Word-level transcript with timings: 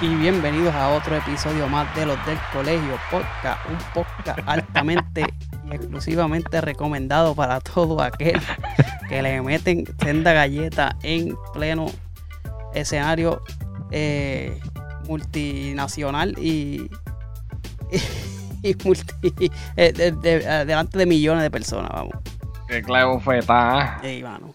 Y 0.00 0.14
bienvenidos 0.14 0.74
a 0.74 0.90
otro 0.90 1.16
episodio 1.16 1.66
más 1.68 1.92
de 1.96 2.06
los 2.06 2.24
del 2.24 2.38
Colegio 2.52 2.98
Podcast, 3.10 3.60
un 3.68 3.78
podcast 3.92 4.38
altamente 4.46 5.24
y 5.68 5.74
exclusivamente 5.74 6.60
recomendado 6.60 7.34
para 7.34 7.60
todo 7.60 8.00
aquel 8.00 8.40
que 9.08 9.22
le 9.22 9.42
meten 9.42 9.84
senda 10.00 10.32
galleta 10.32 10.96
en 11.02 11.36
pleno 11.52 11.86
escenario 12.74 13.42
eh, 13.90 14.60
multinacional 15.08 16.38
y, 16.38 16.88
y, 18.62 18.76
multi, 18.84 19.50
eh, 19.76 19.92
de- 19.92 20.12
de- 20.12 20.64
delante 20.64 20.96
de 20.98 21.06
millones 21.06 21.42
de 21.42 21.50
personas, 21.50 21.90
vamos. 21.92 22.14
Qué 22.68 22.82
clavo 22.82 23.18
fue 23.18 23.38
esta. 23.38 23.98
Ey, 24.02 24.22
mano, 24.22 24.54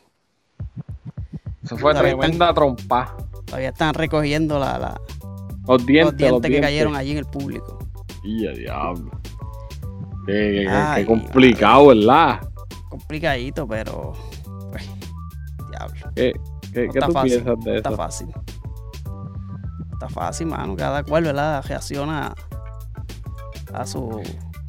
Eso 1.64 1.78
fue 1.78 1.92
Todavía 1.94 2.16
tremenda 2.18 2.54
trompa. 2.54 3.18
todavía 3.46 3.70
están 3.70 3.94
recogiendo 3.94 4.58
la, 4.60 4.78
la- 4.78 5.02
Los 5.68 5.86
dientes, 5.86 6.12
los 6.12 6.18
dientes 6.18 6.32
los 6.32 6.42
que 6.42 6.62
cayeron 6.62 6.96
allí 6.96 7.12
en 7.12 7.18
el 7.18 7.26
público. 7.26 7.80
Y 8.24 8.48
diablo. 8.48 9.12
Qué, 10.26 10.66
Ay, 10.70 11.06
complicado, 11.06 11.88
¿verdad? 11.88 12.40
Complicadito, 12.90 13.68
pero. 13.68 14.14
Pues, 14.72 14.90
diablo. 15.70 16.12
¿Qué, 16.16 16.34
qué, 16.74 16.88
No 16.88 16.94
qué 16.94 17.00
está 17.00 17.08
tú 17.08 17.14
fácil, 17.14 17.32
piensas 17.32 17.66
de 17.66 17.72
no 17.72 17.78
Está 17.78 17.92
fácil. 17.92 18.28
Está 19.94 20.10
fácil, 20.10 20.48
mano. 20.48 20.76
Cada 20.76 21.04
cual, 21.04 21.24
¿verdad? 21.24 21.64
Reacciona 21.68 22.34
a 23.74 23.86
su, 23.86 24.22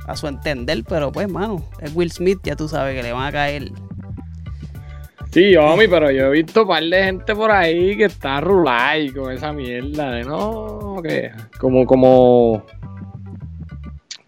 a 0.07 0.17
su 0.17 0.27
entender, 0.27 0.85
pero 0.89 1.13
pues, 1.13 1.29
mano, 1.29 1.65
es 1.81 1.95
Will 1.95 2.11
Smith, 2.11 2.39
ya 2.43 2.57
tú 2.57 2.69
sabes 2.69 2.97
que 2.97 3.03
le 3.03 3.13
van 3.13 3.27
a 3.27 3.33
caer. 3.33 3.73
Sí, 5.35 5.57
homie, 5.57 5.89
pero 5.89 6.13
yo 6.13 6.27
he 6.27 6.31
visto 6.31 6.63
un 6.63 6.69
par 6.69 6.85
de 6.85 7.03
gente 7.05 7.35
por 7.35 7.51
ahí 7.51 7.97
que 7.97 8.05
está 8.05 8.41
rulay 8.41 9.09
con 9.11 9.33
esa 9.33 9.53
mierda 9.53 10.13
de 10.13 10.23
no, 10.23 11.01
que 11.03 11.33
como, 11.59 11.85
como, 11.87 12.65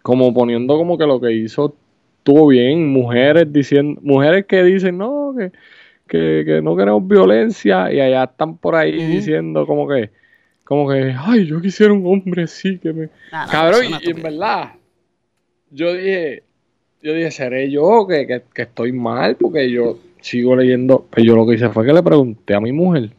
como 0.03 0.35
poniendo 0.35 0.77
como 0.77 0.99
que 0.99 1.07
lo 1.07 1.21
que 1.21 1.33
hizo 1.33 1.77
estuvo 2.19 2.49
bien, 2.49 2.89
mujeres 2.89 3.53
diciendo, 3.53 4.01
mujeres 4.03 4.47
que 4.47 4.65
dicen 4.65 4.99
no, 4.99 5.33
que, 5.39 5.53
que, 6.09 6.43
que 6.45 6.61
no 6.61 6.75
queremos 6.77 7.07
violencia 7.07 7.93
y 7.93 8.01
allá 8.01 8.25
están 8.25 8.57
por 8.57 8.75
ahí 8.75 8.91
diciendo 9.07 9.65
como 9.65 9.87
que, 9.87 10.11
como 10.65 10.89
que, 10.91 11.15
ay, 11.17 11.47
yo 11.47 11.61
quisiera 11.61 11.93
un 11.93 12.05
hombre 12.05 12.43
así 12.43 12.79
que 12.81 12.93
me, 12.93 13.09
Nada, 13.31 13.47
Cabrón, 13.49 13.85
y, 13.85 14.09
y 14.09 14.11
en 14.11 14.23
verdad, 14.25 14.71
yo 15.71 15.93
dije, 15.95 16.43
yo 17.01 17.13
dije, 17.13 17.31
seré 17.31 17.71
yo 17.71 18.09
que, 18.09 18.27
que- 18.27 18.43
que 18.53 18.63
estoy 18.63 18.91
mal, 18.91 19.37
porque 19.37 19.71
yo 19.71 19.99
sigo 20.27 20.57
leyendo, 20.57 21.07
pero 21.09 21.25
yo 21.25 21.37
lo 21.37 21.47
que 21.47 21.55
hice 21.55 21.69
fue 21.69 21.87
que 21.87 21.93
le 21.93 22.03
pregunté 22.03 22.55
a 22.55 22.61
mi 22.61 22.73
mujer. 22.73 23.11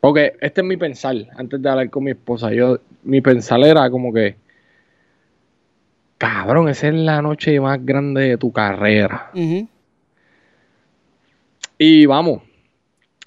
Porque 0.00 0.32
este 0.40 0.60
es 0.60 0.66
mi 0.66 0.76
pensar, 0.76 1.14
antes 1.36 1.62
de 1.62 1.68
hablar 1.68 1.90
con 1.90 2.02
mi 2.02 2.10
esposa, 2.10 2.52
yo, 2.52 2.80
mi 3.04 3.20
pensar 3.20 3.60
era 3.60 3.88
como 3.88 4.12
que, 4.12 4.34
cabrón, 6.18 6.68
esa 6.68 6.88
es 6.88 6.94
la 6.94 7.22
noche 7.22 7.60
más 7.60 7.84
grande 7.86 8.30
de 8.30 8.36
tu 8.36 8.50
carrera. 8.50 9.30
Y 11.78 12.06
vamos, 12.06 12.42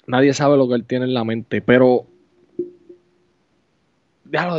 nadie 0.06 0.34
sabe 0.34 0.58
lo 0.58 0.68
que 0.68 0.74
él 0.74 0.84
tiene 0.84 1.06
en 1.06 1.14
la 1.14 1.24
mente, 1.24 1.62
pero 1.62 2.06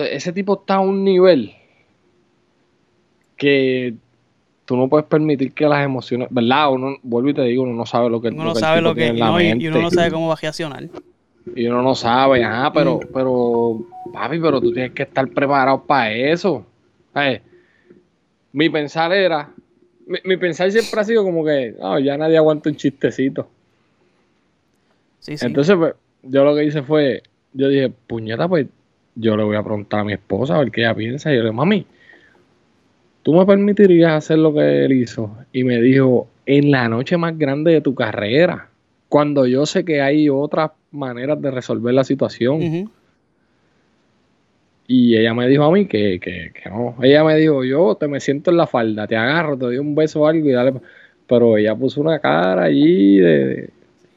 ese 0.10 0.34
tipo 0.34 0.62
está 0.62 0.76
a 0.76 0.80
un 0.80 1.04
nivel 1.04 1.54
que 3.36 3.94
tú 4.68 4.76
no 4.76 4.90
puedes 4.90 5.08
permitir 5.08 5.54
que 5.54 5.66
las 5.66 5.84
emociones, 5.84 6.28
¿verdad? 6.30 6.70
Uno, 6.74 6.98
vuelvo 7.02 7.30
y 7.30 7.34
te 7.34 7.42
digo, 7.44 7.64
uno 7.64 7.72
no 7.74 7.86
sabe 7.86 8.10
lo 8.10 8.22
que, 8.22 8.28
Uno 8.28 8.44
no 8.44 8.54
que 8.54 8.60
sabe 8.60 8.82
lo 8.82 8.94
que. 8.94 9.08
Y, 9.08 9.18
la 9.18 9.28
no, 9.28 9.42
y- 9.42 9.68
uno 9.70 9.82
no 9.82 9.90
sabe 9.90 10.12
cómo 10.12 10.28
va 10.28 10.34
a 10.34 10.38
reaccionar. 10.42 10.90
Y 11.56 11.68
uno 11.68 11.82
no 11.82 11.96
sabe, 11.96 12.44
ajá, 12.44 12.74
pero, 12.74 12.98
Mm. 12.98 13.08
pero, 13.14 13.86
papi, 14.14 14.40
pero 14.40 14.60
tú 14.60 14.74
tienes 14.74 14.92
que 14.92 15.04
estar 15.04 15.26
preparado 15.30 15.82
para 15.86 16.12
eso. 16.12 16.66
¿Sabes? 17.14 17.42
Mi 18.52 18.70
pensar 18.70 19.14
era, 19.14 19.50
mi, 20.06 20.20
mi 20.26 20.36
pensar 20.36 20.70
siempre 20.70 21.00
ha 21.00 21.04
sido 21.06 21.24
como 21.24 21.46
que, 21.46 21.74
no, 21.80 21.98
ya 22.00 22.18
nadie 22.18 22.36
aguanta 22.36 22.70
un 22.70 22.76
chistecito. 22.76 23.48
Sí, 25.22 25.38
sí. 25.38 25.46
Entonces, 25.46 25.78
pues, 25.78 25.94
yo 26.24 26.44
lo 26.44 26.54
que 26.56 26.66
hice 26.66 26.84
fue, 26.84 27.24
yo 27.54 27.70
dije, 27.70 27.90
puñeta, 27.90 28.50
pues, 28.50 28.68
yo 29.16 29.38
le 29.38 29.44
voy 29.44 29.56
a 29.56 29.64
preguntar 29.64 30.02
a 30.02 30.04
mi 30.04 30.12
esposa 30.14 30.56
a 30.56 30.60
ver 30.60 30.72
qué 30.72 30.82
ella 30.82 30.94
piensa. 30.94 31.32
Y 31.32 31.36
yo 31.38 31.44
le 31.44 31.50
dije, 31.50 31.56
mami, 31.56 31.86
¿tú 33.28 33.34
me 33.34 33.46
permitirías 33.46 34.14
hacer 34.14 34.38
lo 34.38 34.54
que 34.54 34.86
él 34.86 34.94
hizo? 34.94 35.30
Y 35.52 35.66
me 35.66 35.82
dijo, 35.82 36.30
en 36.46 36.72
la 36.72 36.88
noche 36.88 37.18
más 37.18 37.38
grande 37.38 37.74
de 37.74 37.82
tu 37.82 37.94
carrera, 37.94 38.70
cuando 39.10 39.46
yo 39.46 39.66
sé 39.66 39.84
que 39.84 40.00
hay 40.00 40.30
otras 40.30 40.72
maneras 40.92 41.42
de 41.42 41.52
resolver 41.52 41.94
la 41.94 42.06
situación. 42.06 42.90
Y 44.88 45.18
ella 45.18 45.34
me 45.34 45.46
dijo 45.50 45.66
a 45.66 45.72
mí 45.74 45.88
que, 45.88 46.22
que, 46.22 46.54
que 46.54 46.70
no. 46.70 46.96
Ella 47.04 47.26
me 47.26 47.36
dijo, 47.36 47.66
yo 47.66 47.96
te 47.96 48.08
me 48.08 48.22
siento 48.22 48.50
en 48.50 48.56
la 48.56 48.66
falda, 48.66 49.06
te 49.08 49.18
agarro, 49.18 49.58
te 49.58 49.66
doy 49.66 49.78
un 49.78 49.94
beso 49.94 50.22
o 50.22 50.28
algo 50.28 50.48
y 50.48 50.54
dale. 50.54 50.72
pa-". 50.72 50.82
Pero 51.28 51.58
ella 51.58 51.76
puso 51.76 52.00
una 52.00 52.20
cara 52.20 52.64
allí 52.64 53.18
de... 53.18 53.70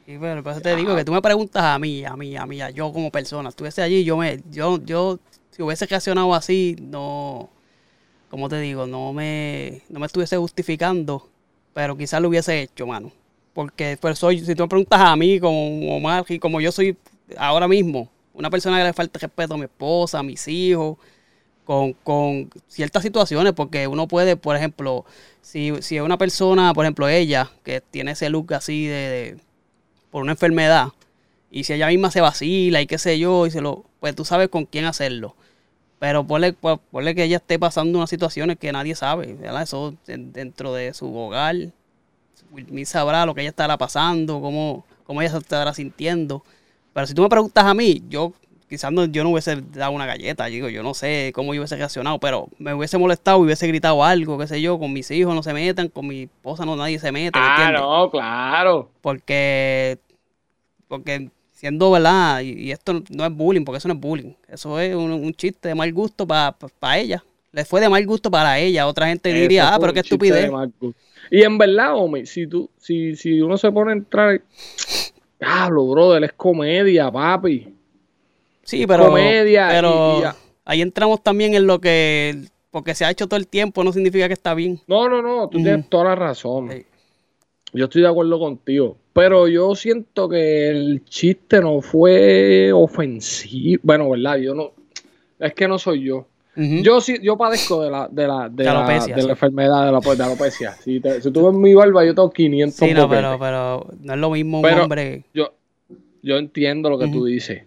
Sí, 0.05 0.17
pero 0.21 0.41
por 0.41 0.53
eso 0.53 0.61
te 0.61 0.73
digo 0.77 0.95
que 0.95 1.03
tú 1.03 1.11
me 1.11 1.21
preguntas 1.21 1.61
a 1.61 1.77
mí, 1.77 2.05
a 2.05 2.15
mí, 2.15 2.37
a 2.37 2.45
mí, 2.45 2.61
a 2.61 2.69
yo 2.69 2.93
como 2.93 3.11
persona. 3.11 3.49
Estuviese 3.49 3.81
allí, 3.81 4.05
yo 4.05 4.15
me, 4.15 4.39
yo, 4.49 4.81
yo, 4.85 5.19
si 5.49 5.61
hubiese 5.61 5.85
reaccionado 5.85 6.33
así, 6.33 6.77
no, 6.81 7.49
como 8.31 8.49
te 8.49 8.59
digo, 8.61 8.87
no 8.87 9.13
me, 9.13 9.83
no 9.89 10.01
me 10.01 10.07
estuviese 10.07 10.37
justificando, 10.37 11.29
pero 11.75 11.97
quizás 11.97 12.21
lo 12.21 12.29
hubiese 12.29 12.61
hecho, 12.63 12.87
mano. 12.87 13.13
Porque 13.53 13.97
pues 14.01 14.19
soy, 14.19 14.39
si 14.45 14.55
tú 14.55 14.63
me 14.63 14.69
preguntas 14.69 15.01
a 15.01 15.15
mí 15.17 15.39
como 15.41 15.99
como 16.41 16.61
yo 16.61 16.71
soy 16.73 16.97
ahora 17.37 17.67
mismo, 17.69 18.09
una 18.33 18.49
persona 18.51 18.79
que 18.79 18.85
le 18.85 18.93
falta 18.93 19.19
respeto 19.19 19.55
a 19.55 19.57
mi 19.57 19.65
esposa, 19.65 20.19
a 20.19 20.23
mis 20.23 20.47
hijos, 20.49 20.97
con, 21.65 21.93
con 21.93 22.49
ciertas 22.67 23.03
situaciones, 23.03 23.53
porque 23.53 23.87
uno 23.87 24.07
puede, 24.07 24.37
por 24.37 24.55
ejemplo, 24.55 25.05
si, 25.41 25.73
si 25.81 25.97
es 25.97 26.03
una 26.03 26.17
persona, 26.17 26.73
por 26.73 26.85
ejemplo, 26.85 27.09
ella, 27.09 27.51
que 27.65 27.81
tiene 27.81 28.11
ese 28.13 28.29
look 28.29 28.53
así 28.55 28.87
de- 28.87 28.95
de 28.95 29.37
por 30.11 30.23
una 30.23 30.33
enfermedad 30.33 30.89
y 31.51 31.65
si 31.65 31.73
ella 31.73 31.87
misma 31.87 32.11
se 32.11 32.21
vacila 32.21 32.81
y 32.81 32.87
qué 32.87 32.97
sé 32.97 33.19
yo, 33.19 33.47
y 33.47 33.51
se 33.51 33.61
lo, 33.61 33.85
pues 33.99 34.15
tú 34.15 34.25
sabes 34.25 34.49
con 34.49 34.65
quién 34.65 34.85
hacerlo. 34.85 35.35
Pero 36.01 36.25
ponle, 36.25 36.53
pues, 36.53 36.79
ponle 36.91 37.13
que 37.15 37.23
ella 37.25 37.37
esté 37.37 37.59
pasando 37.59 37.99
unas 37.99 38.09
situaciones 38.09 38.57
que 38.57 38.73
nadie 38.73 38.95
sabe, 38.95 39.35
¿verdad? 39.35 39.61
Eso 39.61 39.93
en- 40.07 40.33
dentro 40.33 40.73
de 40.73 40.95
su 40.95 41.15
hogar. 41.15 41.55
Will 42.51 42.85
sabrá 42.87 43.25
lo 43.25 43.35
que 43.35 43.41
ella 43.41 43.51
estará 43.51 43.77
pasando, 43.77 44.41
cómo, 44.41 44.83
cómo 45.05 45.21
ella 45.21 45.31
se 45.31 45.37
estará 45.37 45.73
sintiendo. 45.75 46.43
Pero 46.91 47.07
si 47.07 47.13
tú 47.13 47.21
me 47.21 47.29
preguntas 47.29 47.63
a 47.65 47.73
mí, 47.75 48.01
yo 48.09 48.33
quizás 48.67 48.91
no, 48.91 49.05
yo 49.05 49.23
no 49.23 49.29
hubiese 49.29 49.61
dado 49.73 49.91
una 49.91 50.07
galleta, 50.07 50.45
digo, 50.47 50.67
yo 50.69 50.81
no 50.83 50.93
sé 50.95 51.31
cómo 51.35 51.53
yo 51.53 51.61
hubiese 51.61 51.75
reaccionado, 51.77 52.19
pero 52.19 52.49
me 52.57 52.73
hubiese 52.73 52.97
molestado 52.97 53.39
y 53.39 53.45
hubiese 53.45 53.67
gritado 53.67 54.03
algo, 54.03 54.37
qué 54.39 54.47
sé 54.47 54.61
yo, 54.61 54.79
con 54.79 54.91
mis 54.91 55.11
hijos 55.11 55.35
no 55.35 55.43
se 55.43 55.53
metan, 55.53 55.87
con 55.89 56.07
mi 56.07 56.23
esposa 56.23 56.65
no 56.65 56.75
nadie 56.75 56.97
se 56.99 57.11
mete, 57.11 57.37
¿me 57.39 57.45
Ah, 57.45 57.49
entiendes? 57.51 57.81
no, 57.81 58.09
claro. 58.11 58.89
porque 59.01 59.99
porque 60.87 61.29
siendo 61.61 61.91
verdad 61.91 62.41
y, 62.41 62.53
y 62.53 62.71
esto 62.71 63.03
no 63.11 63.23
es 63.23 63.31
bullying 63.31 63.63
porque 63.63 63.77
eso 63.77 63.87
no 63.87 63.93
es 63.93 63.99
bullying 63.99 64.33
eso 64.47 64.79
es 64.79 64.95
un, 64.95 65.11
un 65.11 65.31
chiste 65.35 65.67
de 65.69 65.75
mal 65.75 65.93
gusto 65.93 66.25
para 66.25 66.97
ella 66.97 67.23
le 67.51 67.65
fue 67.65 67.79
de 67.79 67.87
mal 67.87 68.03
gusto 68.03 68.31
para 68.31 68.57
ella 68.57 68.87
otra 68.87 69.05
gente 69.05 69.31
diría 69.31 69.71
ah 69.71 69.77
pero 69.79 69.93
qué 69.93 69.99
estupidez. 69.99 70.49
Y 71.29 71.43
en 71.43 71.57
verdad, 71.57 71.95
homie, 71.95 72.25
si 72.25 72.47
tú, 72.47 72.69
si, 72.77 73.15
si 73.15 73.39
uno 73.41 73.55
se 73.57 73.71
pone 73.71 73.91
a 73.91 73.95
entrar, 73.95 74.41
diablo, 75.39 75.87
brother, 75.87 76.23
es 76.23 76.33
comedia, 76.33 77.11
papi. 77.11 77.71
sí 78.63 78.87
pero 78.87 79.05
comedia 79.05 79.67
pero 79.69 80.19
y 80.19 80.23
ahí 80.65 80.81
entramos 80.81 81.21
también 81.21 81.53
en 81.53 81.67
lo 81.67 81.79
que 81.79 82.47
porque 82.71 82.95
se 82.95 83.05
ha 83.05 83.11
hecho 83.11 83.27
todo 83.27 83.37
el 83.37 83.47
tiempo 83.47 83.83
no 83.83 83.93
significa 83.93 84.27
que 84.27 84.33
está 84.33 84.55
bien 84.55 84.81
No, 84.87 85.07
no, 85.07 85.21
no, 85.21 85.47
tú 85.47 85.61
tienes 85.61 85.87
toda 85.89 86.05
la 86.05 86.15
razón. 86.15 86.71
Sí. 86.71 86.85
Yo 87.73 87.85
estoy 87.85 88.01
de 88.01 88.07
acuerdo 88.09 88.37
contigo. 88.39 88.97
Pero 89.13 89.47
yo 89.47 89.75
siento 89.75 90.27
que 90.29 90.69
el 90.69 91.03
chiste 91.05 91.59
no 91.61 91.81
fue 91.81 92.71
ofensivo. 92.73 93.79
Bueno, 93.83 94.09
¿verdad? 94.09 94.37
Yo 94.37 94.53
no. 94.55 94.71
Es 95.39 95.53
que 95.53 95.67
no 95.67 95.79
soy 95.79 96.03
yo. 96.03 96.27
Ujú. 96.55 96.81
Yo 96.83 96.99
sí, 96.99 97.17
yo 97.21 97.37
padezco 97.37 97.81
de 97.81 97.89
la, 97.89 98.07
de 98.09 98.27
la, 98.27 98.49
de 98.49 98.55
De 98.55 98.63
la, 98.65 98.79
alopecia, 98.85 99.15
de 99.15 99.21
sí. 99.21 99.27
la 99.27 99.33
enfermedad 99.33 99.85
de 99.85 99.91
la, 99.93 100.15
de 100.15 100.23
alopecia. 100.23 100.73
Si, 100.73 100.99
te- 100.99 101.21
si 101.21 101.31
tú 101.31 101.45
ves 101.47 101.55
mi 101.57 101.73
barba, 101.73 102.03
yo 102.05 102.13
tengo 102.13 102.29
500 102.29 102.75
sí 102.77 102.93
no 102.93 103.07
pero 103.09 103.37
pero 103.39 103.87
no 104.01 104.13
es 104.13 104.19
lo 104.19 104.29
mismo 104.31 104.57
un 104.57 104.63
Pero- 104.63 104.83
hombre 104.83 105.23
Yo, 105.33 105.53
yo 106.21 106.37
entiendo 106.37 106.89
lo 106.89 106.99
que 106.99 107.05
tú 107.07 107.19
Ujú. 107.19 107.25
dices. 107.25 107.63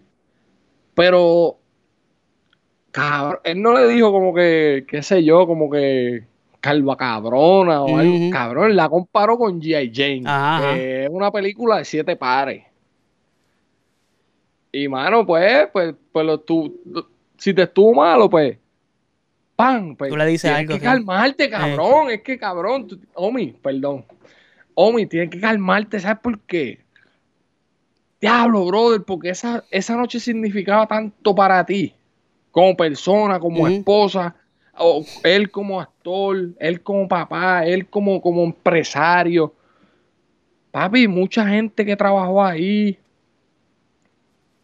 Pero, 0.93 1.57
cabrón, 2.91 3.39
él 3.43 3.61
no 3.61 3.73
le 3.73 3.87
dijo 3.87 4.11
como 4.11 4.33
que, 4.35 4.85
qué 4.87 5.01
sé 5.01 5.23
yo, 5.23 5.47
como 5.47 5.69
que 5.69 6.23
calva 6.65 6.97
cabrona 6.97 7.83
o 7.83 7.97
algo. 7.97 8.29
Cabrón, 8.31 8.75
la 8.75 8.89
comparó 8.89 9.37
con 9.37 9.61
G.I. 9.61 9.91
Jane. 9.93 10.21
Ajá, 10.25 10.57
ajá. 10.57 10.73
que 10.73 11.03
es 11.05 11.09
una 11.11 11.31
película 11.31 11.77
de 11.77 11.85
siete 11.85 12.15
pares. 12.15 12.63
Y 14.71 14.87
mano, 14.87 15.25
pues, 15.25 15.67
pues, 15.71 15.93
pues 16.11 16.25
lo, 16.25 16.39
tú, 16.39 16.81
lo- 16.85 17.07
si 17.37 17.53
te 17.53 17.63
estuvo 17.63 17.93
malo, 17.93 18.29
pues, 18.29 18.57
¡pam! 19.55 19.95
Pues, 19.95 20.09
Tú 20.09 20.17
le 20.17 20.25
dices 20.25 20.41
tienes 20.49 20.59
algo, 20.61 20.73
que 20.73 20.79
sí. 20.79 20.83
calmarte, 20.85 21.49
cabrón. 21.49 22.09
Es 22.09 22.21
que, 22.21 22.37
cabrón, 22.37 22.87
tú- 22.87 22.99
Omi, 23.13 23.53
perdón. 23.61 24.03
Omi, 24.73 25.05
tienes 25.05 25.29
que 25.29 25.39
calmarte, 25.39 25.99
¿sabes 25.99 26.19
por 26.21 26.39
qué? 26.41 26.79
Diablo, 28.19 28.65
brother, 28.65 29.03
porque 29.03 29.29
esa, 29.29 29.63
esa 29.69 29.95
noche 29.95 30.19
significaba 30.19 30.87
tanto 30.87 31.33
para 31.35 31.65
ti. 31.65 31.93
como 32.51 32.75
persona, 32.77 33.37
como 33.39 33.67
esposa, 33.67 34.33
o 34.77 35.03
él 35.23 35.51
como 35.51 35.79
actor, 35.81 36.53
él 36.59 36.81
como 36.81 37.07
papá, 37.07 37.65
él 37.65 37.87
como, 37.87 38.21
como 38.21 38.43
empresario. 38.43 39.53
Papi, 40.71 41.07
mucha 41.07 41.47
gente 41.47 41.85
que 41.85 41.95
trabajó 41.95 42.43
ahí. 42.43 42.97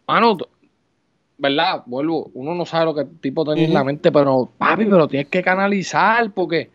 Mano, 0.06 0.36
¿verdad? 1.38 1.82
Vuelvo, 1.86 2.30
uno 2.34 2.54
no 2.54 2.66
sabe 2.66 2.84
lo 2.84 2.94
que 2.94 3.00
el 3.02 3.18
tipo 3.18 3.44
tenía 3.44 3.64
en 3.64 3.74
la 3.74 3.84
mente, 3.84 4.12
pero 4.12 4.50
papi, 4.58 4.84
pero 4.84 5.08
tienes 5.08 5.28
que 5.28 5.42
canalizar 5.42 6.30
porque, 6.32 6.70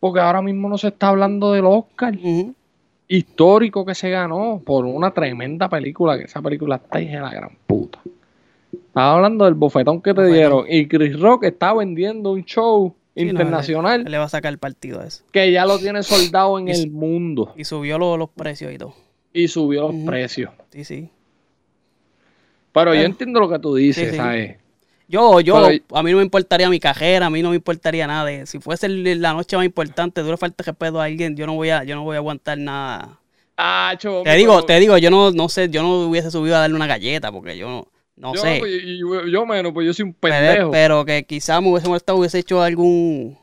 porque 0.00 0.20
ahora 0.20 0.42
mismo 0.42 0.68
no 0.68 0.76
se 0.76 0.88
está 0.88 1.08
hablando 1.08 1.52
del 1.52 1.64
Oscar 1.64 2.14
histórico 3.08 3.84
que 3.84 3.94
se 3.94 4.10
ganó 4.10 4.60
por 4.64 4.84
una 4.84 5.12
tremenda 5.12 5.68
película, 5.68 6.18
que 6.18 6.24
esa 6.24 6.42
película 6.42 6.76
está 6.76 6.98
de 6.98 7.20
la 7.20 7.30
gran 7.30 7.56
puta. 7.66 8.00
Estaba 8.94 9.14
hablando 9.16 9.44
del 9.44 9.54
bofetón 9.54 10.00
que 10.00 10.10
te 10.14 10.20
Bofetón. 10.20 10.32
dieron 10.32 10.64
y 10.68 10.86
Chris 10.86 11.18
Rock 11.18 11.44
está 11.44 11.74
vendiendo 11.74 12.30
un 12.30 12.44
show 12.44 12.94
Sí, 13.16 13.24
no, 13.24 13.30
internacional 13.32 14.00
él, 14.02 14.06
él 14.06 14.12
le 14.12 14.18
va 14.18 14.24
a 14.24 14.28
sacar 14.28 14.56
partido 14.58 15.00
a 15.00 15.06
eso. 15.06 15.24
que 15.32 15.50
ya 15.50 15.66
lo 15.66 15.78
tiene 15.80 16.02
soldado 16.04 16.58
en 16.60 16.68
Y- 16.68 16.70
el 16.70 16.90
mundo 16.92 17.52
Y 17.56 17.64
subió 17.64 17.98
lo- 17.98 18.16
los 18.16 18.30
precios 18.30 18.72
y 18.72 18.78
todo. 18.78 18.94
y 19.32 19.48
subió 19.48 19.88
los 19.90 19.96
precios. 20.06 20.52
Sí, 20.70 20.84
sí. 20.84 21.10
Pero 22.72 22.94
yo 22.94 23.02
entiendo 23.02 23.40
lo 23.40 23.48
que 23.48 23.58
tú 23.58 23.74
dices, 23.74 24.04
Sí, 24.06 24.10
sí. 24.12 24.16
¿sabes? 24.16 24.56
Yo, 25.06 25.40
yo, 25.40 25.54
Pero- 25.66 25.84
a 25.92 26.02
mí 26.02 26.10
no 26.12 26.16
me 26.18 26.22
importaría 26.24 26.68
mi 26.70 26.80
cajera, 26.80 27.26
a 27.26 27.30
mí 27.30 27.42
no 27.42 27.50
me 27.50 27.56
importaría 27.56 28.06
nada. 28.06 28.24
de- 28.26 28.46
si 28.46 28.58
fuese 28.58 28.88
la 28.88 29.32
noche 29.32 29.56
más 29.56 29.66
importante, 29.66 30.22
dura 30.22 30.36
falta 30.36 30.62
de 30.64 30.70
respeto 30.70 31.00
a 31.00 31.04
alguien, 31.04 31.36
yo 31.36 31.46
no 31.46 31.54
voy 31.54 31.70
a, 31.70 31.84
yo 31.84 31.94
no 31.94 32.04
voy 32.04 32.14
a 32.14 32.18
aguantar 32.18 32.58
nada. 32.58 33.18
Ah, 33.56 33.94
cho, 33.98 34.22
Te 34.24 34.34
digo, 34.34 34.64
te 34.64 34.78
digo, 34.80 34.96
yo 34.98 35.10
no, 35.10 35.30
no 35.30 35.48
sé, 35.48 35.68
yo 35.68 35.82
no 35.82 36.06
hubiese 36.08 36.30
subido 36.30 36.56
a 36.56 36.60
darle 36.60 36.74
una 36.74 36.86
galleta 36.88 37.30
porque 37.30 37.56
yo 37.56 37.68
no, 37.68 37.86
no 38.16 38.34
yo, 38.34 38.40
sé. 38.40 38.56
pues, 38.60 38.72
yo 39.30 39.46
menos, 39.46 39.72
pues 39.72 39.86
yo 39.86 39.94
soy 39.94 40.04
un 40.04 40.14
Pero, 40.14 40.34
pendejo. 40.34 40.70
pero 40.70 41.04
que 41.04 41.24
quizás 41.24 41.60
me 41.62 41.70
hubiese 41.70 41.88
molestado, 41.88 42.18
hubiese 42.18 42.38
hecho 42.38 42.62
algún 42.62 43.36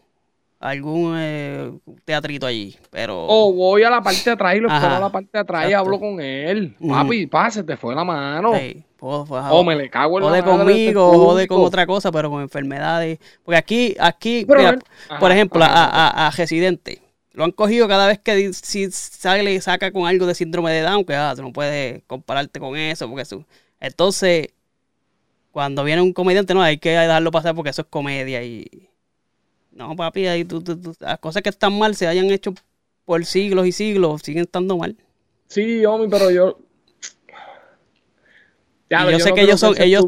algún 0.59 1.15
eh, 1.18 1.71
teatrito 2.06 2.45
allí. 2.45 2.77
Pero 2.91 3.25
O 3.27 3.51
voy 3.51 3.83
a 3.83 3.89
la 3.89 4.01
parte 4.01 4.21
de 4.25 4.31
atrás 4.31 4.56
y 4.56 4.59
lo 4.59 4.71
espero 4.71 4.95
a 4.95 5.00
la 5.00 5.09
parte 5.12 5.29
de 5.33 5.39
atrás 5.39 5.69
y 5.69 5.73
hablo 5.73 6.00
con 6.00 6.21
él. 6.21 6.75
Papi, 6.88 7.25
pa, 7.27 7.50
se 7.50 7.63
te 7.63 7.75
fue 7.77 7.95
la 7.95 8.03
mano. 8.03 8.53
sí, 8.56 8.83
puedo- 8.97 9.25
pues, 9.25 9.44
O 9.50 9.63
me 9.63 9.75
le 9.75 9.89
cago 9.89 10.19
en 10.19 10.23
jode 10.25 10.44
conmigo, 10.44 11.12
jode 11.13 11.47
con 11.47 11.62
otra 11.62 11.88
cosa, 11.88 12.12
pero 12.12 12.29
con 12.29 12.41
enfermedades. 12.44 13.17
Porque 13.44 13.57
aquí, 13.57 13.95
aquí, 14.00 14.45
Pero 14.47 14.59
mira, 14.59 14.71
ven- 14.74 14.83
Ajá, 15.09 15.19
por 15.19 15.31
ejemplo, 15.31 15.63
ajá, 15.63 15.85
a, 15.85 16.07
a, 16.09 16.27
a 16.27 16.31
Residente. 16.31 17.01
Lo 17.33 17.44
han 17.45 17.51
cogido 17.51 17.88
cada 17.88 18.06
vez 18.07 18.19
que 18.19 18.51
si 18.53 18.91
sale 18.91 19.53
y 19.53 19.62
saca 19.62 19.91
con 19.91 20.06
algo 20.06 20.27
de 20.27 20.35
síndrome 20.35 20.71
de 20.74 20.81
Down, 20.81 21.06
que 21.06 21.15
ah, 21.15 21.33
tú 21.35 21.41
no 21.41 21.51
puedes 21.53 22.03
compararte 22.06 22.59
con 22.59 22.75
eso, 22.77 23.07
porque 23.07 23.21
eso. 23.24 23.45
Entonces, 23.79 24.50
cuando 25.51 25.83
viene 25.83 26.01
un 26.01 26.13
comediante, 26.13 26.53
no, 26.53 26.62
hay 26.62 26.77
que 26.77 26.92
dejarlo 26.92 27.31
pasar 27.31 27.53
porque 27.56 27.69
eso 27.71 27.81
es 27.83 27.88
comedia 27.89 28.44
y. 28.44 28.89
No, 29.71 29.95
papi, 29.95 30.27
ahí 30.27 30.44
tú, 30.45 30.62
tú- 30.62 30.80
tú- 30.80 30.95
las 31.00 31.19
cosas 31.19 31.42
que 31.42 31.50
están 31.50 31.77
mal 31.77 31.95
se 31.95 32.07
hayan 32.07 32.25
hecho 32.31 32.53
por 33.06 33.24
siglos 33.25 33.65
y 33.68 33.71
siglos, 33.71 34.21
siguen 34.21 34.44
estando 34.44 34.77
mal. 34.77 34.95
Sí, 35.48 35.86
homie, 35.86 36.07
pero 36.09 36.30
yo. 36.31 36.59
Ya, 38.89 39.09
yo 39.09 39.19
sé 39.19 39.30
no 39.30 39.36
que 39.36 39.42
ellos 39.42 39.59
son- 39.59 39.75
ellos 39.81 40.06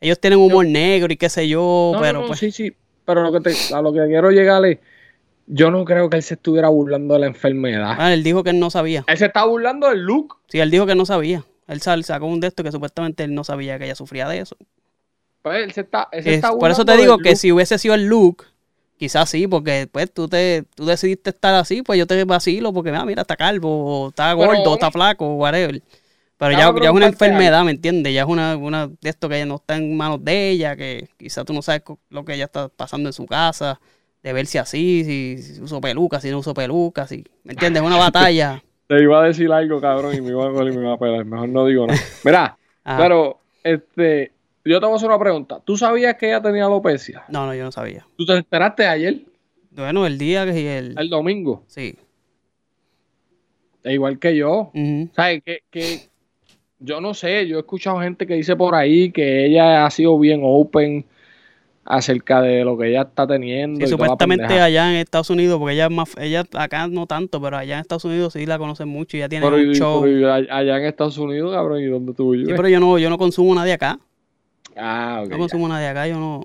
Ellos 0.00 0.20
tienen 0.20 0.38
humor 0.38 0.64
negro 0.66 1.12
y 1.12 1.16
qué 1.16 1.28
sé 1.28 1.48
yo, 1.48 1.90
no, 1.94 2.00
pero 2.00 2.20
no, 2.20 2.26
pues. 2.28 2.38
sí, 2.38 2.52
sí. 2.52 2.72
Pero 3.04 3.22
lo 3.22 3.32
que 3.32 3.40
te, 3.40 3.74
a 3.74 3.82
lo 3.82 3.92
que 3.92 4.06
quiero 4.06 4.30
llegar 4.30 4.64
es. 4.64 4.78
Yo 5.48 5.72
no 5.72 5.84
creo 5.84 6.08
que 6.08 6.16
él 6.16 6.22
se 6.22 6.34
estuviera 6.34 6.68
burlando 6.68 7.14
de 7.14 7.20
la 7.20 7.26
enfermedad. 7.26 7.96
Ah, 7.98 8.14
él 8.14 8.22
dijo 8.22 8.44
que 8.44 8.50
él 8.50 8.60
no 8.60 8.70
sabía. 8.70 9.04
Él 9.08 9.18
se 9.18 9.26
está 9.26 9.44
burlando 9.44 9.88
del 9.88 9.98
look. 10.00 10.36
Sí, 10.46 10.60
él 10.60 10.70
dijo 10.70 10.86
que 10.86 10.94
no 10.94 11.04
sabía. 11.04 11.44
Él 11.66 11.80
sal- 11.82 12.04
sacó 12.04 12.26
un 12.26 12.40
de 12.40 12.48
esto 12.48 12.62
que 12.64 12.72
supuestamente 12.72 13.24
él 13.24 13.34
no 13.34 13.44
sabía 13.44 13.78
que 13.78 13.86
ella 13.86 13.94
sufría 13.94 14.28
de 14.28 14.40
eso. 14.40 14.56
Pues 15.42 15.64
él 15.64 15.72
se 15.72 15.82
está, 15.82 16.08
él 16.12 16.22
se 16.22 16.30
Es- 16.30 16.36
está 16.36 16.50
por 16.58 16.70
eso 16.70 16.84
te 16.84 16.96
digo 16.96 17.20
que 17.20 17.30
look. 17.30 17.36
si 17.36 17.50
hubiese 17.52 17.78
sido 17.78 17.94
el 17.94 18.06
look, 18.06 18.44
quizás 18.98 19.28
sí, 19.30 19.46
porque 19.48 19.88
pues 19.90 20.12
tú 20.12 20.28
te 20.28 20.64
tú 20.74 20.84
decidiste 20.86 21.30
estar 21.30 21.54
así, 21.54 21.82
pues 21.82 21.98
yo 21.98 22.06
te 22.06 22.24
vacilo 22.24 22.72
porque 22.72 22.90
ah, 22.90 23.04
mira, 23.04 23.22
está 23.22 23.36
calvo, 23.36 24.04
o 24.04 24.08
está 24.10 24.32
Pero, 24.36 24.50
gordo, 24.54 24.70
o 24.70 24.74
está 24.74 24.90
flaco, 24.90 25.34
whatever. 25.34 25.82
Pero 26.38 26.52
ya, 26.52 26.72
ya 26.80 26.90
es 26.90 26.94
una 26.94 27.06
enfermedad, 27.06 27.64
¿me 27.64 27.72
entiendes? 27.72 28.14
Ya 28.14 28.22
es 28.22 28.28
una, 28.28 28.56
una 28.56 28.88
de 28.88 29.10
esto 29.10 29.28
que 29.28 29.46
no 29.46 29.56
está 29.56 29.76
en 29.76 29.96
manos 29.96 30.24
de 30.24 30.50
ella, 30.50 30.76
que 30.76 31.08
quizás 31.18 31.44
tú 31.46 31.52
no 31.54 31.62
sabes 31.62 31.82
lo 32.10 32.24
que 32.24 32.34
ella 32.34 32.46
está 32.46 32.68
pasando 32.68 33.08
en 33.08 33.12
su 33.14 33.26
casa, 33.26 33.80
de 34.22 34.32
verse 34.34 34.58
así, 34.60 35.04
si, 35.04 35.42
si 35.42 35.62
uso 35.62 35.80
peluca, 35.80 36.20
si 36.20 36.30
no 36.30 36.38
uso 36.40 36.54
peluca, 36.54 37.06
si, 37.08 37.24
¿me 37.44 37.52
entiendes? 37.54 37.82
Es 37.82 37.86
una 37.86 37.96
batalla. 37.98 38.62
Te 38.92 39.02
iba 39.02 39.24
a 39.24 39.26
decir 39.26 39.50
algo, 39.50 39.80
cabrón, 39.80 40.14
y 40.14 40.20
me 40.20 40.28
iba 40.28 40.46
a 40.46 40.50
coger 40.50 40.70
y 40.70 40.76
me 40.76 40.82
iba 40.82 40.92
a 40.92 40.98
pelar. 40.98 41.24
Mejor 41.24 41.48
no 41.48 41.64
digo 41.64 41.86
nada. 41.86 41.98
Mira, 42.24 42.58
pero, 42.98 43.38
este. 43.64 44.32
Yo 44.66 44.80
te 44.80 44.84
voy 44.84 44.92
a 44.92 44.96
hacer 44.96 45.08
una 45.08 45.18
pregunta. 45.18 45.60
¿Tú 45.64 45.78
sabías 45.78 46.16
que 46.16 46.26
ella 46.26 46.42
tenía 46.42 46.66
alopecia? 46.66 47.24
No, 47.30 47.46
no, 47.46 47.54
yo 47.54 47.64
no 47.64 47.72
sabía. 47.72 48.06
¿Tú 48.18 48.26
te 48.26 48.34
enteraste 48.34 48.86
ayer, 48.86 49.22
Bueno, 49.70 50.06
el 50.06 50.18
día 50.18 50.44
que 50.44 50.76
el... 50.76 50.94
el 50.98 51.08
domingo? 51.08 51.64
Sí. 51.68 51.96
E 53.82 53.94
igual 53.94 54.18
que 54.18 54.36
yo. 54.36 54.70
¿Sabes? 55.16 55.42
Que, 55.42 55.62
que 55.70 56.00
yo 56.78 57.00
no 57.00 57.14
sé, 57.14 57.48
yo 57.48 57.56
he 57.56 57.60
escuchado 57.60 57.98
gente 58.00 58.26
que 58.26 58.34
dice 58.34 58.56
por 58.56 58.74
ahí 58.74 59.10
que 59.10 59.46
ella 59.46 59.86
ha 59.86 59.90
sido 59.90 60.18
bien 60.18 60.42
open 60.44 61.06
acerca 61.84 62.40
de 62.40 62.64
lo 62.64 62.78
que 62.78 62.88
ella 62.90 63.02
está 63.02 63.26
teniendo. 63.26 63.78
Sí, 63.80 63.84
y 63.86 63.88
supuestamente 63.88 64.60
allá 64.60 64.90
en 64.90 64.96
Estados 64.98 65.30
Unidos, 65.30 65.58
porque 65.58 65.74
ella 65.74 65.86
es 65.86 65.90
más, 65.90 66.16
ella 66.18 66.44
acá 66.54 66.86
no 66.86 67.06
tanto, 67.06 67.40
pero 67.42 67.56
allá 67.56 67.74
en 67.74 67.80
Estados 67.80 68.04
Unidos 68.04 68.32
sí 68.34 68.46
la 68.46 68.58
conocen 68.58 68.88
mucho 68.88 69.16
y 69.16 69.20
ya 69.20 69.28
tiene 69.28 69.44
Pero, 69.44 69.56
un 69.56 69.70
y- 69.70 69.74
show. 69.74 70.02
pero 70.02 70.32
allá 70.32 70.76
en 70.78 70.84
Estados 70.84 71.18
Unidos, 71.18 71.52
cabrón, 71.52 71.80
¿y 71.80 71.86
dónde 71.86 72.14
tú 72.14 72.30
vives? 72.30 72.48
Sí, 72.48 72.54
pero 72.56 72.68
yo 72.68 72.78
no, 72.80 72.98
yo 72.98 73.10
no 73.10 73.18
consumo 73.18 73.54
nadie 73.54 73.72
acá. 73.72 73.98
Ah, 74.76 75.22
ok. 75.24 75.30
No 75.30 75.38
consumo 75.38 75.68
nadie 75.68 75.88
acá, 75.88 76.06
yo 76.06 76.18
no. 76.18 76.40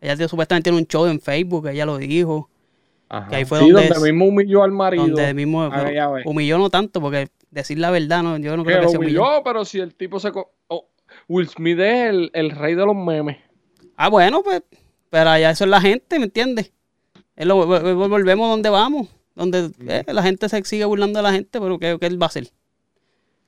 Ella 0.00 0.16
tiene- 0.16 0.28
supuestamente 0.28 0.64
tiene 0.68 0.78
un 0.78 0.86
show 0.86 1.06
en 1.06 1.20
Facebook, 1.20 1.68
ella 1.68 1.86
lo 1.86 1.96
dijo, 1.98 2.50
Ajá. 3.08 3.28
que 3.28 3.36
ahí 3.36 3.44
fue 3.44 3.60
sí, 3.60 3.70
donde 3.70 3.88
mismo 4.00 4.24
humilló 4.26 4.64
al 4.64 4.72
marido. 4.72 5.06
donde 5.06 5.32
mismo 5.32 5.62
Ah, 5.62 5.90
ya 5.92 6.08
ves. 6.10 6.26
humilló 6.26 6.58
no 6.58 6.70
tanto, 6.70 7.00
porque 7.00 7.28
decir 7.52 7.78
la 7.78 7.90
verdad, 7.92 8.22
no, 8.24 8.36
yo 8.38 8.56
no 8.56 8.64
que 8.64 8.70
creo 8.70 8.80
que 8.80 8.84
lo 8.86 8.90
se 8.90 8.98
humilló. 8.98 9.22
humilló, 9.22 9.42
pero 9.44 9.64
si 9.64 9.78
el 9.78 9.94
tipo 9.94 10.18
se... 10.18 10.32
co- 10.32 10.50
oh, 10.68 10.88
Will 11.28 11.48
Smith 11.48 11.78
es 11.78 12.08
el, 12.10 12.30
el 12.34 12.50
rey 12.50 12.74
de 12.74 12.84
los 12.84 12.96
memes. 12.96 13.36
Ah, 13.96 14.08
bueno, 14.08 14.42
pues, 14.42 14.62
pero 15.10 15.30
allá 15.30 15.50
eso 15.50 15.64
es 15.64 15.70
la 15.70 15.80
gente, 15.80 16.18
¿me 16.18 16.24
entiendes? 16.24 16.72
Es 17.36 17.48
volvemos 17.48 18.48
donde 18.48 18.68
vamos, 18.68 19.08
donde 19.34 19.70
eh, 19.86 20.04
la 20.06 20.22
gente 20.22 20.48
se 20.48 20.62
sigue 20.64 20.84
burlando 20.84 21.18
de 21.18 21.22
la 21.22 21.32
gente, 21.32 21.60
pero 21.60 21.78
¿qué, 21.78 21.96
qué 22.00 22.06
él 22.06 22.20
va 22.20 22.26
a 22.26 22.28
hacer? 22.28 22.48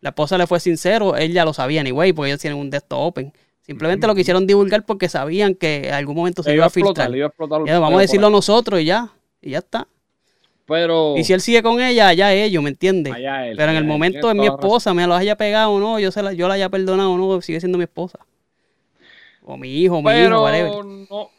La 0.00 0.10
esposa 0.10 0.36
le 0.36 0.46
fue 0.46 0.60
sincero, 0.60 1.16
él 1.16 1.32
ya 1.32 1.44
lo 1.44 1.54
sabía 1.54 1.80
anyway, 1.80 2.12
porque 2.12 2.30
ellos 2.30 2.40
tienen 2.40 2.58
un 2.58 2.70
desktop 2.70 3.00
open. 3.00 3.32
Simplemente 3.62 4.06
lo 4.06 4.14
quisieron 4.14 4.46
divulgar 4.46 4.84
porque 4.84 5.08
sabían 5.08 5.54
que 5.54 5.88
en 5.88 5.94
algún 5.94 6.16
momento 6.16 6.42
se 6.42 6.54
iba 6.54 6.66
a 6.66 6.70
filtrar. 6.70 7.10
le 7.10 7.16
iba 7.16 7.26
a 7.26 7.28
explotar 7.28 7.64
Ya, 7.64 7.78
vamos 7.78 7.98
a 7.98 8.02
decirlo 8.02 8.28
nosotros 8.28 8.80
y 8.80 8.84
ya, 8.84 9.10
y 9.40 9.50
ya 9.52 9.58
está. 9.58 9.88
Pero... 10.66 11.14
Y 11.16 11.24
si 11.24 11.32
él 11.32 11.40
sigue 11.40 11.62
con 11.62 11.80
ella, 11.80 12.08
allá 12.08 12.34
ellos, 12.34 12.62
¿me 12.62 12.68
entiendes? 12.68 13.14
Pero 13.14 13.70
en 13.70 13.76
el 13.76 13.84
momento 13.84 14.28
de 14.28 14.34
mi 14.34 14.46
razón. 14.46 14.60
esposa, 14.60 14.94
me 14.94 15.06
lo 15.06 15.14
haya 15.14 15.36
pegado 15.36 15.70
o 15.70 15.80
no, 15.80 15.98
yo, 15.98 16.10
se 16.10 16.22
la, 16.22 16.34
yo 16.34 16.48
la 16.48 16.54
haya 16.54 16.68
perdonado 16.68 17.12
o 17.12 17.16
no, 17.16 17.40
sigue 17.40 17.60
siendo 17.60 17.78
mi 17.78 17.84
esposa. 17.84 18.18
O 19.44 19.56
mi 19.56 19.68
hijo, 19.68 20.00
mi 20.02 20.10
hijo, 20.10 20.18
Pero 20.20 20.42
whatever. 20.42 20.84
no. 20.84 21.30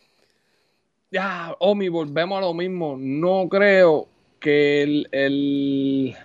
Ya, 1.12 1.56
Omi, 1.60 1.88
volvemos 1.90 2.38
a 2.38 2.42
lo 2.42 2.54
mismo. 2.54 2.96
No 3.00 3.48
creo 3.50 4.08
que 4.40 4.84
el, 4.84 5.08
el, 5.12 6.16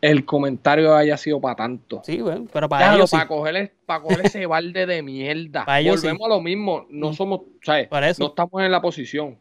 el 0.00 0.24
comentario 0.24 0.94
haya 0.94 1.16
sido 1.16 1.40
para 1.40 1.56
tanto. 1.56 2.02
Sí, 2.04 2.20
bueno, 2.20 2.46
pero 2.52 2.68
para 2.68 2.86
Ya, 2.90 2.94
ellos 2.96 3.10
sí. 3.10 3.16
para, 3.16 3.28
coger, 3.28 3.72
para 3.86 4.02
coger 4.02 4.26
ese 4.26 4.46
balde 4.46 4.86
de 4.86 5.02
mierda. 5.02 5.64
Para 5.64 5.80
ellos 5.80 5.96
volvemos 6.02 6.18
sí. 6.18 6.24
a 6.24 6.28
lo 6.36 6.40
mismo. 6.40 6.86
No 6.90 7.10
Mm. 7.10 7.14
somos, 7.14 7.40
¿sabes? 7.62 7.88
Para 7.88 8.08
eso. 8.10 8.22
No 8.22 8.28
estamos 8.28 8.62
en 8.62 8.70
la 8.70 8.80
posición. 8.80 9.36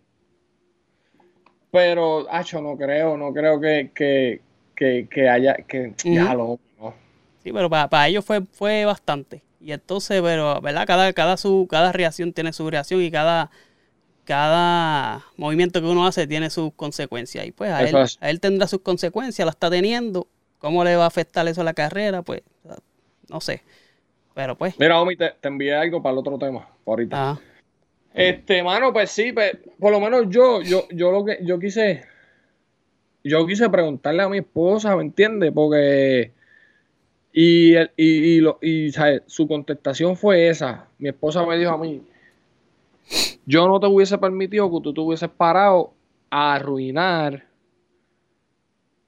Pero, 1.71 2.25
Acho, 2.31 2.61
no 2.61 2.77
creo, 2.77 3.17
no 3.17 3.33
creo 3.33 3.59
que, 3.59 3.91
que, 3.93 4.41
que, 4.75 5.07
que 5.11 5.29
haya, 5.29 5.53
que, 5.67 5.93
ya 6.05 6.33
lo, 6.33 6.59
no. 6.79 6.93
Sí, 7.43 7.51
pero 7.51 7.69
para, 7.69 7.87
para 7.89 8.07
ellos 8.07 8.23
fue, 8.25 8.41
fue 8.41 8.85
bastante. 8.85 9.41
Y 9.67 9.73
entonces, 9.73 10.21
pero, 10.21 10.61
¿verdad? 10.61 10.87
Cada, 10.87 11.11
cada, 11.11 11.35
su, 11.35 11.67
cada 11.69 11.91
reacción 11.91 12.31
tiene 12.31 12.53
su 12.53 12.69
reacción 12.69 13.01
y 13.01 13.11
cada, 13.11 13.51
cada 14.23 15.25
movimiento 15.35 15.81
que 15.81 15.87
uno 15.87 16.07
hace 16.07 16.25
tiene 16.25 16.49
sus 16.49 16.71
consecuencias. 16.73 17.45
Y 17.45 17.51
pues 17.51 17.71
a 17.71 17.83
él, 17.83 17.93
a 17.93 18.29
él 18.29 18.39
tendrá 18.39 18.65
sus 18.67 18.79
consecuencias, 18.79 19.45
la 19.45 19.49
está 19.49 19.69
teniendo. 19.69 20.25
¿Cómo 20.59 20.85
le 20.85 20.95
va 20.95 21.03
a 21.03 21.07
afectar 21.07 21.45
eso 21.49 21.59
a 21.59 21.63
la 21.65 21.73
carrera? 21.73 22.21
Pues, 22.21 22.43
no 23.27 23.41
sé. 23.41 23.61
Pero 24.33 24.57
pues, 24.57 24.79
Mira, 24.79 25.01
Omi, 25.01 25.17
te, 25.17 25.31
te 25.31 25.49
envié 25.49 25.75
algo 25.75 26.01
para 26.01 26.13
el 26.13 26.19
otro 26.19 26.37
tema, 26.39 26.69
ahorita. 26.85 27.31
ajá. 27.31 27.41
Este, 28.13 28.63
mano, 28.63 28.93
pues 28.93 29.11
sí, 29.11 29.33
pues, 29.33 29.51
por 29.77 29.91
lo 29.91 29.99
menos 29.99 30.27
yo, 30.29 30.61
yo, 30.61 30.87
yo 30.91 31.11
lo 31.11 31.25
que, 31.25 31.39
yo 31.41 31.59
quise, 31.59 32.05
yo 33.21 33.45
quise 33.45 33.69
preguntarle 33.69 34.23
a 34.23 34.29
mi 34.29 34.37
esposa, 34.37 34.95
¿me 34.95 35.01
entiendes? 35.03 35.51
Porque, 35.53 36.36
y, 37.39 37.73
el- 37.75 37.91
y, 37.95 38.05
y, 38.05 38.39
lo, 38.41 38.57
y 38.61 38.91
¿sabes? 38.91 39.21
su 39.27 39.47
contestación 39.47 40.15
fue 40.17 40.47
esa. 40.49 40.87
Mi 40.97 41.09
esposa 41.09 41.45
me 41.45 41.57
dijo 41.57 41.71
a 41.71 41.77
mí, 41.77 42.01
yo 43.45 43.67
no 43.67 43.79
te 43.79 43.87
hubiese 43.87 44.17
permitido 44.17 44.69
que 44.71 44.81
tú 44.81 44.93
te 44.93 45.01
hubieses 45.01 45.29
parado 45.29 45.93
a 46.29 46.55
arruinar 46.55 47.45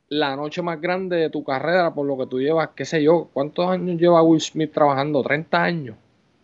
la 0.10 0.36
noche 0.36 0.62
más 0.62 0.80
grande 0.82 1.18
de 1.18 1.30
tu 1.30 1.44
carrera 1.44 1.94
por 1.94 2.06
lo 2.06 2.18
que 2.18 2.26
tú 2.26 2.40
llevas, 2.40 2.70
qué 2.76 2.86
sé 2.86 3.04
yo, 3.04 3.30
¿cuántos 3.34 3.68
años 3.70 4.00
lleva 4.00 4.24
Will 4.24 4.42
Smith 4.42 4.72
trabajando? 4.74 5.22
30 5.22 5.64
años. 5.64 5.96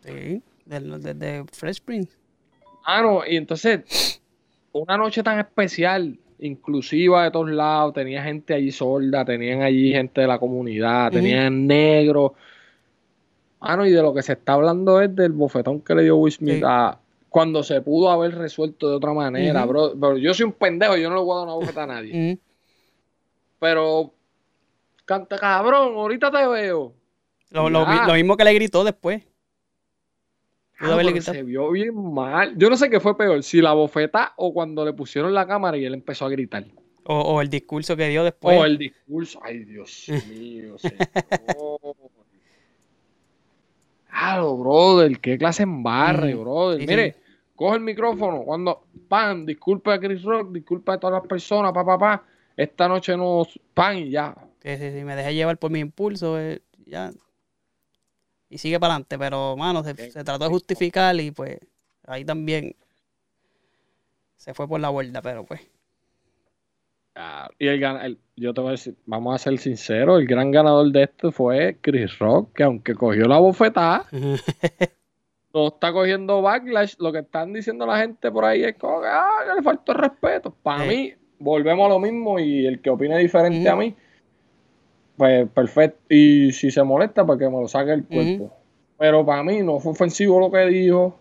Sí. 0.03 0.41
del, 0.65 1.01
de, 1.01 1.13
de 1.15 1.45
Fresh 1.51 1.81
Prince. 1.81 2.15
Ah, 2.85 3.01
no, 3.01 3.25
y 3.25 3.35
entonces, 3.37 4.21
una 4.71 4.97
noche 4.97 5.23
tan 5.23 5.39
especial, 5.39 6.17
inclusiva 6.39 7.23
de 7.23 7.31
todos 7.31 7.49
lados, 7.49 7.93
tenía 7.93 8.23
gente 8.23 8.53
allí 8.53 8.71
sorda, 8.71 9.23
tenían 9.25 9.61
allí 9.61 9.91
gente 9.91 10.21
de 10.21 10.27
la 10.27 10.37
comunidad, 10.39 11.11
tenían 11.11 11.65
negros. 11.67 12.31
Ah, 13.59 13.75
no, 13.77 13.85
y 13.85 13.91
de 13.91 14.01
lo 14.01 14.13
que 14.13 14.21
se 14.21 14.33
está 14.33 14.53
hablando 14.53 15.01
es 15.01 15.15
del 15.15 15.31
bofetón 15.31 15.81
que 15.81 15.95
le 15.95 16.03
dio 16.03 16.17
Will 16.17 16.31
Smith 16.33 16.55
Sí. 16.57 16.61
a- 16.65 16.97
cuando 17.29 17.63
se 17.63 17.81
pudo 17.81 18.09
haber 18.11 18.35
resuelto 18.35 18.89
de 18.89 18.95
otra 18.95 19.11
manera, 19.13 19.61
Ujú. 19.63 19.69
bro. 19.69 19.91
Pero 19.99 20.17
yo 20.17 20.33
soy 20.33 20.45
un 20.45 20.53
pendejo, 20.53 20.95
yo 20.97 21.09
no 21.09 21.15
le 21.15 21.21
voy 21.21 21.33
a 21.35 21.39
dar 21.39 21.45
una 21.47 21.55
bofeta 21.55 21.83
a 21.83 21.87
nadie. 21.87 22.37
Pero, 23.59 24.11
canta 25.05 25.37
cabrón, 25.37 25.95
ahorita 25.95 26.31
te 26.31 26.47
veo. 26.47 26.93
Lo, 27.51 27.69
lo 27.69 27.85
Ya. 27.85 28.05
lo 28.07 28.13
mismo 28.13 28.37
que 28.37 28.43
le 28.43 28.53
gritó 28.53 28.83
después. 28.83 29.23
Ah, 30.79 30.97
se 31.21 31.43
vio 31.43 31.71
bien 31.71 32.13
mal. 32.13 32.53
Yo 32.57 32.69
no 32.69 32.75
sé 32.77 32.89
qué 32.89 32.99
fue 32.99 33.17
peor, 33.17 33.41
si 33.43 33.61
la 33.61 33.73
bofeta 33.73 34.33
o 34.37 34.53
cuando 34.53 34.83
le 34.83 34.93
pusieron 34.93 35.33
la 35.33 35.47
cámara 35.47 35.77
y 35.77 35.85
él 35.85 35.93
empezó 35.93 36.25
a 36.25 36.29
gritar. 36.29 36.65
O, 37.05 37.19
o 37.19 37.41
el 37.41 37.49
discurso 37.49 37.95
que 37.95 38.07
dio 38.09 38.23
después. 38.23 38.57
Oh, 38.59 38.65
el 38.65 38.77
discurso. 38.77 39.39
Ay, 39.43 39.59
Dios 39.63 40.05
mío, 40.27 40.77
señor. 40.77 40.97
Claro, 44.09 44.57
brother, 44.57 45.19
qué 45.19 45.37
clase 45.37 45.63
en 45.63 45.83
barre, 45.83 46.35
Mm, 46.35 46.39
brother. 46.41 46.81
sí, 46.81 46.87
Mire, 46.87 47.11
sí. 47.13 47.19
coge 47.55 47.75
el 47.77 47.81
micrófono 47.83 48.43
cuando, 48.43 48.85
pan, 49.09 49.45
disculpe 49.45 49.91
a 49.91 49.99
Chris 49.99 50.23
Rock, 50.23 50.51
disculpe 50.51 50.91
a 50.93 50.97
todas 50.97 51.21
las 51.21 51.27
personas, 51.27 51.73
pa, 51.73 51.85
pa, 51.85 51.97
pa. 51.97 52.23
Esta 52.55 52.87
noche 52.87 53.17
no, 53.17 53.45
pan 53.73 53.97
y 53.97 54.09
ya. 54.11 54.33
Sí, 54.63 54.77
sí, 54.77 54.91
sí, 54.91 55.03
me 55.03 55.15
dejé 55.15 55.35
llevar 55.35 55.57
por 55.57 55.69
mi 55.71 55.79
impulso. 55.79 56.39
eh, 56.39 56.61
ya. 56.85 57.11
Y 58.49 58.57
sigue 58.57 58.79
para 58.79 58.93
adelante, 58.93 59.17
pero, 59.17 59.55
mano, 59.57 59.83
se, 59.83 59.95
se 60.11 60.23
trató 60.23 60.43
de 60.45 60.49
justificar 60.49 61.15
y 61.19 61.31
pues 61.31 61.59
ahí 62.05 62.23
también 62.23 62.75
se 64.37 64.53
fue 64.53 64.67
por 64.67 64.79
la 64.79 64.89
borda, 64.89 65.21
pero 65.21 65.43
pues. 65.45 65.61
Ah, 67.15 67.49
Y 67.59 67.67
el, 67.67 67.81
el- 67.83 68.19
yo 68.35 68.53
te 68.53 68.61
voy 68.61 68.69
a 68.69 68.71
decir, 68.71 68.95
vamos 69.05 69.33
a 69.33 69.37
ser 69.37 69.57
sinceros, 69.57 70.19
el 70.19 70.27
gran 70.27 70.51
ganador 70.51 70.91
de 70.91 71.03
esto 71.03 71.31
fue 71.31 71.77
Chris 71.81 72.19
Rock, 72.19 72.53
que 72.53 72.63
aunque 72.63 72.93
cogió 72.93 73.25
la 73.27 73.39
bofetada, 73.39 74.05
no 75.53 75.67
está 75.69 75.93
cogiendo 75.93 76.41
backlash. 76.41 76.95
Lo 76.99 77.11
que 77.13 77.19
están 77.19 77.53
diciendo 77.53 77.85
la 77.85 77.99
gente 77.99 78.29
por 78.31 78.43
ahí 78.43 78.63
es 78.63 78.75
como 78.75 79.01
que, 79.01 79.07
ah, 79.07 79.53
le 79.55 79.61
faltó 79.63 79.93
respeto. 79.93 80.53
Para 80.61 80.83
Sí. 80.83 80.89
mí, 80.89 81.13
volvemos 81.39 81.85
a 81.85 81.89
lo 81.89 81.99
mismo 81.99 82.37
y 82.39 82.65
el 82.65 82.81
que 82.81 82.89
opine 82.89 83.17
diferente 83.17 83.67
a 83.69 83.75
mí, 83.77 83.95
pues 85.17 85.49
perfecto. 85.49 85.99
Y 86.09 86.51
si 86.51 86.71
se 86.71 86.83
molesta, 86.83 87.25
pues 87.25 87.39
que 87.39 87.45
me 87.45 87.61
lo 87.61 87.67
saque 87.67 87.93
el 87.93 88.05
cuerpo. 88.05 88.51
Pero 88.97 89.25
para 89.25 89.43
mí 89.43 89.61
no 89.61 89.79
fue 89.79 89.91
ofensivo 89.91 90.39
lo 90.39 90.51
que 90.51 90.65
dijo. 90.65 91.19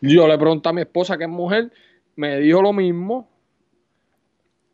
Yo 0.00 0.26
le 0.26 0.36
pregunté 0.36 0.68
a 0.68 0.72
mi 0.72 0.82
esposa, 0.82 1.16
que 1.16 1.24
es 1.24 1.30
mujer, 1.30 1.72
me 2.16 2.38
dijo 2.38 2.60
lo 2.60 2.72
mismo. 2.72 3.28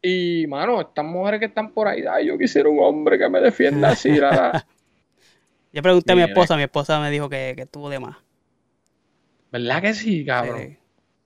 Y, 0.01 0.47
mano, 0.49 0.81
estas 0.81 1.05
mujeres 1.05 1.41
que 1.41 1.47
están 1.47 1.73
por 1.73 1.89
ahí, 1.89 2.05
ay, 2.11 2.29
yo 2.29 2.39
quisiera 2.39 2.69
un 2.69 2.79
hombre 2.81 3.19
que 3.19 3.29
me 3.29 3.41
defienda 3.41 3.91
así. 3.91 4.13
la, 4.13 4.31
la". 4.31 4.67
Yo 5.73 5.83
pregunté 5.83 6.13
a 6.13 6.17
mi 6.17 6.23
esposa, 6.23 6.57
mi 6.57 6.63
esposa 6.63 6.99
me 6.99 7.11
dijo 7.11 7.29
que, 7.29 7.53
que 7.55 7.63
estuvo 7.63 7.91
de 7.91 7.99
más. 7.99 8.17
¿Verdad 9.53 9.83
que 9.83 9.93
sí, 9.93 10.25
cabrón? 10.25 10.61
Sí, 10.61 10.79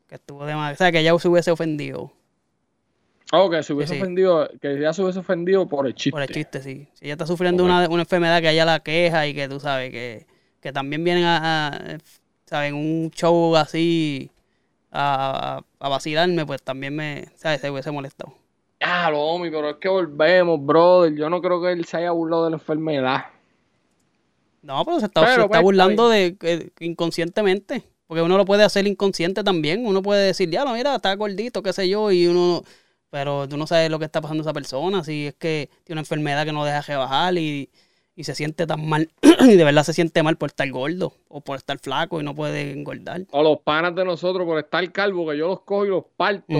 que 0.08 0.16
estuvo 0.16 0.44
de 0.44 0.54
más. 0.56 0.74
O 0.74 0.76
sea, 0.76 0.90
que 0.90 0.98
ella 0.98 1.16
se 1.16 1.28
hubiese 1.28 1.52
ofendido 1.52 2.12
Oh, 3.34 3.48
que 3.48 3.62
se 3.62 3.72
hubiese 3.72 3.94
Sí, 3.94 4.00
ofendido, 4.00 4.48
que 4.60 4.78
ya 4.78 4.92
se 4.92 5.02
hubiese 5.02 5.20
ofendido 5.20 5.66
por 5.66 5.86
el 5.86 5.94
chiste. 5.94 6.10
por 6.10 6.22
el 6.22 6.28
chiste, 6.28 6.60
sí. 6.62 6.86
Si 6.92 7.06
ella 7.06 7.14
está 7.14 7.26
sufriendo 7.26 7.64
una, 7.64 7.88
una 7.88 8.02
enfermedad 8.02 8.42
que 8.42 8.50
ella 8.50 8.66
la 8.66 8.80
queja 8.80 9.26
y 9.26 9.34
que 9.34 9.48
tú 9.48 9.58
sabes 9.58 9.90
que, 9.90 10.26
que 10.60 10.72
también 10.72 11.02
vienen 11.02 11.24
a, 11.24 11.68
a 11.68 11.98
¿sabes? 12.44 12.72
un 12.72 13.10
show 13.14 13.56
así 13.56 14.30
a, 14.90 15.62
vacilarme, 15.80 16.44
pues 16.44 16.62
también 16.62 16.94
me, 16.94 17.24
¿sabes? 17.36 17.62
Se 17.62 17.70
hubiese 17.70 17.90
molestado. 17.90 18.34
Ya, 18.80 19.10
lo 19.10 19.20
homie, 19.20 19.50
pero 19.50 19.70
es 19.70 19.76
que 19.76 19.88
volvemos, 19.88 20.64
brother. 20.64 21.14
Yo 21.14 21.30
no 21.30 21.40
creo 21.40 21.62
que 21.62 21.72
él 21.72 21.84
se 21.86 21.96
haya 21.96 22.10
burlado 22.10 22.44
de 22.44 22.50
la 22.50 22.56
enfermedad. 22.56 23.24
No, 24.60 24.84
pero 24.84 25.00
se 25.00 25.06
está, 25.06 25.22
Pero, 25.22 25.32
se 25.32 25.38
pues, 25.38 25.46
está 25.46 25.60
burlando 25.60 26.08
de 26.10 26.70
inconscientemente. 26.80 27.82
Porque 28.06 28.22
uno 28.22 28.36
lo 28.36 28.44
puede 28.44 28.64
hacer 28.64 28.86
inconsciente 28.86 29.42
también. 29.42 29.86
Uno 29.86 30.02
puede 30.02 30.26
decir, 30.26 30.50
ya 30.50 30.64
no, 30.66 30.74
mira, 30.74 30.96
está 30.96 31.14
gordito, 31.14 31.62
qué 31.62 31.72
sé 31.72 31.88
yo, 31.88 32.12
y 32.12 32.26
uno. 32.26 32.62
Pero 33.12 33.46
tú 33.46 33.58
no 33.58 33.66
sabes 33.66 33.90
lo 33.90 33.98
que 33.98 34.06
está 34.06 34.22
pasando 34.22 34.40
esa 34.40 34.54
persona. 34.54 35.04
Si 35.04 35.26
es 35.26 35.34
que 35.34 35.68
tiene 35.84 35.96
una 35.96 36.00
enfermedad 36.00 36.46
que 36.46 36.52
no 36.52 36.64
deja 36.64 36.80
rebajar 36.80 37.36
y, 37.36 37.68
y 38.16 38.24
se 38.24 38.34
siente 38.34 38.66
tan 38.66 38.88
mal. 38.88 39.10
y 39.40 39.54
de 39.54 39.64
verdad 39.64 39.84
se 39.84 39.92
siente 39.92 40.22
mal 40.22 40.38
por 40.38 40.48
estar 40.48 40.70
gordo 40.70 41.12
o 41.28 41.42
por 41.42 41.58
estar 41.58 41.78
flaco 41.78 42.22
y 42.22 42.24
no 42.24 42.34
puede 42.34 42.72
engordar. 42.72 43.26
O 43.30 43.42
los 43.42 43.60
panas 43.60 43.94
de 43.94 44.06
nosotros 44.06 44.46
por 44.46 44.58
estar 44.58 44.90
calvo, 44.92 45.28
que 45.28 45.36
yo 45.36 45.46
los 45.48 45.60
cojo 45.60 45.84
y 45.84 45.88
los 45.90 46.04
parto 46.16 46.54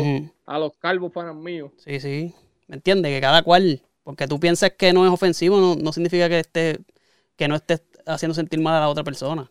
a 0.44 0.58
los 0.58 0.76
calvos 0.76 1.10
panas 1.10 1.34
míos. 1.34 1.72
Sí, 1.78 1.98
sí. 2.00 2.34
¿Me 2.66 2.76
entiendes? 2.76 3.14
Que 3.14 3.22
cada 3.22 3.42
cual. 3.42 3.80
Porque 4.04 4.28
tú 4.28 4.38
piensas 4.38 4.72
que 4.72 4.92
no 4.92 5.06
es 5.06 5.10
ofensivo, 5.10 5.58
no, 5.58 5.74
no 5.74 5.90
significa 5.94 6.28
que 6.28 6.40
esté, 6.40 6.80
que 7.36 7.48
no 7.48 7.54
estés 7.54 7.80
haciendo 8.04 8.34
sentir 8.34 8.60
mal 8.60 8.74
a 8.74 8.80
la 8.80 8.90
otra 8.90 9.04
persona. 9.04 9.50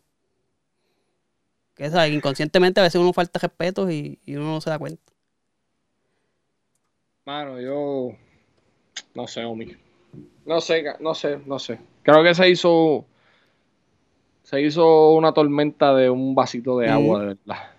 Que 1.73 1.89
¿sabes? 1.89 2.13
inconscientemente 2.13 2.79
a 2.79 2.83
veces 2.83 3.01
uno 3.01 3.11
falta 3.11 3.39
respeto 3.39 3.89
y, 3.89 4.19
y 4.23 4.35
uno 4.35 4.51
no 4.51 4.61
se 4.61 4.69
da 4.69 4.77
cuenta. 4.77 5.10
Mano, 7.25 7.59
yo 7.61 8.11
no 9.13 9.27
sé, 9.27 9.45
homie. 9.45 9.77
No 10.45 10.59
sé, 10.59 10.83
no 10.99 11.13
sé, 11.13 11.37
no 11.45 11.59
sé. 11.59 11.77
Creo 12.03 12.23
que 12.23 12.33
se 12.33 12.49
hizo 12.49 13.05
se 14.43 14.59
hizo 14.61 15.11
una 15.13 15.31
tormenta 15.31 15.93
de 15.95 16.09
un 16.09 16.33
vasito 16.35 16.79
de 16.79 16.89
agua, 16.89 17.19
de 17.21 17.25
verdad. 17.27 17.71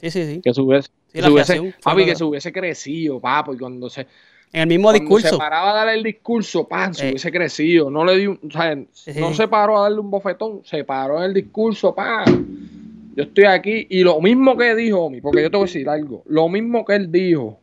Sí, 0.00 0.10
sí, 0.10 0.24
sí. 0.26 0.40
Que 0.42 0.54
se 0.54 0.60
hubiese, 0.60 0.88
Sí, 1.08 1.20
que 1.20 1.28
hubiese- 1.28 1.58
fue 1.58 1.74
papi, 1.82 2.04
que 2.06 2.14
se 2.16 2.24
hubiese 2.24 2.52
crecido, 2.52 3.20
papo, 3.20 3.52
y 3.52 3.58
cuando 3.58 3.90
se 3.90 4.06
En 4.52 4.62
el 4.62 4.66
mismo 4.68 4.88
Cuando 4.88 5.00
discurso. 5.00 5.28
se 5.28 5.36
paraba 5.38 5.70
a 5.70 5.74
dar 5.84 5.88
el 5.94 6.02
discurso, 6.02 6.66
pan, 6.66 6.92
se 6.94 7.06
Eh. 7.06 7.10
hubiese 7.10 7.30
crecido. 7.30 7.88
No 7.90 8.04
le 8.04 8.16
dio, 8.18 8.32
o 8.32 8.50
sea, 8.50 8.74
Sí, 8.92 9.12
sí, 9.12 9.20
no 9.20 9.28
sí. 9.30 9.34
se 9.34 9.46
paró 9.48 9.78
a 9.78 9.82
darle 9.82 10.00
un 10.00 10.10
bofetón, 10.10 10.62
se 10.64 10.82
paró 10.82 11.18
en 11.18 11.24
el 11.24 11.34
discurso, 11.34 11.94
pan. 11.94 12.46
Yo 13.14 13.22
estoy 13.24 13.44
aquí 13.44 13.86
y 13.90 14.02
lo 14.02 14.20
mismo 14.20 14.56
que 14.56 14.74
dijo, 14.74 15.02
homie, 15.04 15.20
porque 15.22 15.42
yo 15.42 15.50
te 15.52 15.56
voy 15.56 15.64
a 15.64 15.66
decir 15.66 15.88
algo, 15.88 16.22
lo 16.26 16.48
mismo 16.48 16.84
que 16.84 16.96
él 16.96 17.12
dijo, 17.12 17.59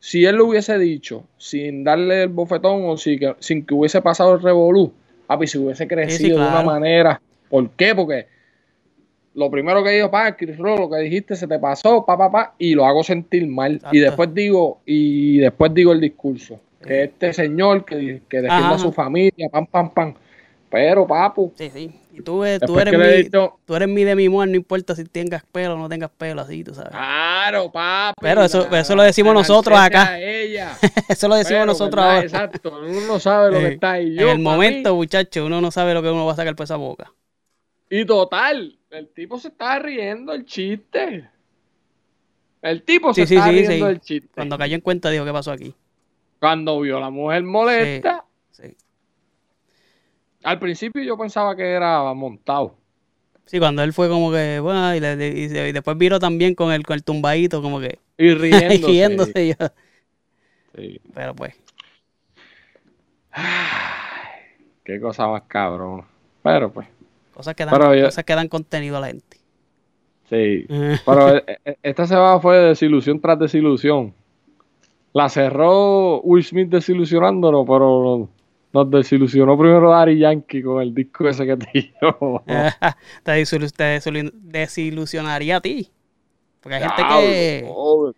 si 0.00 0.24
él 0.24 0.36
lo 0.36 0.46
hubiese 0.46 0.78
dicho 0.78 1.24
sin 1.36 1.84
darle 1.84 2.22
el 2.24 2.28
bofetón 2.28 2.82
o 2.86 2.96
si 2.96 3.18
que- 3.18 3.34
sin 3.40 3.64
que 3.66 3.74
hubiese 3.74 4.00
pasado 4.00 4.34
el 4.34 4.42
revolú, 4.42 4.92
papi, 5.26 5.46
se 5.46 5.58
hubiese 5.58 5.86
crecido 5.88 6.38
de 6.40 6.46
una 6.48 6.62
manera. 6.62 7.20
¿Por 7.48 7.70
qué? 7.70 7.94
Porque 7.94 8.26
lo 9.34 9.50
primero 9.50 9.82
que 9.84 9.90
dijo, 9.90 10.10
pa, 10.10 10.36
Chris 10.36 10.56
Rock, 10.58 10.80
lo 10.80 10.90
que 10.90 10.98
dijiste 10.98 11.36
se 11.36 11.46
te 11.46 11.58
pasó, 11.58 12.04
pa, 12.04 12.16
pa, 12.16 12.30
pa, 12.30 12.54
y 12.58 12.74
lo 12.74 12.84
hago 12.86 13.02
sentir 13.04 13.46
mal. 13.46 13.74
Exacto. 13.74 13.96
Y 13.96 14.00
después 14.00 14.34
digo, 14.34 14.80
y 14.86 15.38
después 15.38 15.72
digo 15.74 15.92
el 15.92 16.00
discurso. 16.00 16.60
Que 16.84 17.04
este 17.04 17.32
señor 17.32 17.84
que, 17.84 18.22
que 18.28 18.36
defienda 18.40 18.66
Ajá. 18.68 18.74
a 18.76 18.78
su 18.78 18.92
familia, 18.92 19.48
pam, 19.50 19.66
pam, 19.66 19.90
pam. 19.90 20.14
Pero, 20.70 21.06
papu, 21.06 21.52
Sí, 21.56 21.70
sí. 21.70 21.90
Y 22.12 22.20
tú, 22.20 22.44
eh, 22.44 22.58
tú 22.58 22.78
eres 22.80 22.92
mi, 22.98 23.22
dicho, 23.22 23.58
tú 23.64 23.74
eres 23.76 23.88
mi 23.88 24.04
de 24.04 24.14
mi 24.16 24.28
mujer, 24.28 24.48
no 24.50 24.56
importa 24.56 24.94
si 24.94 25.04
tengas 25.04 25.44
pelo 25.44 25.74
o 25.74 25.78
no 25.78 25.88
tengas 25.88 26.10
pelo, 26.10 26.42
así, 26.42 26.62
tú 26.64 26.74
sabes. 26.74 26.90
claro, 26.90 27.70
papi. 27.72 28.14
Pero 28.20 28.42
eso- 28.42 28.68
eso 28.74 28.96
lo 28.96 29.02
decimos 29.04 29.32
nosotros 29.34 29.78
acá. 29.78 30.18
ella. 30.20 30.76
Eso 31.08 31.28
lo 31.28 31.36
decimos 31.36 31.60
Pero, 31.60 31.66
nosotros 31.66 31.94
¿verdad? 32.04 32.10
ahora. 32.16 32.26
Exacto, 32.26 32.78
uno 32.82 33.00
no 33.06 33.18
sabe 33.20 33.52
lo 33.52 33.58
que 33.60 33.66
Eh, 33.66 33.72
está 33.74 33.92
ahí. 33.92 34.08
en 34.08 34.14
Yo, 34.16 34.30
el 34.32 34.36
pa' 34.42 34.50
momento, 34.50 34.94
muchacho, 34.96 35.46
uno 35.46 35.60
no 35.60 35.70
sabe 35.70 35.94
lo 35.94 36.02
que 36.02 36.10
uno 36.10 36.26
va 36.26 36.32
a 36.32 36.36
sacar 36.36 36.54
por 36.56 36.64
esa 36.64 36.76
boca. 36.76 37.12
y 37.90 38.04
total, 38.04 38.78
el 38.90 39.08
tipo 39.14 39.38
se 39.38 39.48
estaba 39.48 39.78
riendo 39.78 40.32
el 40.34 40.44
chiste. 40.44 41.30
El 42.60 42.82
tipo 42.82 43.14
se 43.14 43.26
Sí, 43.26 43.34
estaba 43.36 43.50
sí, 43.52 43.58
riendo 43.64 43.86
sí. 43.86 43.92
del 43.92 44.00
chiste. 44.00 44.28
Cuando 44.34 44.58
cayó 44.58 44.74
en 44.74 44.80
cuenta, 44.82 45.08
dijo, 45.10 45.24
¿qué 45.24 45.32
pasó 45.32 45.52
aquí? 45.52 45.74
Cuando 46.40 46.80
vio 46.80 46.98
a 46.98 47.00
la 47.00 47.10
mujer 47.10 47.42
molesta, 47.44 48.24
Sí. 48.50 48.74
Al 50.44 50.58
principio 50.58 51.02
yo 51.02 51.16
pensaba 51.18 51.54
que 51.56 51.62
era 51.70 52.12
montado. 52.14 52.74
Sí, 53.46 53.58
cuando 53.58 53.82
él 53.82 53.92
fue 53.94 54.08
como 54.08 54.30
que, 54.30 54.60
bueno, 54.60 54.94
y, 54.94 55.00
le- 55.00 55.28
y 55.28 55.44
y 55.44 55.72
después 55.72 55.96
viro 55.96 56.18
también 56.18 56.54
con 56.54 56.70
el, 56.72 56.84
con 56.84 56.94
el 56.94 57.02
tumbadito, 57.04 57.62
como 57.62 57.80
que, 57.80 57.98
Y 58.18 58.34
riéndose. 58.34 58.86
riéndose 58.86 59.48
yo. 59.48 59.66
Sí. 60.76 61.00
Pero 61.14 61.34
pues, 61.34 61.54
Ay, 63.30 64.56
qué 64.84 65.00
cosa 65.00 65.26
más 65.28 65.42
cabrón. 65.42 66.04
Pero 66.42 66.70
pues, 66.72 66.86
cosas 67.34 67.54
que 67.54 67.64
dan, 67.64 67.74
Pero 67.74 67.94
yo- 67.94 68.04
cosas 68.06 68.24
que 68.24 68.34
dan 68.34 68.48
contenido 68.48 68.96
a 68.96 69.00
la 69.00 69.06
gente. 69.08 69.36
sí. 70.28 70.66
Pero 71.06 71.36
eh, 71.36 71.44
eh, 71.64 71.76
esta 71.82 72.06
semana 72.06 72.38
fue 72.40 72.58
desilusión 72.58 73.20
tras 73.20 73.38
desilusión. 73.38 74.14
La 75.14 75.28
cerró 75.28 76.20
Will 76.20 76.44
Smith 76.44 76.68
desilusionándonos, 76.68 77.64
pero 77.66 78.28
nos 78.72 78.90
desilusionó 78.90 79.56
primero 79.58 79.90
Dari 79.90 80.18
Yankee 80.18 80.62
con 80.62 80.82
el 80.82 80.94
disco 80.94 81.28
ese 81.28 81.46
que 81.46 81.56
te 81.56 81.70
dio. 81.72 82.42
te, 83.24 83.32
desilu- 83.40 83.72
te 83.72 83.98
desilu- 83.98 84.32
desilusionaría 84.32 85.56
a 85.56 85.60
ti. 85.60 85.90
Porque 86.60 86.74
hay 86.76 86.82
gente 86.82 87.02
que, 87.08 88.12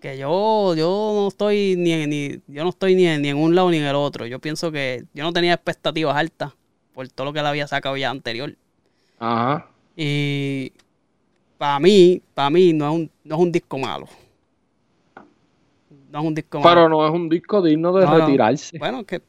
que 0.00 0.16
yo, 0.18 0.74
yo 0.74 1.12
no 1.14 1.28
estoy 1.28 1.74
ni, 1.76 1.92
en- 1.92 2.10
ni 2.10 2.40
yo 2.46 2.62
no 2.64 2.70
estoy 2.70 2.94
ni 2.94 3.06
en, 3.06 3.22
ni 3.22 3.28
en 3.28 3.36
un 3.36 3.54
lado 3.54 3.70
ni 3.70 3.76
en 3.78 3.84
el 3.84 3.96
otro. 3.96 4.26
Yo 4.26 4.38
pienso 4.38 4.72
que 4.72 5.04
yo 5.12 5.24
no 5.24 5.32
tenía 5.32 5.54
expectativas 5.54 6.16
altas 6.16 6.52
por 6.94 7.08
todo 7.08 7.26
lo 7.26 7.32
que 7.32 7.40
él 7.40 7.46
había 7.46 7.66
sacado 7.66 7.96
ya 7.96 8.08
anterior. 8.10 8.54
Ajá. 9.18 9.66
Y 9.96 10.72
para 11.58 11.78
mí, 11.80 12.22
para 12.32 12.48
mí 12.48 12.72
no 12.72 12.88
es, 12.88 12.94
un, 12.94 13.10
no 13.24 13.34
es 13.34 13.40
un 13.42 13.52
disco 13.52 13.76
malo. 13.78 14.06
No 16.10 16.18
es 16.20 16.24
un 16.24 16.34
disco 16.34 16.60
malo. 16.60 16.70
Pero 16.70 16.88
no 16.88 17.06
es 17.06 17.12
un 17.12 17.28
disco 17.28 17.60
digno 17.62 17.92
de 17.92 18.04
No, 18.06 18.12
no. 18.18 18.26
retirarse. 18.26 18.78
Bueno, 18.78 19.04
que 19.04 19.20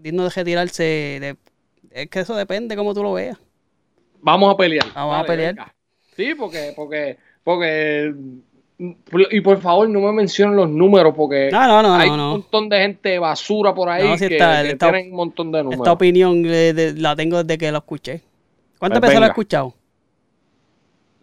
digno 0.00 0.24
de 0.24 0.30
retirarse, 0.30 0.82
de- 0.82 1.36
es 1.90 2.08
que 2.08 2.20
eso 2.20 2.34
depende 2.36 2.76
cómo 2.76 2.94
tú 2.94 3.02
lo 3.02 3.12
veas. 3.14 3.38
Vamos 4.20 4.52
a 4.52 4.56
pelear. 4.56 4.86
Vamos 4.94 5.20
a 5.20 5.24
pelear. 5.24 5.54
venga. 5.54 5.74
Sí, 6.16 6.34
porque, 6.34 6.72
porque, 6.74 7.18
porque. 7.44 8.14
Y 9.30 9.40
por 9.40 9.60
favor, 9.60 9.88
no 9.88 10.00
me 10.00 10.12
mencionen 10.12 10.54
los 10.56 10.68
números, 10.68 11.12
porque 11.16 11.48
No, 11.50 11.66
no, 11.66 11.82
no, 11.82 11.94
hay 11.94 12.08
un 12.08 12.16
montón 12.18 12.68
de 12.68 12.78
gente 12.80 13.18
basura 13.18 13.74
por 13.74 13.88
ahí 13.88 14.06
No, 14.06 14.16
sí 14.16 14.28
que, 14.28 14.34
está- 14.36 14.62
que 14.62 14.68
está- 14.70 14.90
tienen 14.90 15.10
un 15.10 15.16
montón 15.16 15.50
de 15.50 15.62
números. 15.64 15.80
Esta 15.80 15.92
opinión 15.92 16.44
eh, 16.46 16.72
de- 16.72 16.92
la 16.94 17.16
tengo 17.16 17.42
desde 17.42 17.58
que 17.58 17.72
lo 17.72 17.78
escuché. 17.78 18.22
¿Cuántas 18.78 19.00
Pues 19.00 19.08
veces 19.10 19.20
lo 19.20 19.26
he 19.26 19.28
escuchado? 19.30 19.74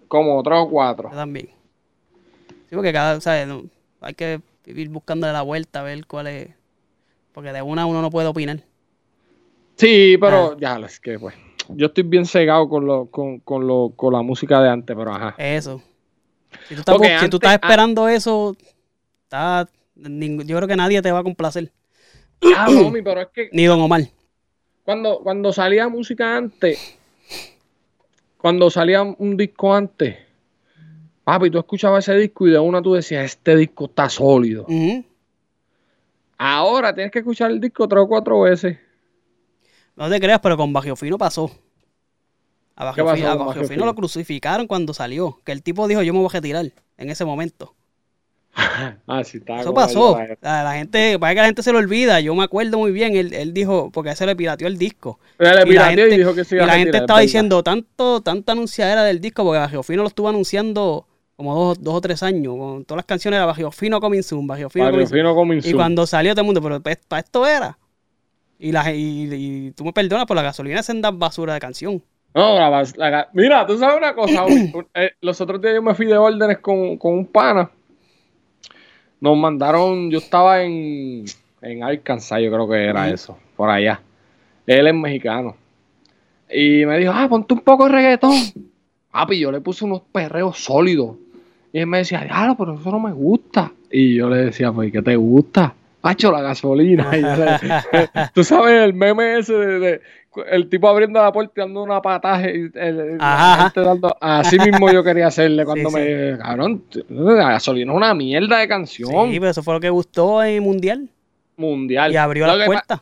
Como 0.08 0.44
tres 0.44 0.58
o 0.60 0.70
cuatro. 0.70 1.10
Yo 1.10 1.16
también. 1.16 1.50
Sí, 2.70 2.76
porque 2.76 2.92
cada, 2.94 3.20
¿sabes? 3.22 3.48
Hay 4.02 4.14
que 4.14 4.42
ir 4.66 4.90
buscándole 4.90 5.32
la 5.34 5.42
vuelta 5.42 5.80
a 5.80 5.84
ver 5.84 6.06
cuál 6.06 6.28
es. 6.28 6.50
Porque 7.36 7.52
de 7.52 7.62
una 7.62 7.86
uno 7.86 8.02
no 8.02 8.10
puede 8.10 8.28
opinar. 8.30 8.62
Sí, 9.76 10.16
pero 10.20 10.54
Ah. 10.54 10.58
ya, 10.58 10.78
es 10.86 11.00
que 11.02 11.20
pues. 11.20 11.36
Yo 11.70 11.88
estoy 11.88 12.04
bien 12.04 12.26
cegado 12.26 12.70
con, 12.70 12.86
lo, 12.86 13.08
con, 13.08 13.40
con, 13.40 13.68
lo, 13.68 13.92
con 13.96 14.14
la 14.14 14.22
música 14.22 14.62
de 14.62 14.70
antes, 14.70 14.96
pero 14.96 15.14
ajá. 15.14 15.36
Eso. 15.38 15.82
Si 16.68 16.76
tú 16.76 16.80
estás, 16.82 17.30
tú 17.30 17.40
esperando 17.44 18.08
eso, 18.08 18.56
está, 19.24 19.68
yo 19.96 20.56
creo 20.58 20.68
que 20.68 20.76
nadie 20.76 21.02
te 21.02 21.12
va 21.12 21.20
a 21.20 21.24
complacer. 21.24 21.72
Ah, 22.56 22.70
mami, 22.72 23.02
pero 23.02 23.22
es 23.22 23.28
que 23.34 23.50
Ni 23.52 23.66
Don 23.66 23.82
Omar. 23.82 24.02
cuando, 24.84 25.20
cuando 25.20 25.52
salía 25.52 25.90
música 25.90 26.38
antes, 26.38 26.98
cuando 28.38 28.70
salía 28.70 29.02
un 29.02 29.36
disco 29.36 29.74
antes, 29.74 30.16
papi, 31.24 31.50
tú 31.50 31.58
escuchabas 31.58 32.08
ese 32.08 32.18
disco 32.18 32.48
y 32.48 32.52
de 32.52 32.60
una 32.60 32.82
tú 32.82 32.94
decías, 32.94 33.26
este 33.26 33.56
disco 33.58 33.86
está 33.86 34.08
sólido. 34.08 34.66
Ujú. 34.70 35.04
Ahora 36.38 36.94
tienes 36.94 37.12
que 37.12 37.20
escuchar 37.20 37.52
el 37.52 37.60
disco 37.60 37.88
tres 37.88 38.04
o 38.04 38.08
cuatro 38.08 38.42
veces. 38.42 38.78
No 39.96 40.10
te 40.10 40.20
creas, 40.20 40.40
pero 40.42 40.58
con 40.58 40.74
Bajo 40.74 40.96
Fino 40.96 41.18
pasó. 41.18 41.50
A 42.76 42.86
Bajo, 42.86 42.96
¿Qué 42.96 43.04
pasó 43.04 43.16
Fino, 43.68 43.84
a 43.84 43.86
lo 43.86 43.96
crucificaron 43.96 44.68
cuando 44.68 44.94
salió. 44.94 45.40
Que 45.46 45.54
el 45.54 45.64
tipo 45.64 45.88
dijo, 45.88 46.02
yo 46.02 46.14
me 46.14 46.20
voy 46.20 46.28
a 46.30 46.34
retirar 46.34 46.66
en 46.98 47.10
ese 47.10 47.24
momento. 47.24 47.74
ah, 49.08 49.24
sí, 49.24 49.38
está. 49.38 49.62
Eso 49.62 49.74
pasó. 49.74 50.18
ahí, 50.18 50.30
La, 50.42 50.64
la 50.64 50.74
gente, 50.74 51.18
parece 51.20 51.36
que 51.36 51.42
la 51.42 51.48
gente 51.48 51.64
se 51.64 51.72
lo 51.72 51.80
olvida. 51.80 52.20
Yo 52.20 52.36
me 52.36 52.44
acuerdo 52.44 52.78
muy 52.78 52.92
bien. 52.92 53.16
Él, 53.16 53.34
él 53.34 53.54
dijo, 53.54 53.90
porque 53.92 54.10
a 54.10 54.14
ese 54.14 54.26
le 54.26 54.36
pirateó 54.36 54.68
el 54.68 54.78
disco. 54.78 55.20
Le 55.38 55.50
Y 55.50 55.54
la 55.54 55.64
pirateó 55.64 56.04
gente, 56.04 56.16
y 56.16 56.18
dijo 56.18 56.36
que 56.36 56.44
se 56.44 56.58
y 56.58 56.60
a 56.60 56.66
la 56.66 56.78
gente 56.78 56.98
estaba 56.98 57.22
diciendo 57.22 57.64
tanto, 57.64 58.22
tanta 58.22 58.52
anunciadera 58.52 59.04
del 59.04 59.22
disco, 59.22 59.44
porque 59.44 59.60
Bajo 59.60 59.84
Fino 59.84 60.02
lo 60.02 60.10
estuvo 60.10 60.28
anunciando 60.28 61.08
como 61.36 61.56
dos, 61.56 61.82
dos 61.82 61.96
o 61.96 62.02
tres 62.02 62.24
años. 62.24 62.56
Con 62.58 62.86
todas 62.86 63.00
las 63.00 63.06
canciones 63.06 63.38
era 63.38 63.46
Bajo 63.46 63.72
Fino 63.72 64.00
Coming 64.00 64.24
Soon, 64.24 64.48
Bajo 64.48 64.70
Fino 64.70 64.92
Coming. 64.92 65.08
Fino 65.08 65.36
Coming 65.36 65.62
Y 65.64 65.74
cuando 65.74 66.06
salió 66.06 66.34
todo 66.34 66.42
el 66.42 66.46
mundo, 66.46 66.62
pero 66.62 66.82
pues, 66.82 66.98
para 67.08 67.22
esto 67.22 67.46
era. 67.46 67.78
Y, 68.58 68.72
la, 68.72 68.94
y, 68.94 69.30
y 69.32 69.72
tú 69.72 69.84
me 69.84 69.94
perdonas 69.94 70.26
por 70.26 70.36
la 70.36 70.44
gasolina 70.44 70.80
es 70.80 70.86
senda 70.86 71.12
basura 71.12 71.54
de 71.54 71.60
canción. 71.60 72.02
No, 72.34 72.56
la, 72.56 72.86
la 72.98 73.30
mira, 73.32 73.66
tú 73.66 73.78
sabes 73.78 73.98
una 73.98 74.14
cosa? 74.14 74.46
Eh, 74.94 75.12
los 75.22 75.40
otros 75.40 75.62
días 75.62 75.76
yo 75.76 75.82
me 75.82 75.96
fui 75.96 76.06
de 76.06 76.18
órdenes 76.18 76.58
con, 76.60 76.98
con 76.98 77.14
un 77.14 77.26
pana. 77.26 77.72
Nos 79.22 79.38
mandaron, 79.38 80.12
yo 80.12 80.18
estaba 80.20 80.62
en, 80.62 81.24
en 81.62 81.84
Arkansas, 81.84 82.42
yo 82.42 82.52
creo 82.52 82.68
que 82.68 82.86
era 82.86 83.10
eso, 83.10 83.38
por 83.56 83.70
allá. 83.70 84.02
Él 84.68 84.86
es 84.86 84.94
mexicano. 84.94 85.56
Y 86.52 86.86
me 86.86 86.98
dijo, 87.00 87.14
ah, 87.16 87.28
ponte 87.30 87.54
un 87.54 87.62
poco 87.62 87.86
de 87.86 87.92
reggaetón. 87.92 88.36
Papi, 89.12 89.40
yo 89.40 89.52
le 89.52 89.62
puse 89.62 89.86
unos 89.86 90.02
perreos 90.12 90.58
sólidos. 90.60 91.16
Y 91.76 91.80
él 91.80 91.88
me 91.88 91.98
decía, 91.98 92.26
claro, 92.26 92.56
pero 92.58 92.76
eso 92.80 92.90
no 92.90 93.02
me 93.02 93.12
gusta. 93.12 93.70
Y 93.92 94.16
yo 94.16 94.30
le 94.30 94.38
decía, 94.46 94.72
pues, 94.72 94.94
¿qué 94.94 95.02
te 95.02 95.18
gusta? 95.18 95.74
Pacho, 96.00 96.32
la 96.32 96.42
gasolina. 96.42 97.10
Y 97.18 97.22
yo 97.22 97.36
le- 97.36 98.10
Tú 98.34 98.46
sabes 98.46 98.82
el 98.82 98.94
meme 98.94 99.40
ese 99.40 99.54
de, 99.56 99.80
de- 99.80 100.02
el 100.52 100.70
tipo 100.70 100.88
abriendo 100.88 101.22
la 101.22 101.34
puerta 101.34 101.52
y 101.58 101.60
dando 101.60 101.84
una 101.84 102.02
pataje 102.02 102.56
y 102.58 102.78
el, 102.80 103.18
la 103.18 103.34
Ajá, 103.34 103.54
ajá. 103.54 103.64
gente 103.64 103.82
dando- 103.82 104.16
así 104.22 104.58
mismo 104.60 104.90
yo 104.90 105.04
quería 105.04 105.28
hacerle 105.28 105.66
cuando 105.66 105.90
Sí, 105.90 105.96
me 105.98 106.38
cabrón, 106.38 106.84
la 107.10 107.50
gasolina 107.52 107.92
es 107.92 107.98
una 107.98 108.14
mierda 108.14 108.60
de 108.60 108.68
canción 108.70 109.32
Sí, 109.32 109.40
pero 109.40 109.50
eso 109.52 109.62
fue 109.62 109.74
lo 109.74 109.80
que 109.82 109.90
gustó 109.90 110.44
en 110.44 110.64
Mundial. 110.64 111.10
mundial. 111.58 112.14
Y 112.14 112.16
abrió 112.16 112.48
Lo 112.48 112.58
pa- 112.58 112.66
puertas. 112.66 113.02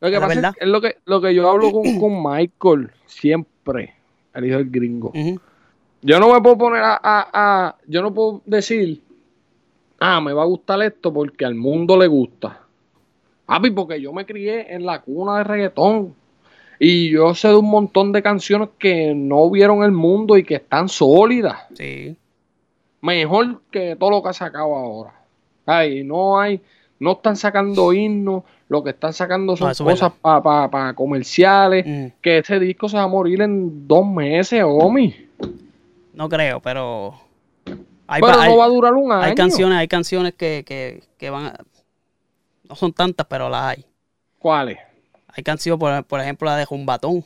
Lo 0.00 0.08
que 0.08 0.14
la 0.14 0.20
pasa 0.26 0.48
es, 0.48 0.54
es 0.62 0.68
lo 0.68 0.80
que 0.80 0.96
lo 1.04 1.20
que 1.20 1.34
yo 1.34 1.50
hablo 1.50 1.70
con, 1.70 1.98
con 2.00 2.22
Michael 2.22 2.90
siempre, 3.04 3.92
el 4.34 4.46
hijo 4.46 4.56
del 4.56 4.70
gringo. 4.70 5.08
Ujú. 5.14 5.38
Yo 6.02 6.18
no 6.18 6.32
me 6.32 6.40
puedo 6.40 6.56
poner 6.56 6.82
a, 6.82 6.94
a- 7.02 7.28
a- 7.32 7.76
yo 7.86 8.00
no 8.02 8.12
puedo 8.12 8.40
decir, 8.46 9.02
ah, 9.98 10.20
me 10.20 10.32
va 10.32 10.42
a 10.42 10.46
gustar 10.46 10.80
esto 10.82 11.12
porque 11.12 11.44
al 11.44 11.54
mundo 11.54 11.96
le 11.98 12.06
gusta. 12.06 12.60
Papi, 13.46 13.70
porque 13.70 14.00
yo 14.00 14.12
me 14.12 14.24
crié 14.24 14.72
en 14.74 14.86
la 14.86 15.00
cuna 15.02 15.38
de 15.38 15.44
reggaetón. 15.44 16.14
Y 16.78 17.10
yo 17.10 17.34
sé 17.34 17.48
de 17.48 17.56
un 17.56 17.68
montón 17.68 18.10
de 18.12 18.22
canciones 18.22 18.70
que 18.78 19.12
no 19.14 19.50
vieron 19.50 19.82
el 19.82 19.92
mundo 19.92 20.38
y 20.38 20.44
que 20.44 20.54
están 20.54 20.88
sólidas. 20.88 21.58
Sí. 21.74 22.16
Mejor 23.02 23.60
que 23.70 23.96
todo 23.96 24.10
lo 24.10 24.22
que 24.22 24.30
ha 24.30 24.32
sacado 24.32 24.74
ahora. 24.74 25.12
Ay, 25.66 26.02
no 26.04 26.40
hay, 26.40 26.60
no 26.98 27.12
están 27.12 27.36
sacando 27.36 27.92
himnos, 27.92 28.44
lo 28.68 28.82
que 28.82 28.90
están 28.90 29.12
sacando 29.12 29.56
son 29.56 29.72
No, 29.78 29.84
cosas 29.84 30.12
para 30.22 30.94
comerciales. 30.94 31.84
Ujú. 31.86 32.12
Que 32.22 32.38
ese 32.38 32.58
disco 32.58 32.88
se 32.88 32.96
va 32.96 33.02
a 33.02 33.08
morir 33.08 33.42
en 33.42 33.86
dos 33.86 34.06
meses, 34.06 34.62
Omi. 34.64 35.14
No 36.12 36.28
creo, 36.28 36.60
pero. 36.60 37.14
Hay, 38.06 38.20
Pero 38.20 38.40
hay- 38.40 38.50
no 38.50 38.56
va 38.56 38.64
a 38.64 38.68
durar 38.68 38.92
un 38.94 39.12
año. 39.12 39.22
hay 39.22 39.34
canciones, 39.34 39.78
hay 39.78 39.86
canciones 39.88 40.34
que, 40.34 40.64
que, 40.66 41.02
que 41.16 41.30
van 41.30 41.46
a- 41.46 41.58
No 42.68 42.74
son 42.74 42.92
tantas, 42.92 43.26
pero 43.28 43.48
las 43.48 43.62
hay. 43.62 43.86
¿Cuáles? 44.38 44.78
Hay 45.28 45.44
canciones, 45.44 45.78
por, 45.78 46.04
por 46.04 46.20
ejemplo, 46.20 46.46
la 46.48 46.56
de 46.56 46.64
Jumbatón. 46.64 47.24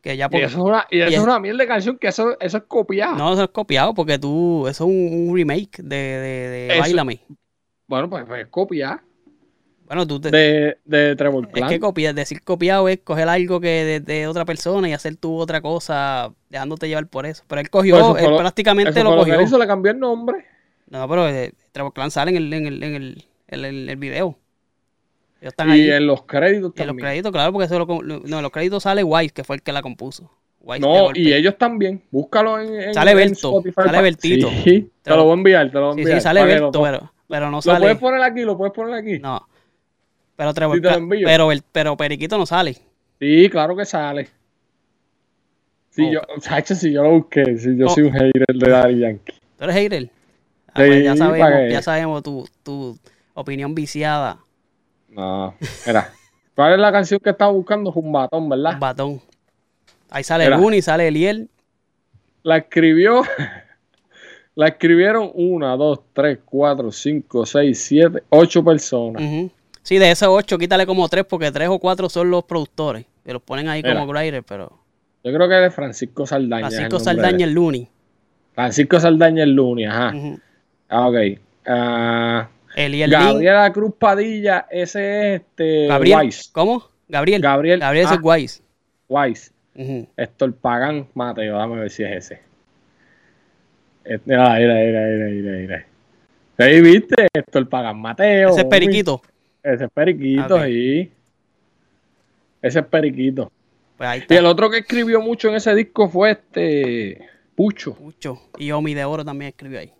Que 0.00 0.16
ya 0.16 0.24
Y 0.26 0.28
porque- 0.30 0.44
eso 0.46 0.56
es 0.58 0.64
una, 0.64 0.86
y 0.90 1.00
eso 1.00 1.10
y 1.10 1.14
es 1.14 1.18
es- 1.20 1.24
una 1.24 1.38
mierda 1.38 1.58
de 1.58 1.68
canción 1.68 1.98
que 1.98 2.08
eso, 2.08 2.36
eso 2.40 2.56
es 2.56 2.64
copiado. 2.64 3.14
No, 3.16 3.32
eso 3.34 3.42
es 3.44 3.50
copiado 3.50 3.92
porque 3.94 4.18
tú. 4.18 4.66
Eso 4.66 4.84
es 4.84 4.90
un, 4.90 5.28
un 5.28 5.36
remake 5.36 5.82
de, 5.82 5.96
de, 5.96 6.48
de. 6.48 7.18
Bueno, 7.86 8.08
pues, 8.08 8.24
pues 8.26 8.40
es 8.42 8.48
copiar 8.48 9.02
Bueno, 9.94 10.06
tú 10.06 10.18
te. 10.20 10.30
de, 10.30 10.78
de 10.86 11.16
Trevor 11.16 11.44
es 11.48 11.52
Clan. 11.52 11.68
que 11.68 11.78
copiar, 11.78 12.14
decir 12.14 12.40
copiado 12.42 12.88
es 12.88 13.00
coger 13.04 13.28
algo 13.28 13.60
que 13.60 13.68
de, 13.84 14.00
de 14.00 14.26
otra 14.26 14.46
persona 14.46 14.88
y 14.88 14.94
hacer 14.94 15.16
tú 15.16 15.36
otra 15.36 15.60
cosa 15.60 16.32
dejándote 16.48 16.88
llevar 16.88 17.06
por 17.08 17.26
eso. 17.26 17.44
Pero 17.46 17.60
él 17.60 17.68
cogió, 17.68 17.96
Pues 17.98 18.06
fue 18.12 18.24
él 18.24 18.30
lo- 18.30 18.38
prácticamente 18.38 19.04
lo 19.04 19.10
lo 19.10 19.16
cogió. 19.18 19.38
hizo, 19.42 19.58
le 19.58 19.66
cambió 19.66 19.92
el 19.92 19.98
nombre. 20.00 20.46
No, 20.88 21.06
pero 21.08 21.28
eh, 21.28 21.52
Trevor 21.72 21.92
Clan 21.92 22.10
sale 22.10 22.30
en 22.30 22.36
el, 22.38 22.52
en 22.54 22.66
el, 22.66 22.82
en 22.82 22.94
el, 22.94 23.24
en 23.48 23.64
el, 23.66 23.88
el 23.90 23.96
video. 23.96 24.38
Ellos 25.42 25.52
están 25.52 25.68
Y 25.68 25.72
ahí. 25.72 25.90
en 25.90 26.06
los 26.06 26.22
créditos 26.22 26.72
Y 26.74 26.80
en 26.80 26.86
los 26.86 26.96
también. 26.96 27.06
créditos, 27.08 27.32
claro, 27.32 27.52
porque 27.52 27.66
eso 27.66 27.78
lo, 27.78 28.00
lo- 28.02 28.20
no, 28.20 28.36
en 28.38 28.42
los 28.42 28.50
créditos 28.50 28.82
sale 28.84 29.04
Wise, 29.04 29.32
que 29.34 29.44
fue 29.44 29.56
el 29.56 29.62
que 29.62 29.72
la 29.72 29.82
compuso. 29.82 30.30
No, 30.80 31.10
y 31.12 31.32
ellos 31.34 31.58
también. 31.58 32.00
Búscalo 32.10 32.60
en, 32.60 32.80
en 32.80 32.94
Sale 32.94 33.14
Berto, 33.16 33.48
Spotify 33.58 33.82
sale 33.84 34.00
Bertito. 34.00 34.48
Sí, 34.64 34.88
te 35.02 35.10
lo 35.10 35.24
voy 35.24 35.32
a 35.32 35.34
enviar, 35.34 35.68
te 35.70 35.74
lo 35.74 35.80
voy 35.86 35.90
a 35.90 35.94
Sí, 35.94 36.00
enviar. 36.02 36.18
sí, 36.18 36.22
sale 36.22 36.40
que 36.46 36.54
lo 36.56 36.70
Berto, 36.70 36.82
pero, 36.82 37.12
pero 37.28 37.46
no 37.50 37.56
Lo 37.56 37.62
sale. 37.62 37.80
puedes 37.80 37.98
poner 37.98 38.22
aquí, 38.22 38.40
lo 38.42 38.56
puedes 38.56 38.72
poner 38.72 38.94
aquí. 38.94 39.18
No. 39.18 39.48
Pero 40.36 40.54
Trevor 40.54 40.76
Sí, 40.78 40.82
pero, 41.24 41.52
el- 41.52 41.62
pero 41.72 41.96
Periquito 41.96 42.38
no 42.38 42.46
sale. 42.46 42.76
Sí, 43.20 43.48
claro 43.50 43.76
que 43.76 43.84
sale. 43.84 44.28
Si 45.90 46.02
Oh. 46.06 46.12
yo, 46.12 46.20
chacho, 46.40 46.74
si 46.74 46.92
yo 46.92 47.02
lo 47.02 47.10
busqué, 47.10 47.58
si 47.58 47.76
yo 47.76 47.86
Oh. 47.86 47.90
soy 47.90 48.04
un 48.04 48.12
hater 48.12 48.46
de 48.54 48.70
Daddy 48.70 48.98
Yankee. 49.00 49.32
¿Tú 49.58 49.64
eres 49.64 49.76
hater? 49.76 50.10
Ah, 50.68 50.72
pues 50.74 51.04
ya 51.04 51.12
Sí, 51.12 51.18
sabemos, 51.18 51.50
ya 51.70 51.82
sabemos 51.82 52.22
tu, 52.22 52.48
tu 52.62 52.98
opinión 53.34 53.74
viciada. 53.74 54.38
No, 55.10 55.54
mira. 55.86 56.10
¿Cuál 56.54 56.72
es 56.74 56.78
la 56.78 56.92
canción 56.92 57.20
que 57.20 57.30
estaba 57.30 57.52
buscando? 57.52 57.92
Jumbatón, 57.92 58.48
¿verdad? 58.48 58.74
Un 58.74 58.80
batón. 58.80 59.20
Ahí 60.10 60.24
sale 60.24 60.44
Mira. 60.44 60.56
Luni, 60.58 60.80
sale 60.82 61.08
Eliel. 61.08 61.48
La 62.42 62.56
escribió. 62.58 63.22
La 64.54 64.68
escribieron 64.68 65.30
una, 65.34 65.76
dos, 65.76 66.00
tres, 66.12 66.38
cuatro, 66.44 66.92
cinco, 66.92 67.46
seis, 67.46 67.82
siete, 67.84 68.22
ocho 68.28 68.62
personas. 68.62 69.22
Ujú. 69.22 69.50
Sí, 69.82 69.98
de 69.98 70.10
esos 70.10 70.28
ocho, 70.28 70.58
quítale 70.58 70.86
como 70.86 71.08
tres, 71.08 71.24
porque 71.24 71.50
tres 71.50 71.68
o 71.68 71.78
cuatro 71.78 72.08
son 72.08 72.30
los 72.30 72.44
productores. 72.44 73.04
Que 73.24 73.32
los 73.32 73.42
ponen 73.42 73.68
ahí 73.68 73.82
Mira. 73.82 73.98
como 74.00 74.12
writer, 74.12 74.42
pero. 74.42 74.78
Yo 75.24 75.32
creo 75.32 75.48
que 75.48 75.56
es 75.56 75.62
de 75.62 75.70
Francisco 75.70 76.26
Saldaña. 76.26 76.68
es 76.68 76.74
el 76.74 76.78
Francisco 76.80 76.98
de- 76.98 77.04
Saldaña 77.04 77.44
el 77.46 77.52
Luni. 77.52 77.88
Francisco 78.54 79.00
Saldaña 79.00 79.44
el 79.44 79.54
lunes, 79.54 79.88
ajá. 79.88 80.12
Ujú. 80.14 80.40
Ah, 80.88 81.08
ok. 81.08 81.16
Ah, 81.66 82.48
Eliel 82.74 83.10
Lin. 83.10 83.18
Gabriela 83.18 83.72
Cruz 83.72 83.94
Padilla, 83.98 84.66
ese 84.70 85.34
es 85.34 85.40
este. 85.40 85.86
Gabriel. 85.86 86.30
¿Cómo? 86.52 86.88
Gabriel. 87.08 87.40
Gabriel, 87.40 87.80
Gabriel 87.80 88.04
ese 88.04 88.14
ah. 88.14 88.18
es 88.18 88.22
Wise. 88.22 88.62
Wise. 89.08 89.52
Ujú. 89.74 90.08
Héctor 90.16 90.54
Pagán 90.54 91.08
Mateo, 91.14 91.56
dame 91.56 91.80
ver 91.80 91.90
si 91.90 92.04
es 92.04 92.12
ese. 92.12 92.40
Eh, 94.04 94.18
Mira, 94.24 94.54
mira, 94.54 94.74
mira, 94.74 95.00
mira, 95.06 95.26
mira, 95.28 95.52
mira. 95.58 95.86
Ahí 96.58 96.80
viste, 96.80 97.28
Héctor 97.32 97.68
Pagán 97.68 98.00
Mateo. 98.00 98.50
Ese 98.50 98.60
es. 98.60 98.66
Periquito. 98.66 99.22
Ese 99.62 99.84
es 99.84 99.90
Periquito, 99.90 100.56
Ok. 100.56 100.64
sí. 100.66 101.10
Ese 102.62 102.78
es 102.80 102.86
Periquito. 102.86 103.50
Pues 103.96 104.08
ahí 104.08 104.22
Y 104.28 104.34
el 104.34 104.46
otro 104.46 104.70
que 104.70 104.78
escribió 104.78 105.20
mucho 105.20 105.48
en 105.48 105.56
ese 105.56 105.74
disco 105.74 106.08
fue 106.08 106.32
este 106.32 107.28
Pucho. 107.54 107.96
Mucho. 108.00 108.40
Y 108.58 108.70
Omi 108.72 108.94
de 108.94 109.04
Oro 109.04 109.24
también 109.24 109.50
escribió 109.50 109.78
ahí. 109.80 109.92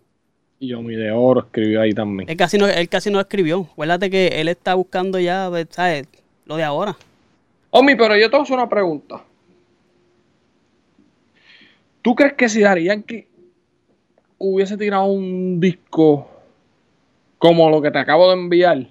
Y 0.59 0.67
Yomi 0.69 0.95
de 0.95 1.11
Oro 1.11 1.41
escribió 1.41 1.81
ahí 1.81 1.91
también. 1.91 2.29
Él 2.29 2.37
casi 2.37 2.57
no, 2.57 2.67
él 2.67 2.87
casi 2.87 3.11
no 3.11 3.19
escribió. 3.19 3.67
Acuérdate 3.73 4.09
que 4.09 4.27
él 4.39 4.47
está 4.47 4.75
buscando 4.75 5.19
ya, 5.19 5.47
pues, 5.49 5.67
¿sabes? 5.69 6.07
Lo 6.45 6.55
de 6.55 6.63
ahora. 6.63 6.95
Omi, 7.69 7.95
pero 7.95 8.15
yo 8.15 8.29
te 8.29 8.37
hacer 8.37 8.55
una 8.55 8.69
pregunta. 8.69 9.23
¿Tú 12.01 12.15
crees 12.15 12.33
que 12.33 12.47
si 12.47 12.61
Daddy 12.61 12.85
Yankee 12.85 13.27
hubiese 14.37 14.77
tirado 14.77 15.05
un 15.05 15.59
disco 15.59 16.29
como 17.37 17.69
lo 17.69 17.81
que 17.81 17.91
te 17.91 17.99
acabo 17.99 18.29
de 18.29 18.33
enviar? 18.35 18.87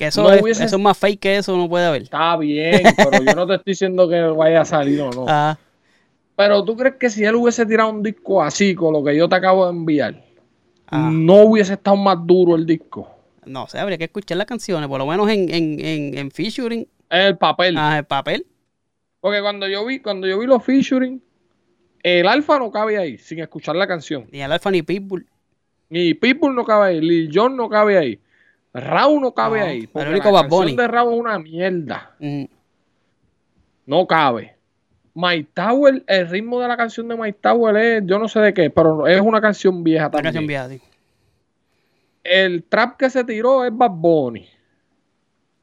Que 0.00 0.06
eso, 0.06 0.22
No 0.22 0.32
es, 0.32 0.40
hubiese- 0.42 0.64
eso 0.64 0.76
es 0.76 0.82
más 0.82 0.96
fake 0.96 1.20
que 1.20 1.36
eso, 1.36 1.54
no 1.58 1.68
puede 1.68 1.84
haber. 1.84 2.02
Está 2.04 2.34
bien, 2.38 2.80
pero 2.96 3.22
yo 3.22 3.34
no 3.34 3.46
te 3.46 3.56
estoy 3.56 3.72
diciendo 3.72 4.08
que 4.08 4.18
vaya 4.22 4.62
a 4.62 4.64
salir 4.64 4.98
o 5.02 5.10
no. 5.10 5.26
Ah, 5.28 5.58
Pero 6.36 6.64
tú 6.64 6.74
crees 6.74 6.94
que 6.96 7.10
si 7.10 7.22
él 7.22 7.34
hubiese 7.34 7.66
tirado 7.66 7.90
un 7.90 8.02
disco 8.02 8.42
así, 8.42 8.74
con 8.74 8.94
lo 8.94 9.04
que 9.04 9.14
yo 9.14 9.28
te 9.28 9.36
acabo 9.36 9.66
de 9.66 9.72
enviar, 9.72 10.24
ah. 10.86 11.10
no 11.12 11.42
hubiese 11.42 11.74
estado 11.74 11.98
más 11.98 12.16
duro 12.26 12.56
el 12.56 12.64
disco? 12.64 13.14
No 13.44 13.66
sé, 13.66 13.78
habría 13.78 13.98
que 13.98 14.04
escuchar 14.04 14.38
las 14.38 14.46
canciones, 14.46 14.88
por 14.88 14.98
lo 14.98 15.04
menos 15.06 15.28
en, 15.28 15.52
en, 15.54 15.78
en, 15.84 16.16
en 16.18 16.30
featuring, 16.30 16.88
El 17.10 17.36
papel. 17.36 17.74
ah, 17.76 17.98
el 17.98 18.04
papel. 18.04 18.46
Porque 19.20 19.42
cuando 19.42 19.68
yo 19.68 19.84
vi, 19.84 20.00
cuando 20.00 20.26
yo 20.26 20.38
vi 20.38 20.46
los 20.46 20.64
featuring, 20.64 21.22
el 22.02 22.26
alfa 22.26 22.58
no 22.58 22.70
cabe 22.70 22.96
ahí, 22.96 23.18
sin 23.18 23.38
escuchar 23.40 23.76
la 23.76 23.86
canción. 23.86 24.24
Ni 24.32 24.40
el 24.40 24.50
Alfa 24.50 24.70
ni 24.70 24.80
Pitbull. 24.80 25.26
Ni 25.90 26.14
Pitbull 26.14 26.54
no 26.54 26.64
cabe 26.64 26.88
ahí, 26.88 27.00
Lil 27.02 27.30
Jon 27.30 27.54
no 27.54 27.68
cabe 27.68 27.98
ahí. 27.98 28.18
Raúl 28.72 29.20
no 29.20 29.32
cabe 29.34 29.58
No, 29.60 29.64
ahí. 29.66 29.88
el 29.94 30.08
único 30.08 30.30
la 30.30 30.42
canción 30.42 30.76
de 30.76 30.88
Raúl 30.88 31.14
es 31.14 31.20
una 31.20 31.38
mierda. 31.38 32.14
Mm, 32.20 32.44
No 33.86 34.06
cabe. 34.06 34.56
My 35.14 35.42
Tower, 35.42 36.04
el 36.06 36.28
ritmo 36.28 36.60
de 36.60 36.68
la 36.68 36.76
canción 36.76 37.08
de 37.08 37.16
My 37.16 37.32
Tower 37.32 37.76
es, 37.76 38.02
yo 38.06 38.18
no 38.18 38.28
sé 38.28 38.38
de 38.40 38.54
qué, 38.54 38.70
pero 38.70 39.06
es 39.08 39.20
una 39.20 39.40
canción 39.40 39.82
vieja 39.82 40.04
Una 40.06 40.10
también. 40.12 40.24
canción 40.34 40.46
vieja, 40.46 40.68
sí. 40.68 40.80
El 42.22 42.62
trap 42.64 42.96
que 42.96 43.10
se 43.10 43.24
tiró 43.24 43.64
es 43.64 43.76
Bad 43.76 43.90
Bunny. 43.90 44.46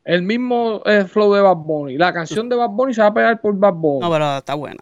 El 0.04 0.24
mismo 0.24 0.82
eh, 0.86 1.06
flow 1.06 1.34
de 1.34 1.41
Bad 1.41 1.58
Bunny. 1.58 1.98
La 1.98 2.12
canción 2.13 2.50
de 2.50 2.56
Bad 2.58 2.70
Bunny 2.72 2.93
se 2.93 3.02
va 3.02 3.08
a 3.08 3.13
pegar 3.13 3.39
por 3.39 3.56
Bad 3.58 3.74
Bunny. 3.74 4.00
No, 4.02 4.12
pero 4.12 4.38
está 4.38 4.54
buena. 4.56 4.80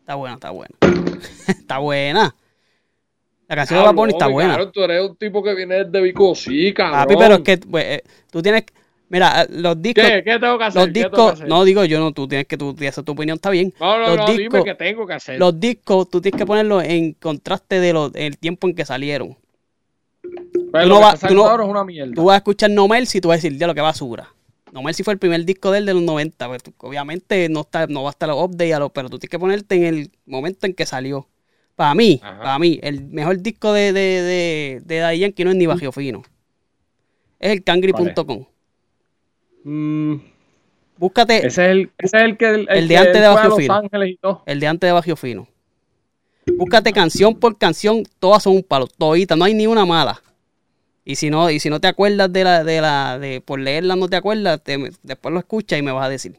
Está 0.00 0.14
buena, 0.16 0.34
está 0.34 0.50
buena. 0.50 0.74
está 1.48 1.78
buena. 1.78 2.34
La 3.52 3.56
canción 3.56 3.80
de 3.80 3.84
Bad 3.84 3.94
Bunny 3.94 4.12
está 4.12 4.28
buena. 4.28 4.54
Claro, 4.54 4.70
tú 4.70 4.82
eres 4.82 5.10
un 5.10 5.14
tipo 5.16 5.42
que 5.42 5.54
viene 5.54 5.84
de 5.84 6.00
Vico, 6.00 6.34
sí, 6.34 6.72
cabrón. 6.72 7.00
Papi, 7.00 7.16
pero 7.18 7.34
es 7.34 7.40
que 7.42 7.58
pues, 7.58 7.84
eh, 7.84 8.02
tú 8.30 8.40
tienes. 8.40 8.64
Mira, 9.10 9.42
eh, 9.42 9.46
los 9.50 9.82
discos. 9.82 10.04
¿Qué? 10.04 10.22
¿Qué 10.24 10.38
tengo 10.38 10.56
que 10.56 10.64
hacer? 10.64 10.80
Los 10.80 10.86
¿Qué 10.88 10.92
tengo 10.94 11.10
que 11.10 11.16
discos. 11.16 11.32
hacer? 11.34 11.48
No 11.48 11.64
digo 11.66 11.84
yo, 11.84 12.00
no, 12.00 12.12
tú 12.12 12.26
tienes 12.26 12.46
que. 12.46 12.56
Tú, 12.56 12.74
esa 12.80 13.02
tu 13.02 13.12
opinión 13.12 13.34
está 13.34 13.50
bien. 13.50 13.74
no, 13.78 13.98
no, 13.98 14.06
los 14.08 14.16
no, 14.16 14.26
discos- 14.26 14.38
dime 14.38 14.64
qué 14.64 14.74
tengo 14.74 15.06
que 15.06 15.12
hacer. 15.12 15.38
Los 15.38 15.60
discos, 15.60 16.08
tú 16.08 16.22
tienes 16.22 16.38
que 16.38 16.46
ponerlos 16.46 16.82
en 16.82 17.12
contraste 17.12 17.78
de 17.78 17.92
los, 17.92 18.10
el 18.14 18.38
tiempo 18.38 18.68
en 18.68 18.74
que 18.74 18.86
salieron. 18.86 19.36
Pero 20.72 20.84
tú 20.84 20.88
no 20.88 21.00
vas- 21.00 21.20
tú 21.20 21.34
no- 21.34 21.62
es 21.62 21.68
una 21.68 21.84
mierda. 21.84 22.14
Tú 22.14 22.24
vas 22.24 22.34
a 22.34 22.36
escuchar 22.38 22.70
No 22.70 22.88
Mercy 22.88 23.18
y 23.18 23.20
tú 23.20 23.28
vas 23.28 23.34
a 23.34 23.42
decir, 23.42 23.58
ya 23.58 23.66
lo 23.66 23.74
que 23.74 23.82
basura. 23.82 24.30
No 24.72 24.82
Mercy 24.82 25.02
fue 25.02 25.12
el 25.12 25.18
primer 25.18 25.44
disco 25.44 25.70
de 25.70 25.80
él 25.80 25.84
de 25.84 25.92
los 25.92 26.02
90. 26.02 26.48
pues, 26.48 26.62
tú- 26.62 26.72
obviamente 26.78 27.50
no, 27.50 27.60
está, 27.60 27.86
no 27.86 28.04
va 28.04 28.08
a 28.08 28.12
estar 28.12 28.30
los 28.30 28.42
updates, 28.42 28.78
pero 28.94 29.10
tú 29.10 29.18
tienes 29.18 29.30
que 29.30 29.38
ponerte 29.38 29.74
en 29.74 29.84
el 29.84 30.10
momento 30.24 30.66
en 30.66 30.72
que 30.72 30.86
salió. 30.86 31.28
Para 31.76 31.94
mí, 31.94 32.20
Ajá. 32.22 32.42
para 32.42 32.58
mí, 32.58 32.78
el 32.82 33.04
mejor 33.08 33.40
disco 33.40 33.72
de, 33.72 33.92
de, 33.92 34.00
de, 34.22 34.82
de 34.84 34.98
Daddy 34.98 35.18
Yankee 35.20 35.44
no 35.44 35.50
es 35.50 35.56
ni 35.56 35.66
Bajo 35.66 35.90
Fino. 35.92 36.22
Es 37.40 37.50
el 37.52 37.64
cangri.com. 37.64 38.44
Mm, 39.64 40.16
Búscate 40.98 41.38
ese, 41.38 41.46
es 41.48 41.58
el, 41.58 41.90
ese 41.98 42.16
es 42.16 42.22
el 42.24 42.36
que 42.36 42.48
el, 42.50 42.66
El 42.70 42.88
de 42.88 42.94
que 42.94 42.98
antes 42.98 43.20
de 43.22 43.28
Los 43.48 43.56
Fino. 43.56 43.74
Ángeles 43.74 44.10
y 44.10 44.16
todo. 44.16 44.42
el 44.46 44.60
de 44.60 44.66
antes 44.66 44.88
de 44.88 44.92
Bajo 44.92 45.16
Fino. 45.16 45.48
Búscate 46.56 46.92
canción 46.92 47.34
por 47.38 47.56
canción, 47.56 48.02
todas 48.18 48.42
son 48.42 48.56
un 48.56 48.62
palo, 48.62 48.86
toditas, 48.86 49.38
no 49.38 49.44
hay 49.44 49.54
ni 49.54 49.66
una 49.66 49.84
mala. 49.86 50.20
Y 51.04 51.16
si 51.16 51.30
no, 51.30 51.50
y 51.50 51.58
si 51.58 51.70
no 51.70 51.80
te 51.80 51.88
acuerdas 51.88 52.32
de 52.32 52.44
la, 52.44 52.62
de 52.64 52.80
la, 52.80 53.18
de 53.18 53.40
por 53.40 53.58
leerla 53.58 53.96
no 53.96 54.08
te 54.08 54.16
acuerdas, 54.16 54.62
te- 54.62 54.90
después 55.02 55.32
lo 55.32 55.38
escuchas 55.40 55.78
y 55.78 55.82
me 55.82 55.90
vas 55.92 56.06
a 56.06 56.08
decir. 56.08 56.36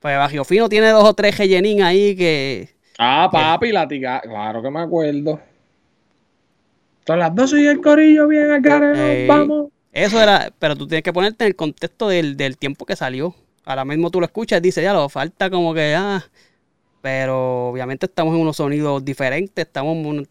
Pues 0.00 0.16
Bajo 0.16 0.44
Fino 0.44 0.68
tiene 0.68 0.90
dos 0.90 1.04
o 1.04 1.14
tres 1.14 1.38
rellenín 1.38 1.82
ahí 1.82 2.14
que. 2.14 2.68
Ah, 2.98 3.28
papi, 3.30 3.72
la 3.72 3.88
tiga. 3.88 4.20
Claro 4.20 4.62
que 4.62 4.70
me 4.70 4.80
acuerdo. 4.80 5.40
Son 7.06 7.18
las 7.18 7.34
12 7.34 7.60
y 7.60 7.66
el 7.66 7.80
corillo 7.80 8.28
bien 8.28 8.64
Ey. 8.96 9.26
vamos. 9.26 9.68
Eso 9.92 10.20
era, 10.20 10.52
pero 10.58 10.74
tú 10.74 10.86
tienes 10.86 11.02
que 11.02 11.12
ponerte 11.12 11.44
en 11.44 11.48
el 11.48 11.56
contexto 11.56 12.08
del, 12.08 12.36
del 12.36 12.56
tiempo 12.56 12.86
que 12.86 12.96
salió. 12.96 13.34
Ahora 13.64 13.84
mismo 13.84 14.10
tú 14.10 14.20
lo 14.20 14.26
escuchas 14.26 14.58
y 14.58 14.62
dices, 14.62 14.82
ya 14.82 14.92
lo 14.92 15.08
falta 15.08 15.50
como 15.50 15.72
que, 15.72 15.94
ah, 15.96 16.24
pero 17.00 17.68
obviamente 17.68 18.06
estamos 18.06 18.34
en 18.34 18.40
unos 18.40 18.56
sonidos 18.56 19.04
diferentes, 19.04 19.66
estamos 19.66 19.96
en 19.96 20.06
unos, 20.06 20.28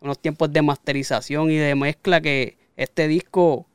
unos 0.00 0.18
tiempos 0.18 0.52
de 0.52 0.62
masterización 0.62 1.50
y 1.50 1.56
de 1.56 1.74
mezcla 1.74 2.20
que 2.20 2.58
este 2.76 3.08
disco 3.08 3.66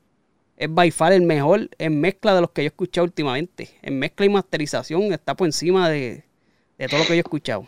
es 0.56 0.72
by 0.72 0.90
far 0.90 1.12
el 1.12 1.22
mejor 1.22 1.68
en 1.78 2.00
mezcla 2.00 2.34
de 2.34 2.40
los 2.40 2.50
que 2.50 2.62
yo 2.62 2.66
he 2.66 2.68
escuchado 2.68 3.04
últimamente. 3.04 3.70
En 3.82 3.98
mezcla 3.98 4.26
y 4.26 4.28
masterización 4.28 5.12
está 5.12 5.34
por 5.34 5.48
encima 5.48 5.90
de, 5.90 6.24
de 6.78 6.88
todo 6.88 7.00
lo 7.00 7.04
que 7.06 7.10
yo 7.10 7.16
he 7.16 7.18
escuchado. 7.20 7.66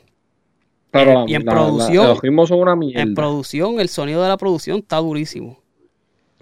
Pero 0.94 1.24
y 1.26 1.34
en 1.34 1.44
la- 1.44 1.52
producción- 1.52 2.04
la- 2.04 2.08
los 2.10 2.20
ritmos 2.22 2.48
son 2.48 2.60
una 2.60 2.76
mierda. 2.76 3.02
En 3.02 3.14
producción, 3.14 3.80
el 3.80 3.88
sonido 3.88 4.22
de 4.22 4.28
la 4.28 4.36
producción 4.36 4.78
está 4.78 4.96
durísimo. 4.98 5.58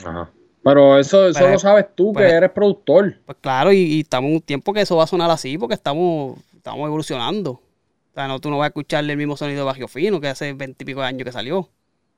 Ajá. 0.04 0.30
Pero 0.64 0.98
eso, 0.98 1.26
eso 1.26 1.40
Pero- 1.40 1.52
lo 1.54 1.58
sabes 1.58 1.86
tú, 1.94 2.12
que 2.12 2.20
pero- 2.22 2.36
eres 2.36 2.50
productor. 2.50 3.16
Pues 3.26 3.38
claro, 3.40 3.72
y, 3.72 3.78
y 3.78 4.00
estamos 4.00 4.28
en 4.28 4.34
un 4.36 4.40
tiempo 4.42 4.72
que 4.72 4.82
eso 4.82 4.96
va 4.96 5.04
a 5.04 5.08
sonar 5.08 5.30
así 5.30 5.58
porque 5.58 5.74
estamos, 5.74 6.38
estamos 6.56 6.86
evolucionando. 6.86 7.50
O 7.52 8.14
sea, 8.14 8.28
no, 8.28 8.38
tú 8.38 8.50
no 8.50 8.58
vas 8.58 8.66
a 8.66 8.68
escucharle 8.68 9.12
el 9.12 9.18
mismo 9.18 9.36
sonido 9.36 9.60
de 9.60 9.64
Bajo 9.64 9.88
Fino 9.88 10.20
que 10.20 10.28
hace 10.28 10.52
veintipico 10.52 11.00
de 11.00 11.06
años 11.06 11.24
que 11.24 11.32
salió. 11.32 11.68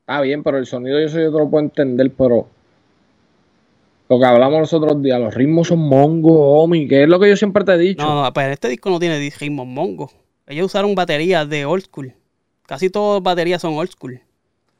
Está 0.01 0.21
bien, 0.21 0.43
pero 0.43 0.57
el 0.57 0.65
sonido 0.67 0.99
yo, 0.99 1.05
eso 1.07 1.19
yo 1.19 1.31
te 1.31 1.37
lo 1.39 1.49
puedo 1.49 1.63
entender, 1.63 2.11
pero 2.15 2.47
lo 4.09 4.19
que 4.19 4.25
hablamos 4.25 4.59
los 4.59 4.73
otros 4.73 5.01
días, 5.01 5.19
los 5.19 5.33
ritmos 5.33 5.69
son 5.69 5.79
mongo, 5.79 6.61
homie, 6.61 6.87
que 6.87 7.03
es 7.03 7.09
lo 7.09 7.19
que 7.19 7.29
yo 7.29 7.35
siempre 7.37 7.63
te 7.63 7.71
he 7.73 7.77
dicho. 7.77 8.03
No, 8.05 8.23
no, 8.23 8.33
pues 8.33 8.47
este 8.51 8.67
disco 8.67 8.89
no 8.91 8.99
tiene 8.99 9.17
ritmos 9.39 9.65
mongo. 9.65 10.11
Ellos 10.45 10.67
usaron 10.67 10.93
baterías 10.93 11.49
de 11.49 11.65
old 11.65 11.83
school. 11.85 12.13
Casi 12.65 12.89
todas 12.89 13.17
las 13.17 13.23
baterías 13.23 13.61
son 13.61 13.75
old 13.75 13.91
school. 13.91 14.19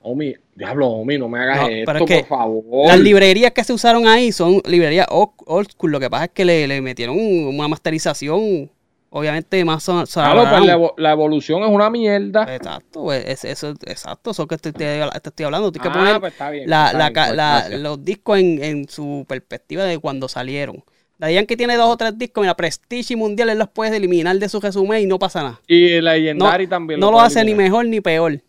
Homie, 0.02 0.40
diablo, 0.56 0.88
homie, 0.88 1.18
no 1.18 1.28
me 1.28 1.40
hagas 1.40 1.62
No, 1.62 1.68
esto, 1.68 1.86
pero 1.86 2.00
es 2.00 2.06
que 2.06 2.18
por 2.20 2.28
favor. 2.28 2.88
Las 2.88 3.00
librerías 3.00 3.52
que 3.54 3.64
se 3.64 3.74
usaron 3.74 4.08
ahí 4.08 4.32
son 4.32 4.62
librerías 4.66 5.08
old 5.10 5.68
school. 5.72 5.92
Lo 5.92 6.00
que 6.00 6.10
pasa 6.10 6.26
es 6.26 6.32
que 6.32 6.46
le, 6.46 6.68
le 6.68 6.80
metieron 6.82 7.18
una 7.20 7.68
masterización, 7.68 8.70
obviamente 9.10 9.66
más 9.66 9.82
son, 9.82 10.06
Claro, 10.06 10.42
pues 10.48 10.64
la, 10.66 10.76
evo- 10.78 10.94
la 10.98 11.12
evolución 11.12 11.64
es 11.64 11.70
una 11.70 11.90
mierda. 11.90 12.44
Exacto, 12.56 13.04
pues, 13.04 13.26
es- 13.26 13.46
eso, 13.46 13.74
exacto, 13.86 14.30
eso 14.32 14.46
que 14.48 14.58
te, 14.58 14.72
te- 14.74 15.00
te 15.22 15.30
estoy 15.30 15.46
hablando. 15.46 15.72
Tienes 15.72 15.92
que 15.92 15.98
Ah, 15.98 16.00
poner 16.02 16.20
pues 16.20 16.34
está 16.34 16.50
bien, 16.52 16.70
la- 16.70 16.86
está 16.88 16.98
la 17.00 17.10
bien, 17.10 17.14
ca- 17.14 17.64
pues, 17.70 17.80
los 17.80 18.06
discos 18.06 18.38
en, 18.40 18.64
en 18.64 18.88
su 18.90 19.26
perspectiva 19.28 19.86
de 19.86 19.98
cuando 19.98 20.28
salieron. 20.28 20.84
Daddy 21.18 21.34
Yankee 21.36 21.56
tiene 21.56 21.76
dos 21.78 21.90
o 21.90 21.98
tres 21.98 22.18
discos, 22.18 22.42
mira, 22.42 22.56
Prestige 22.56 23.14
y 23.14 23.16
Mundial, 23.16 23.50
él 23.50 23.58
los 23.58 23.70
puedes 23.70 23.94
eliminar 23.94 24.38
de 24.38 24.50
su 24.50 24.60
resumen 24.60 25.02
y 25.02 25.06
no 25.06 25.18
pasa 25.18 25.42
nada. 25.44 25.62
Y 25.68 25.96
No, 25.96 26.02
Legendary 26.02 26.68
también. 26.68 27.00
no 27.00 27.12
lo 27.12 27.20
hace 27.22 27.44
ni 27.46 27.54
mejor 27.56 27.86
ni 27.86 28.02
peor. 28.02 28.42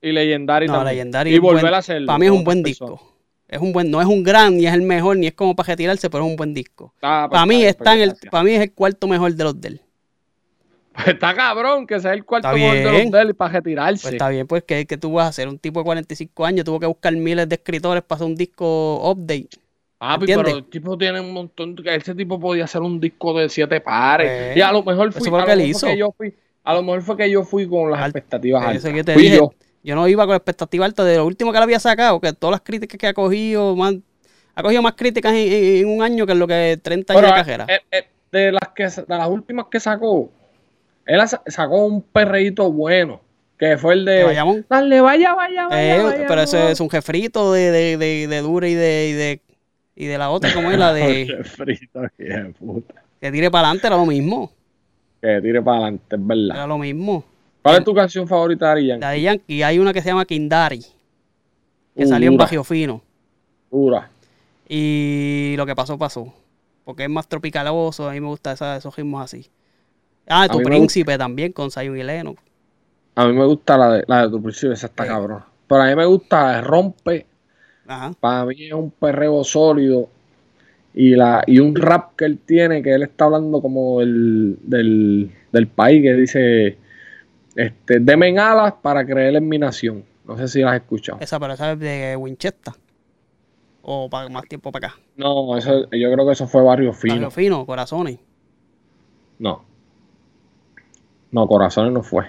Y 0.00 0.12
Legendary 0.12 0.66
No, 0.66 0.74
también. 0.74 0.96
Legendary 0.96 1.34
y 1.34 1.38
volver 1.38 1.62
buen- 1.62 1.74
a 1.74 1.78
hacerlo. 1.78 2.06
Para 2.06 2.18
mí 2.18 2.26
es 2.26 2.32
un 2.32 2.44
buen 2.44 2.62
disco. 2.62 3.10
Es 3.46 3.60
un 3.60 3.72
buen, 3.72 3.90
no 3.90 4.00
es 4.00 4.06
un 4.06 4.22
gran 4.22 4.56
ni 4.56 4.66
es 4.66 4.72
el 4.72 4.82
mejor, 4.82 5.16
ni 5.18 5.26
es 5.26 5.34
como 5.34 5.54
para 5.54 5.68
retirarse, 5.68 6.08
pero 6.08 6.24
es 6.24 6.30
un 6.30 6.36
buen 6.36 6.54
disco. 6.54 6.92
Ah, 7.02 7.26
pues 7.28 7.36
para 7.36 7.46
mí 7.46 7.62
está 7.62 7.92
en 7.92 7.98
pues, 7.98 8.02
el, 8.02 8.08
gracias. 8.10 8.30
para 8.30 8.44
mí 8.44 8.50
es 8.52 8.60
el 8.62 8.72
cuarto 8.72 9.06
mejor 9.06 9.34
de 9.34 9.44
los 9.44 9.60
de 9.60 9.68
él. 9.68 9.80
Pues 10.94 11.08
está 11.08 11.34
cabrón 11.34 11.86
que 11.86 11.98
sea 12.00 12.14
el 12.14 12.24
cuarto 12.24 12.48
mejor 12.52 12.74
de 12.76 12.84
los 12.84 13.10
de 13.12 13.20
él 13.20 13.34
para 13.34 13.52
retirarse. 13.54 14.02
Pues 14.02 14.14
está 14.14 14.28
bien, 14.30 14.46
pues 14.46 14.62
que, 14.64 14.86
que 14.86 14.96
tú 14.96 15.12
vas 15.12 15.26
a 15.26 15.28
hacer 15.28 15.48
un 15.48 15.58
tipo 15.58 15.80
de 15.80 15.84
45 15.84 16.44
años, 16.46 16.64
tuvo 16.64 16.80
que 16.80 16.86
buscar 16.86 17.14
miles 17.16 17.48
de 17.48 17.54
escritores 17.56 18.02
para 18.02 18.16
hacer 18.16 18.26
un 18.28 18.34
disco 18.36 19.10
update. 19.10 19.48
Papi, 20.08 20.22
¿Entiendes? 20.24 20.44
pero 20.46 20.58
el 20.58 20.64
tipo 20.70 20.98
tiene 20.98 21.20
un 21.20 21.32
montón. 21.32 21.76
Ese 21.84 22.14
tipo 22.14 22.38
podía 22.40 22.64
hacer 22.64 22.82
un 22.82 23.00
disco 23.00 23.38
de 23.38 23.48
siete 23.48 23.80
pares. 23.80 24.30
Pues, 24.30 24.56
y 24.56 24.60
a 24.60 24.72
lo 24.72 24.82
mejor 24.82 25.08
eso 25.08 25.18
fue 25.20 25.30
lo 25.40 25.46
que 25.46 25.52
fue 25.52 25.64
hizo. 25.66 25.86
que 25.86 25.96
yo 25.96 26.12
fui. 26.16 26.34
A 26.64 26.74
lo 26.74 26.82
mejor 26.82 27.02
fue 27.02 27.16
que 27.16 27.30
yo 27.30 27.44
fui 27.44 27.68
con 27.68 27.90
las 27.90 28.00
Al- 28.00 28.06
expectativas 28.10 28.64
altas. 28.66 28.92
que 28.92 29.04
te 29.04 29.14
Fui 29.14 29.22
dije. 29.24 29.36
yo. 29.36 29.52
Yo. 29.82 29.94
no 29.94 30.08
iba 30.08 30.26
con 30.26 30.34
expectativa 30.34 30.84
alta 30.86 31.04
de 31.04 31.16
lo 31.16 31.26
último 31.26 31.52
que 31.52 31.58
él 31.58 31.62
había 31.64 31.78
sacado, 31.80 32.20
que 32.20 32.32
todas 32.32 32.52
las 32.52 32.60
críticas 32.62 32.98
que 32.98 33.06
ha 33.06 33.12
cogido, 33.14 33.76
ha 34.54 34.62
cogido 34.62 34.82
más 34.82 34.94
críticas 34.94 35.32
en, 35.32 35.38
en- 35.52 35.76
en 35.78 35.88
un 35.88 36.02
año 36.02 36.24
que 36.26 36.32
en 36.32 36.38
lo 36.38 36.46
que 36.46 36.78
30 36.82 37.12
años 37.12 37.24
de 37.26 37.30
carrera. 37.32 37.66
eh, 37.68 37.80
eh, 37.90 38.04
de 38.32 38.52
las 38.52 38.68
que 38.74 38.84
de 38.84 39.04
las 39.08 39.28
últimas 39.28 39.66
que 39.70 39.78
sacó, 39.80 40.30
él 41.06 41.28
sa- 41.28 41.42
sacó 41.46 41.84
un 41.86 42.02
perreíto 42.02 42.70
bueno. 42.72 43.20
Que 43.56 43.78
fue 43.78 43.94
el 43.94 44.04
de. 44.04 44.12
¿De 44.14 44.24
Bayamón? 44.24 44.66
Dale, 44.68 45.00
vaya, 45.00 45.32
vaya, 45.34 45.68
vaya. 45.68 45.96
Eh, 45.96 46.02
vaya, 46.02 46.24
pero 46.26 46.40
vaya. 46.42 46.70
es 46.70 46.80
un 46.80 46.90
jefrito 46.90 47.52
de, 47.52 47.70
de, 47.70 47.96
de, 47.96 48.26
de 48.26 48.40
Dura 48.40 48.66
y 48.68 48.74
de, 48.74 49.40
y 49.96 50.06
de 50.06 50.12
de 50.12 50.18
la 50.18 50.30
otra, 50.30 50.52
como 50.52 50.70
es 50.70 50.78
la 50.78 50.92
de 50.92 51.26
Qué 51.36 51.44
frito, 51.44 52.00
qué 52.16 52.24
de 52.24 52.44
puta. 52.58 52.94
que 53.20 53.30
tire 53.32 53.50
para 53.50 53.68
adelante, 53.68 53.86
era 53.86 53.96
lo 53.96 54.06
mismo. 54.06 54.52
Que 55.22 55.40
tire 55.40 55.62
para 55.62 55.76
adelante, 55.78 56.16
es 56.16 56.26
verdad. 56.26 56.56
Era 56.56 56.66
lo 56.66 56.78
mismo. 56.78 57.24
¿Cuál 57.62 57.76
es 57.78 57.84
tu 57.84 57.94
canción 57.94 58.28
favorita 58.28 58.66
de 58.66 58.72
Ari 58.72 58.86
Yankee? 58.88 59.00
La 59.00 59.10
de 59.10 59.20
Yankee, 59.22 59.62
hay 59.62 59.78
una 59.78 59.92
que 59.92 60.02
se 60.02 60.08
llama 60.08 60.24
Kindari, 60.24 60.80
que 61.96 62.04
Uh, 62.04 62.08
salió 62.08 62.28
en 62.30 62.36
Bajo 62.36 62.62
Fino. 62.64 63.00
Dura. 63.70 64.10
Y 64.68 65.54
lo 65.56 65.64
que 65.66 65.74
pasó, 65.74 65.98
pasó. 65.98 66.32
porque 66.84 67.04
es 67.04 67.08
más 67.10 67.26
tropicaloso, 67.28 68.08
a 68.08 68.12
mí 68.12 68.20
me 68.20 68.26
gusta 68.26 68.52
esa- 68.52 68.76
esos 68.76 68.94
ritmos 68.94 69.24
así. 69.24 69.48
Ah, 70.28 70.42
A 70.42 70.48
Tu 70.48 70.58
Príncipe 70.62 71.16
también, 71.16 71.52
con 71.52 71.70
Zion 71.70 71.96
y 71.98 72.02
Lennox. 72.02 72.42
A 73.14 73.26
mí 73.26 73.32
me 73.32 73.44
gusta 73.46 73.78
la 73.78 73.90
de, 73.94 74.04
la 74.06 74.22
de 74.26 74.30
tu 74.30 74.42
principio, 74.42 74.72
esa 74.72 74.86
está 74.88 75.04
Sí. 75.04 75.08
cabrón. 75.08 75.42
Pero 75.66 75.80
a 75.82 75.86
mí 75.86 75.94
me 75.96 76.04
gusta 76.04 76.60
Rompe, 76.60 77.26
Ajá. 77.86 78.12
para 78.18 78.44
mí 78.46 78.66
es 78.66 78.72
un 78.72 78.90
perreo 78.90 79.42
sólido. 79.44 80.08
Y, 80.96 81.10
la, 81.16 81.42
y 81.46 81.58
un 81.58 81.74
rap 81.74 82.14
que 82.16 82.24
él 82.24 82.38
tiene, 82.38 82.80
que 82.82 82.94
él 82.94 83.02
está 83.02 83.24
hablando 83.24 83.60
como 83.60 84.00
el, 84.00 84.56
del, 84.62 85.28
del 85.50 85.66
país, 85.66 86.00
que 86.02 86.14
dice, 86.14 86.78
este, 87.56 87.98
demen 87.98 88.38
alas 88.38 88.74
para 88.80 89.04
creer 89.04 89.34
en 89.34 89.48
mi 89.48 89.58
nación. 89.58 90.04
No 90.24 90.38
sé 90.38 90.46
si 90.46 90.60
las 90.60 90.70
has 90.74 90.76
escuchado. 90.82 91.18
Esa, 91.20 91.40
pero 91.40 91.52
esa 91.54 91.72
es 91.72 91.80
de 91.80 92.16
Winchester. 92.16 92.74
O 93.82 94.08
para 94.08 94.28
más 94.28 94.44
tiempo 94.44 94.70
para 94.72 94.86
acá. 94.86 94.96
No, 95.16 95.58
eso, 95.58 95.90
yo 95.90 96.12
creo 96.12 96.24
que 96.26 96.32
eso 96.32 96.46
fue 96.46 96.62
Barrio 96.62 96.92
Fino. 96.92 97.14
Barrio 97.14 97.30
Fino, 97.32 97.66
Corazones. 97.66 98.18
No. 99.40 99.64
No, 101.32 101.46
Corazones 101.48 101.92
no 101.92 102.02
fue. 102.04 102.24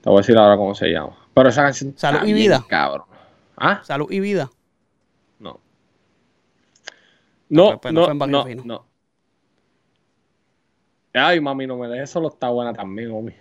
Te 0.00 0.08
voy 0.08 0.18
a 0.18 0.20
decir 0.20 0.38
ahora 0.38 0.56
cómo 0.56 0.74
se 0.74 0.86
llama. 0.88 1.16
Pero 1.34 1.48
esa 1.48 1.64
canción 1.64 1.94
Salud 1.96 2.26
y 2.26 2.32
vida. 2.32 2.64
cabrón. 2.68 3.06
¿Ah? 3.56 3.80
Salud 3.84 4.10
y 4.10 4.20
Vida. 4.20 4.50
No. 5.38 5.60
No, 7.48 7.66
pues- 7.66 7.78
pues 7.80 7.94
no 7.94 8.06
no, 8.14 8.24
en 8.24 8.30
no, 8.30 8.44
Fino. 8.44 8.62
no. 8.64 8.86
Ay, 11.14 11.40
mami, 11.40 11.66
no 11.66 11.76
me 11.76 11.88
dejes 11.88 12.10
solo 12.10 12.28
está 12.28 12.48
buena 12.48 12.72
también, 12.72 13.10
Omi. 13.10 13.32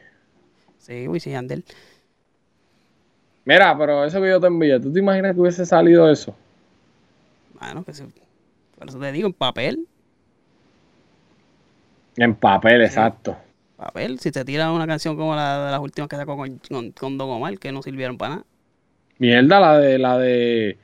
Sí, 0.78 1.08
Wisin 1.08 1.32
y 1.32 1.36
Yandel. 1.36 1.66
Mira, 3.46 3.78
pero 3.78 4.04
eso 4.04 4.22
que 4.22 4.30
yo 4.30 4.40
te 4.40 4.48
envié, 4.48 4.80
¿tú 4.80 4.92
te 4.92 5.00
imaginas 5.00 5.34
que 5.34 5.42
hubiese 5.42 5.66
salido 5.66 6.10
eso? 6.12 6.36
Bueno, 7.60 7.84
que 7.84 7.94
sí. 7.94 8.04
Por 8.78 8.90
eso 8.90 9.00
te 9.00 9.12
digo, 9.12 9.28
en 9.28 9.34
papel. 9.34 9.88
En 12.18 12.36
papel, 12.36 12.82
exacto. 12.82 13.38
Papel. 13.78 14.20
Si 14.20 14.32
te 14.32 14.44
tiran 14.44 14.72
una 14.72 14.86
canción 14.86 15.16
como 15.16 15.34
la 15.36 15.66
de 15.66 15.72
las 15.72 15.80
últimas 15.80 16.10
que 16.10 16.18
sacó 16.18 16.36
con, 16.36 16.60
con, 16.70 16.92
con 16.92 17.18
Don 17.18 17.30
Omar, 17.30 17.58
que 17.58 17.72
no 17.72 17.82
sirvieron 17.82 18.18
para 18.18 18.36
nada. 18.36 18.46
Mierda, 19.22 19.60
la 19.60 19.78
de, 19.78 19.98
la 20.00 20.18
de, 20.18 20.78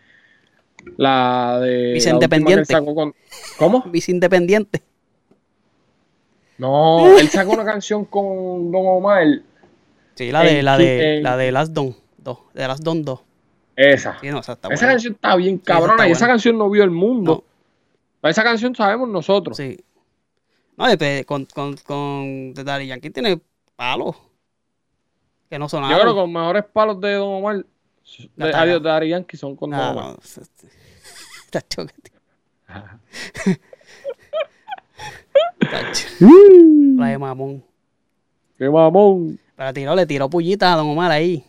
la 0.96 1.60
de. 1.60 1.94
Vice 1.94 2.10
la 2.10 2.16
última 2.18 2.30
que 2.30 2.36
él 2.36 2.42
Independiente. 2.60 2.66
sacó 2.74 2.94
con- 2.94 3.16
¿Cómo? 3.58 3.84
Vice 3.90 4.12
Independiente. 4.12 4.84
No, 6.60 7.18
él 7.18 7.28
sacó 7.30 7.52
una 7.54 7.66
canción 7.66 8.06
con 8.06 8.72
Don 8.72 8.82
Omar. 8.86 9.26
Sí, 10.16 10.32
la 10.32 10.42
de, 10.44 10.60
En- 10.60 10.66
la 10.66 10.78
de, 10.78 11.18
en- 11.18 11.24
la 11.24 11.36
de 11.38 11.52
Last 11.52 11.74
Don 11.74 11.96
2. 12.18 12.38
De 12.54 12.68
Last 12.68 12.84
Don 12.84 13.04
2. 13.04 13.20
Esa. 13.76 14.20
Sí, 14.22 14.30
no, 14.30 14.40
esa 14.40 14.54
está 14.54 14.68
esa 14.70 14.86
buena. 14.86 14.94
canción 14.94 15.14
está 15.14 15.36
bien 15.36 15.56
esa 15.56 15.60
está 15.62 15.74
cabrona 15.74 16.08
y 16.08 16.12
esa 16.12 16.20
buena. 16.26 16.34
canción 16.34 16.58
no 16.58 16.70
vio 16.70 16.84
el 16.84 16.92
mundo. 16.92 17.44
No. 18.24 18.30
Esa 18.30 18.44
canción 18.44 18.76
sabemos 18.76 19.10
nosotros. 19.10 19.58
Sí. 19.58 19.78
No, 20.78 20.96
de- 20.96 21.26
con, 21.28 21.46
con, 21.46 21.76
con 21.78 22.54
de 22.54 22.64
Daddy 22.64 22.88
Yankee 22.88 23.10
tiene 23.10 23.40
palos. 23.76 24.16
Que 25.50 25.58
no 25.60 25.70
sonaron. 25.70 25.96
Yo 25.98 26.02
creo 26.02 26.14
que 26.14 26.20
los 26.22 26.30
mejores 26.30 26.66
palos 26.72 27.00
de 27.02 27.14
Don 27.14 27.34
Omar. 27.36 27.66
Adiós, 28.40 28.86
Ari 28.86 29.10
Yankee 29.10 29.38
son 29.38 29.56
con 29.56 29.74
Ah, 29.74 29.94
no, 29.94 30.18
es- 30.24 30.40
Tacho. 31.52 31.86
La 36.20 37.08
de 37.08 37.18
mamón. 37.18 37.64
¡Qué 38.58 38.70
mamón! 38.70 39.40
Pero 39.56 39.74
tiró, 39.74 39.96
le 39.96 40.06
tiró 40.06 40.30
pullita 40.30 40.74
a 40.74 40.78
Don 40.78 40.88
Omar 40.90 41.12
ahí. 41.12 41.44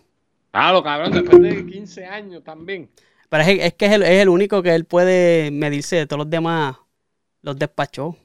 Ah, 0.52 0.72
lo 0.72 0.82
cabrón, 0.82 1.12
después 1.12 1.40
de 1.42 1.66
15 1.66 2.06
años 2.06 2.42
también. 2.42 2.88
Pero 3.28 3.42
es, 3.42 3.48
es 3.60 3.74
que 3.74 3.86
es 3.86 3.92
el, 3.92 4.02
es 4.02 4.22
el 4.22 4.28
único 4.28 4.62
que 4.62 4.74
él 4.74 4.84
puede 4.84 5.50
medirse 5.50 5.96
de 5.96 6.06
todos 6.06 6.18
los 6.20 6.30
demás. 6.30 6.76
Los 7.42 7.58
despachó. 7.58 8.16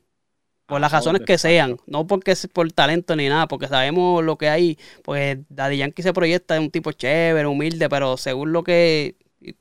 Por 0.66 0.78
Ah, 0.78 0.80
las 0.80 0.92
los 0.94 1.00
razones 1.02 1.22
que 1.26 1.38
sean. 1.38 1.78
No 1.88 2.08
porque 2.08 2.32
es 2.32 2.48
por 2.48 2.72
talento 2.72 3.16
ni 3.16 3.28
nada. 3.30 3.48
Porque 3.48 3.68
sabemos 3.68 4.24
lo 4.24 4.38
que 4.38 4.50
hay. 4.50 4.78
Pues 5.04 5.38
Daddy 5.50 5.78
Yankee 5.78 6.02
se 6.04 6.14
proyecta 6.14 6.54
de 6.54 6.62
un 6.62 6.72
tipo 6.72 6.92
chévere, 6.92 7.46
humilde. 7.48 7.90
Pero 7.90 8.16
según 8.18 8.54
lo 8.54 8.64
que 8.64 9.16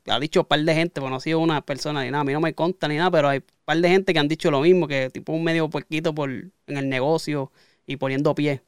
ha 0.08 0.20
dicho 0.20 0.40
un 0.40 0.46
par 0.46 0.60
de 0.60 0.74
gente, 0.74 1.00
pues 1.00 1.10
no 1.10 1.16
ha 1.16 1.20
sido 1.20 1.40
una 1.40 1.60
persona 1.60 2.04
ni 2.04 2.10
nada. 2.10 2.20
A 2.20 2.24
mí 2.24 2.32
no 2.32 2.40
me 2.40 2.54
consta 2.54 2.86
ni 2.88 2.96
nada. 2.96 3.10
Pero 3.10 3.28
hay 3.28 3.38
un 3.38 3.44
par 3.64 3.78
de 3.78 3.88
gente 3.88 4.12
que 4.12 4.18
han 4.20 4.28
dicho 4.28 4.50
lo 4.50 4.60
mismo. 4.60 4.86
Que 4.86 5.10
tipo 5.10 5.32
un 5.32 5.42
medio 5.42 5.68
puerquito 5.68 6.14
por, 6.14 6.30
en 6.30 6.52
el 6.68 6.88
negocio 6.88 7.50
y 7.86 7.96
poniendo 7.96 8.34
pie. 8.34 8.62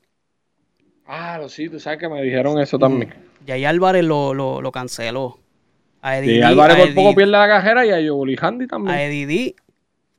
Ah, 1.06 1.38
lo 1.38 1.48
sí, 1.48 1.68
tú 1.68 1.78
sabes 1.78 1.98
que 1.98 2.08
me 2.08 2.22
dijeron 2.22 2.58
eso 2.60 2.78
también. 2.78 3.14
Y 3.46 3.50
ahí 3.52 3.64
Álvarez 3.64 4.04
lo, 4.04 4.32
lo, 4.34 4.60
lo 4.62 4.72
canceló. 4.72 5.38
A 6.00 6.14
D- 6.16 6.42
Álvarez 6.42 6.76
a 6.76 6.78
por 6.80 6.88
Eddie- 6.88 6.94
poco 6.94 7.14
pierde 7.14 7.30
la 7.32 7.46
cajera 7.46 7.86
y 7.86 7.90
a 7.90 8.00
Yoli 8.00 8.36
Handy 8.40 8.66
también. 8.66 8.94
a 8.94 9.02
Eddie 9.02 9.26
D, 9.26 9.56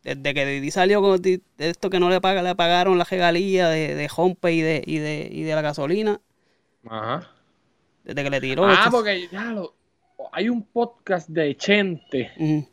desde 0.06 0.34
que 0.34 0.42
Eddie 0.44 0.62
D 0.62 0.72
salió 0.72 1.02
con 1.02 1.20
esto 1.58 1.90
que 1.90 2.00
no 2.00 2.10
le, 2.10 2.22
paga, 2.22 2.42
le 2.44 2.56
pagaron 2.56 2.98
la 2.98 3.04
regalía 3.04 3.68
de, 3.70 3.96
de 3.96 4.10
Hompe 4.16 4.54
y 4.54 4.62
de, 4.62 4.84
y, 4.86 5.00
de, 5.00 5.28
y 5.32 5.42
de 5.42 5.56
la 5.56 5.62
gasolina, 5.62 6.22
Ajá. 6.88 7.32
desde 8.04 8.24
que 8.24 8.30
le 8.30 8.40
tiró. 8.40 8.66
Ah, 8.66 8.74
esto- 8.86 8.92
porque 8.92 9.28
ya 9.32 9.46
lo, 9.52 9.74
hay 10.32 10.48
un 10.50 10.62
podcast 10.64 11.28
de 11.30 11.56
Chente. 11.58 12.32
Ujú. 12.38 12.68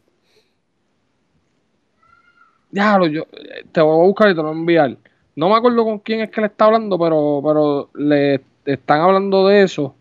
Ya 2.71 2.99
lo, 2.99 3.07
yo 3.07 3.27
te 3.73 3.81
voy 3.81 3.92
a 4.01 4.07
buscar 4.07 4.29
y 4.31 4.35
te 4.35 4.37
lo 4.37 4.45
voy 4.45 4.53
a 4.57 4.59
enviar. 4.59 4.97
No 5.37 5.49
me 5.49 5.57
acuerdo 5.57 5.85
con 5.85 5.99
quién 5.99 6.21
es 6.21 6.31
que 6.31 6.40
le 6.40 6.47
está 6.47 6.66
hablando, 6.66 6.99
pero, 6.99 7.40
pero 7.45 7.90
le 7.95 8.40
están 8.64 9.01
hablando 9.01 9.47
de 9.49 9.62
eso. 9.62 9.95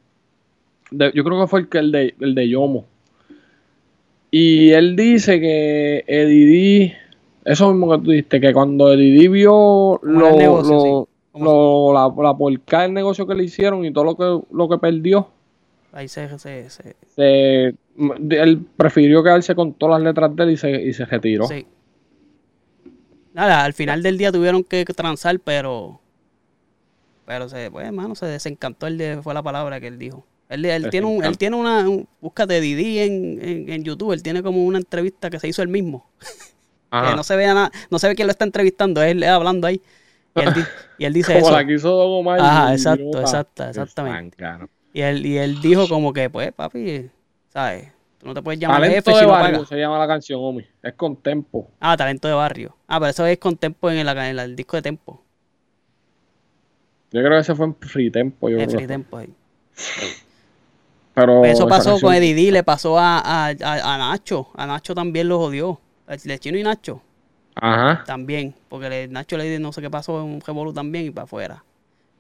De- 0.90 1.12
yo 1.14 1.24
creo 1.24 1.42
que 1.42 1.48
fue 1.48 1.62
el, 1.62 1.70
que 1.70 1.78
el, 1.80 1.92
de, 1.92 2.16
el 2.20 2.36
de 2.36 2.50
Yomo. 2.50 2.86
Y 4.30 4.72
él 4.72 4.96
dice 4.96 5.40
que 5.42 6.04
Eddie 6.08 6.98
eso 7.46 7.72
mismo 7.74 7.92
que 7.92 8.04
tú 8.04 8.12
dijiste, 8.12 8.40
que 8.42 8.54
cuando 8.54 8.92
Eddie 8.94 9.20
D 9.22 9.28
vio 9.30 10.00
lo, 10.04 10.32
negocio, 10.36 10.74
lo- 10.74 10.82
sí. 10.82 11.12
Como- 11.32 11.46
lo- 11.46 11.94
la, 11.94 12.30
la 12.30 12.38
porca 12.38 12.82
del 12.82 12.94
negocio 12.94 13.26
que 13.26 13.36
le 13.36 13.44
hicieron 13.46 13.86
y 13.86 13.94
todo 13.94 14.04
lo 14.04 14.16
que, 14.18 14.48
lo 14.54 14.70
que 14.70 14.78
perdió, 14.78 15.28
Ahí 15.94 16.08
se, 16.08 16.28
se, 16.40 16.70
se- 16.70 16.96
se- 17.16 17.76
él 17.98 18.66
prefirió 18.78 19.22
quedarse 19.24 19.56
con 19.56 19.74
todas 19.74 20.00
las 20.02 20.08
letras 20.14 20.34
de 20.36 20.44
él 20.44 20.50
y 20.52 20.58
se, 20.58 20.72
y 20.84 20.94
se 20.94 21.06
retiró. 21.06 21.48
sí. 21.48 21.66
Nada, 23.34 23.64
al 23.64 23.74
final 23.74 24.04
del 24.04 24.18
día 24.18 24.32
tuvieron 24.32 24.64
que 24.64 24.84
transar, 24.86 25.40
pero. 25.40 26.00
Pero 27.26 27.48
se, 27.48 27.72
pues, 27.72 27.86
hermano, 27.88 28.14
se 28.16 28.26
desencantó. 28.26 28.88
Él 28.88 28.98
de- 28.98 29.22
fue 29.22 29.34
la 29.34 29.42
palabra 29.42 29.80
que 29.80 29.88
él 29.88 29.98
dijo. 29.98 30.26
Él, 30.50 30.66
él 30.66 30.90
tiene 30.90 31.08
un, 31.08 31.24
él 31.24 31.38
tiene 31.38 31.56
una, 31.56 31.88
un- 31.90 32.08
búscate 32.20 32.60
Didi 32.60 33.00
en, 33.00 33.40
en, 33.42 33.70
en 33.72 33.84
YouTube, 33.86 34.12
él 34.12 34.22
tiene 34.22 34.44
como 34.44 34.66
una 34.66 34.80
entrevista 34.80 35.30
que 35.30 35.40
se 35.40 35.48
hizo 35.48 35.62
él 35.62 35.70
mismo. 35.70 36.06
Ajá. 36.92 37.10
que 37.12 37.16
no 37.16 37.24
se 37.24 37.36
ve 37.36 37.48
nada, 37.48 37.72
no 37.90 37.98
se 38.00 38.08
ve 38.10 38.16
quién 38.16 38.28
lo 38.28 38.32
está 38.32 38.46
entrevistando, 38.46 39.02
es 39.02 39.12
él 39.12 39.24
hablando 39.24 39.66
ahí. 39.68 39.82
Y 40.36 40.40
él, 40.42 40.54
y 41.00 41.06
él 41.06 41.14
dice 41.14 41.34
Como 41.34 41.48
eso. 41.48 41.58
la 41.58 41.66
que 41.66 41.74
hizo 41.74 41.90
Don 41.90 42.20
Omar. 42.20 42.40
Ajá, 42.40 42.74
exacto, 42.74 43.12
Qué 43.14 43.20
exactamente. 43.70 44.38
Y 44.94 45.02
él, 45.02 45.26
y 45.26 45.38
él 45.38 45.60
dijo 45.62 45.88
como 45.88 46.12
que, 46.14 46.30
pues, 46.30 46.52
papi, 46.52 47.10
¿sabes? 47.50 47.92
Tú 48.20 48.28
no 48.28 48.34
te 48.36 48.42
puedes 48.44 48.60
llamar 48.60 48.82
Talento 48.82 48.96
jefe 48.98 49.12
de 49.12 49.20
si 49.20 49.26
barrio 49.26 49.66
se 49.66 49.78
llama 49.78 49.98
la 49.98 50.08
canción, 50.08 50.40
Omi. 50.44 50.64
Es 50.84 50.94
con 50.94 51.16
tempo. 51.16 51.72
Ah, 51.80 51.98
talento 51.98 52.28
de 52.28 52.34
barrio. 52.36 52.76
Ah, 52.88 53.00
pero 53.00 53.10
eso 53.10 53.26
es 53.26 53.40
con 53.40 53.58
Tempo 53.58 53.90
en 53.90 53.98
el, 53.98 54.08
en 54.10 54.38
el 54.40 54.56
disco 54.56 54.76
de 54.78 54.84
Tempo. 54.84 55.24
Yo 57.12 57.20
creo 57.22 57.32
que 57.32 57.40
ese 57.40 57.56
fue 57.56 57.66
en 57.66 57.76
Free 57.76 58.12
Tempo. 58.12 58.48
Yo 58.50 58.58
En 58.60 58.66
creo. 58.66 58.78
Free 58.78 58.88
Tempo 58.88 59.18
ahí. 59.18 59.34
Pero 61.14 61.44
Eso 61.46 61.64
esa 61.64 61.68
pasó 61.68 61.90
canción- 61.92 62.10
con 62.10 62.14
Eddie 62.16 62.36
D, 62.36 62.52
le 62.52 62.64
pasó 62.64 62.98
a, 63.00 63.20
a, 63.20 63.48
a- 63.48 63.94
a 63.94 63.98
Nacho. 63.98 64.48
A 64.56 64.66
Nacho 64.68 64.94
también 64.96 65.28
lo 65.28 65.40
jodió. 65.40 65.80
El 66.14 66.40
Chino 66.40 66.58
y 66.58 66.64
Nacho 66.64 67.02
Ajá. 67.56 68.04
también. 68.06 68.54
Porque 68.70 68.90
le- 68.90 69.08
Nacho 69.08 69.38
le 69.38 69.46
dijo 69.50 69.62
no 69.62 69.72
sé 69.74 69.82
qué 69.82 69.90
pasó 69.90 70.20
en 70.22 70.28
un 70.28 70.42
revolú 70.42 70.74
también 70.74 71.06
y 71.06 71.12
para 71.12 71.24
afuera. 71.26 71.64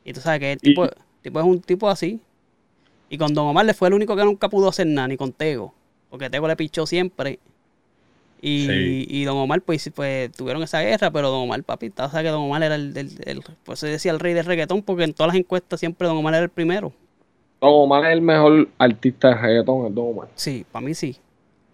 Y 0.03 0.13
tú 0.13 0.19
sabes 0.21 0.39
que 0.39 0.51
el 0.53 0.57
Y- 0.61 0.69
tipo, 0.69 0.87
tipo 1.21 1.39
es 1.39 1.45
un 1.45 1.61
tipo 1.61 1.89
así. 1.89 2.19
Y 3.09 3.17
con 3.17 3.33
Don 3.33 3.47
Omar 3.47 3.65
le 3.65 3.73
fue 3.73 3.87
el 3.89 3.93
único 3.93 4.15
que 4.15 4.23
nunca 4.23 4.47
pudo 4.49 4.69
hacer 4.69 4.87
nada, 4.87 5.07
ni 5.07 5.17
con 5.17 5.33
Tego. 5.33 5.73
Porque 6.09 6.29
Tego 6.29 6.47
le 6.47 6.55
pichó 6.55 6.85
siempre. 6.85 7.39
Y, 8.41 8.65
Sí. 8.65 9.05
y 9.09 9.23
Don 9.25 9.37
Omar, 9.37 9.61
pues, 9.61 9.91
pues 9.93 10.31
tuvieron 10.31 10.63
esa 10.63 10.81
guerra, 10.81 11.11
pero 11.11 11.29
Don 11.29 11.41
Omar, 11.43 11.61
papi, 11.63 11.89
tú 11.91 11.97
sabes 11.97 12.23
que 12.23 12.29
Don 12.29 12.41
Omar 12.41 12.63
era 12.63 12.73
el, 12.75 12.97
el- 12.97 13.19
el- 13.25 13.43
pues 13.63 13.79
se 13.79 13.87
decía 13.87 14.11
el 14.11 14.19
rey 14.19 14.33
del 14.33 14.45
reggaetón, 14.45 14.81
porque 14.81 15.03
en 15.03 15.13
todas 15.13 15.33
las 15.33 15.39
encuestas 15.39 15.79
siempre 15.79 16.07
Don 16.07 16.17
Omar 16.17 16.33
era 16.33 16.43
el 16.43 16.49
primero. 16.49 16.91
Don 17.59 17.69
Omar 17.71 18.05
es 18.05 18.13
el 18.13 18.21
mejor 18.21 18.67
artista 18.79 19.27
de 19.29 19.35
reggaetón, 19.35 19.85
es 19.87 19.93
Don 19.93 20.07
Omar. 20.07 20.29
Sí, 20.33 20.65
para 20.71 20.83
mí 20.83 20.95
sí. 20.95 21.17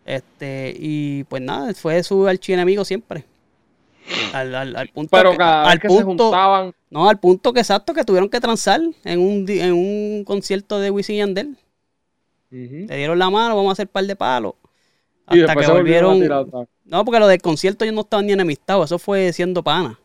Este, 0.07 0.73
y 0.79 1.25
pues 1.25 1.41
nada, 1.41 1.73
fue 1.73 2.01
su 2.01 2.25
archienemigo 2.27 2.85
siempre. 2.85 3.25
Al, 4.33 4.55
al, 4.55 4.75
al 4.77 4.87
punto 4.87 5.09
Pero 5.11 5.31
que, 5.31 5.37
cada 5.37 5.63
vez 5.63 5.71
al 5.73 5.79
que 5.81 5.89
se 5.89 6.03
juntaban, 6.03 6.73
no, 6.89 7.09
al 7.09 7.19
punto 7.19 7.51
que 7.51 7.59
exacto 7.59 7.93
que 7.93 8.05
tuvieron 8.05 8.29
que 8.29 8.39
transar 8.39 8.79
en 9.03 9.19
un, 9.19 9.45
en 9.49 9.73
un 9.73 10.23
concierto 10.23 10.79
de 10.79 10.91
Wisin 10.91 11.15
y 11.15 11.17
Yandel. 11.19 11.57
ujú, 12.49 12.85
Le 12.87 12.95
dieron 12.95 13.19
la 13.19 13.29
mano, 13.29 13.57
vamos 13.57 13.71
a 13.71 13.73
hacer 13.73 13.89
par 13.89 14.05
de 14.05 14.15
palos. 14.15 14.53
y 15.29 15.41
Hasta 15.41 15.47
después 15.47 15.57
que 15.57 15.65
se 15.65 15.71
volvieron. 15.77 16.19
No, 16.85 17.03
porque 17.03 17.19
lo 17.19 17.27
del 17.27 17.41
concierto 17.41 17.83
ellos 17.83 17.95
no 17.95 18.01
estaban 18.01 18.25
ni 18.27 18.31
enemistados, 18.31 18.85
eso 18.85 18.97
fue 18.97 19.33
siendo 19.33 19.61
pana. 19.61 19.99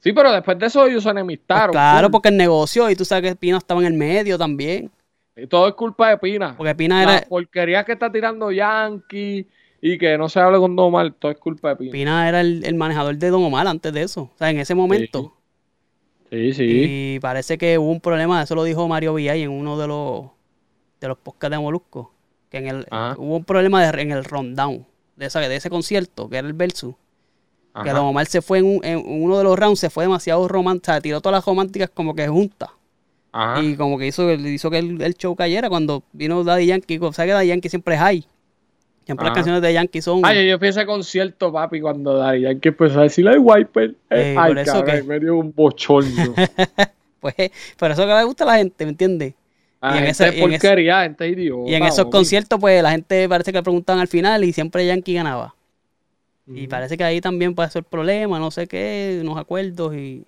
Sí, 0.00 0.12
pero 0.12 0.32
después 0.32 0.58
de 0.58 0.66
eso 0.66 0.84
ellos 0.84 1.04
se 1.04 1.10
enemistaron. 1.10 1.66
Pues 1.68 1.74
claro, 1.74 2.10
porque 2.10 2.30
el 2.30 2.36
negocio, 2.36 2.90
y 2.90 2.96
tú 2.96 3.04
sabes 3.04 3.30
que 3.30 3.36
Pina 3.36 3.58
estaba 3.58 3.80
en 3.82 3.86
el 3.86 3.92
medio 3.94 4.36
también. 4.36 4.90
Y 5.36 5.46
todo 5.46 5.68
es 5.68 5.74
culpa 5.74 6.10
de 6.10 6.18
Pina. 6.18 6.54
Porque 6.56 6.74
Pina 6.74 7.04
La 7.06 7.16
era. 7.18 7.26
porquería 7.28 7.84
que 7.84 7.92
está 7.92 8.12
tirando 8.12 8.50
Yankee 8.52 9.46
y 9.80 9.98
que 9.98 10.16
no 10.18 10.28
se 10.28 10.38
hable 10.40 10.58
con 10.58 10.76
Don 10.76 10.86
Omar, 10.88 11.12
todo 11.18 11.32
es 11.32 11.38
culpa 11.38 11.70
de 11.70 11.76
Pina. 11.76 11.90
Pina 11.92 12.28
era 12.28 12.40
el, 12.40 12.64
el 12.64 12.74
manejador 12.74 13.16
de 13.16 13.30
Don 13.30 13.42
Omar 13.42 13.66
antes 13.66 13.92
de 13.92 14.02
eso. 14.02 14.30
O 14.34 14.38
sea, 14.38 14.50
en 14.50 14.58
ese 14.58 14.74
momento. 14.74 15.34
Sí, 16.30 16.52
sí. 16.54 16.64
Y 17.16 17.20
parece 17.20 17.58
que 17.58 17.78
hubo 17.78 17.90
un 17.90 18.00
problema, 18.00 18.42
eso 18.42 18.54
lo 18.54 18.64
dijo 18.64 18.86
Mario 18.88 19.14
Villay 19.14 19.42
en 19.42 19.50
uno 19.50 19.78
de 19.78 19.86
los 19.86 20.26
de 21.00 21.08
los 21.08 21.18
podcasts 21.18 21.50
de 21.56 21.60
Molusco, 21.60 22.12
que 22.48 22.58
en 22.58 22.68
el 22.68 22.86
Ajá. 22.90 23.16
hubo 23.18 23.36
un 23.36 23.44
problema 23.44 23.84
de- 23.84 24.00
en 24.02 24.12
el 24.12 24.24
rundown 24.24 24.86
de, 25.16 25.26
esa, 25.26 25.40
de 25.40 25.56
ese 25.56 25.68
concierto, 25.68 26.28
que 26.30 26.36
era 26.38 26.46
el 26.46 26.52
versus, 26.54 26.94
que. 27.82 27.90
Don 27.90 28.06
Omar 28.06 28.26
se 28.26 28.40
fue 28.40 28.58
en, 28.58 28.66
un- 28.66 28.84
en 28.84 29.02
uno 29.04 29.36
de 29.36 29.44
los 29.44 29.58
rounds, 29.58 29.80
se 29.80 29.90
fue 29.90 30.04
demasiado 30.04 30.46
romántica, 30.46 31.00
tiró 31.00 31.20
todas 31.20 31.38
las 31.38 31.44
románticas 31.44 31.90
como 31.90 32.14
que 32.14 32.28
juntas. 32.28 32.70
Ajá. 33.32 33.62
Y 33.62 33.76
como 33.76 33.98
que 33.98 34.06
hizo, 34.06 34.30
hizo 34.32 34.70
que 34.70 34.78
el, 34.78 35.00
el 35.00 35.14
show 35.14 35.34
cayera 35.34 35.68
cuando 35.70 36.02
vino 36.12 36.44
Daddy 36.44 36.66
Yankee. 36.66 36.98
¿Sabes 36.98 37.16
que 37.16 37.26
Daddy 37.32 37.48
Yankee 37.48 37.68
siempre 37.70 37.94
es 37.94 38.00
high? 38.00 38.26
Siempre 39.04 39.26
las 39.26 39.34
canciones 39.34 39.62
de 39.62 39.72
Yankee 39.72 40.00
son... 40.00 40.20
Ay, 40.24 40.48
yo 40.48 40.58
fui 40.58 40.68
a 40.68 40.70
ese 40.70 40.86
concierto, 40.86 41.50
papi, 41.52 41.80
cuando 41.80 42.16
Daddy 42.18 42.42
Yankee 42.42 42.68
empezó 42.68 43.00
a 43.00 43.02
decir, 43.04 43.26
ay, 43.26 43.38
Wiper. 43.38 43.94
Eh, 44.10 44.36
ay, 44.38 44.50
por 44.52 44.58
eso 44.58 44.72
cabrón, 44.74 44.96
que- 44.96 45.02
me 45.02 45.18
dio 45.20 45.36
un 45.36 45.52
bochorno. 45.54 46.34
Pues, 47.20 47.34
pero 47.78 47.94
eso 47.94 48.04
que 48.04 48.12
le 48.14 48.24
gusta 48.24 48.42
a 48.42 48.48
la 48.48 48.56
gente, 48.56 48.84
¿me 48.84 48.90
entiendes? 48.90 49.34
La 49.80 49.94
Y 49.94 49.98
en 49.98 50.04
gente 50.06 50.10
ese- 50.10 50.24
y 50.24 50.40
en 50.42 50.52
ese- 50.52 50.58
porquería, 50.68 51.02
gente 51.02 51.28
idiota. 51.28 51.70
Y 51.70 51.74
en 51.76 51.84
esos 51.84 52.06
conciertos, 52.06 52.58
pues 52.58 52.82
la 52.82 52.90
gente 52.90 53.28
parece 53.28 53.52
que 53.52 53.58
le 53.58 53.62
preguntaban 53.62 54.00
al 54.00 54.08
final 54.08 54.42
y 54.42 54.52
siempre 54.52 54.84
Yankee 54.86 55.14
ganaba. 55.14 55.54
Y 56.48 56.66
parece 56.66 56.96
que 56.96 57.04
ahí 57.04 57.20
también 57.20 57.54
pasó 57.54 57.78
el 57.78 57.84
problema, 57.84 58.40
no 58.40 58.50
sé 58.50 58.66
qué, 58.66 59.20
unos 59.22 59.38
acuerdos 59.38 59.94
y, 59.94 60.24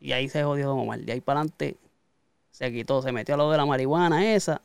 y 0.00 0.12
ahí 0.12 0.28
se 0.28 0.42
jodió 0.42 0.68
Don 0.68 0.78
Omar. 0.80 1.00
De 1.00 1.12
ahí 1.12 1.20
para 1.20 1.40
adelante 1.40 1.76
se 2.50 2.72
quitó, 2.72 3.02
se 3.02 3.12
metió 3.12 3.34
a 3.34 3.38
lo 3.38 3.50
de 3.50 3.56
la 3.56 3.66
marihuana 3.66 4.34
esa, 4.34 4.60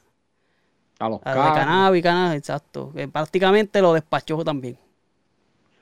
A 0.99 1.09
los 1.09 1.19
a 1.23 1.31
de 1.33 1.59
cannabis, 1.59 2.03
cannabis, 2.03 2.39
exacto. 2.39 2.91
Que 2.95 3.07
prácticamente 3.07 3.81
lo 3.81 3.93
despachó 3.93 4.43
también. 4.43 4.77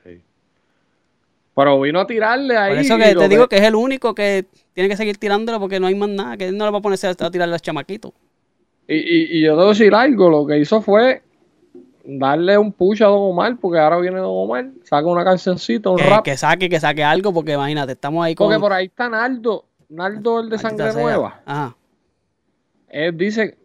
Sí. 0.04 0.20
Pero 1.54 1.80
vino 1.80 2.00
a 2.00 2.06
tirarle 2.06 2.56
ahí. 2.56 2.74
Por 2.74 2.78
eso 2.84 2.98
que 2.98 3.14
te 3.14 3.28
digo 3.28 3.48
que 3.48 3.56
es 3.56 3.62
el 3.62 3.74
único 3.74 4.14
que 4.14 4.46
tiene 4.72 4.88
que 4.88 4.96
seguir 4.96 5.18
tirándolo 5.18 5.60
porque 5.60 5.80
no 5.80 5.86
hay 5.86 5.94
más 5.94 6.08
nada, 6.08 6.36
que 6.36 6.48
él 6.48 6.56
no 6.56 6.64
le 6.64 6.70
va 6.70 6.78
a 6.78 6.82
ponerse 6.82 7.06
a, 7.06 7.10
a 7.10 7.30
tirar 7.30 7.48
a 7.48 7.52
los 7.52 7.62
chamaquitos. 7.62 8.12
Y, 8.88 8.96
y, 8.96 9.38
y 9.38 9.42
yo 9.42 9.56
debo 9.56 9.68
decir 9.70 9.94
algo, 9.94 10.28
lo 10.28 10.46
que 10.46 10.58
hizo 10.58 10.82
fue 10.82 11.22
darle 12.04 12.58
un 12.58 12.72
push 12.72 13.02
a 13.02 13.06
Don 13.06 13.18
Omar, 13.20 13.56
porque 13.60 13.78
ahora 13.78 13.98
viene 13.98 14.18
Don 14.18 14.30
Omar, 14.30 14.70
saca 14.84 15.06
una 15.06 15.24
cancioncita, 15.24 15.90
un 15.90 15.96
Que, 15.96 16.04
rap. 16.04 16.24
que 16.24 16.36
saque, 16.36 16.68
que 16.68 16.80
saque 16.80 17.04
algo, 17.04 17.32
porque 17.32 17.52
imagínate, 17.52 17.92
estamos 17.92 18.24
ahí 18.24 18.34
con. 18.34 18.46
Porque 18.48 18.60
por 18.60 18.72
ahí 18.72 18.86
está 18.86 19.08
Naldo, 19.08 19.66
Naldo 19.88 20.40
el 20.40 20.48
de 20.50 20.58
Sangre 20.58 20.92
sea. 20.92 21.02
Nueva. 21.02 21.40
Ajá. 21.44 21.76
Él 22.88 23.16
dice, 23.16 23.56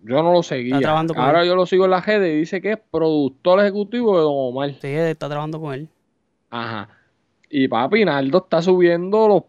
yo 0.00 0.22
no 0.22 0.32
lo 0.32 0.42
seguía, 0.42 0.76
Está 0.76 0.86
trabajando 0.86 1.14
con 1.14 1.22
ahora 1.24 1.42
él. 1.42 1.48
yo 1.48 1.56
lo 1.56 1.66
sigo 1.66 1.84
en 1.84 1.90
la 1.90 2.00
redes 2.00 2.32
y 2.34 2.38
dice 2.38 2.60
que 2.62 2.72
es 2.72 2.78
productor 2.90 3.60
ejecutivo 3.60 4.16
de 4.16 4.22
Don 4.22 4.32
Omar. 4.34 4.70
Sí, 4.80 4.88
está 4.88 5.28
trabajando 5.28 5.60
con 5.60 5.74
él. 5.74 5.88
Ajá. 6.50 6.88
Y 7.50 7.68
papi, 7.68 8.04
Naldo 8.04 8.38
está 8.38 8.62
subiendo 8.62 9.28
los, 9.28 9.42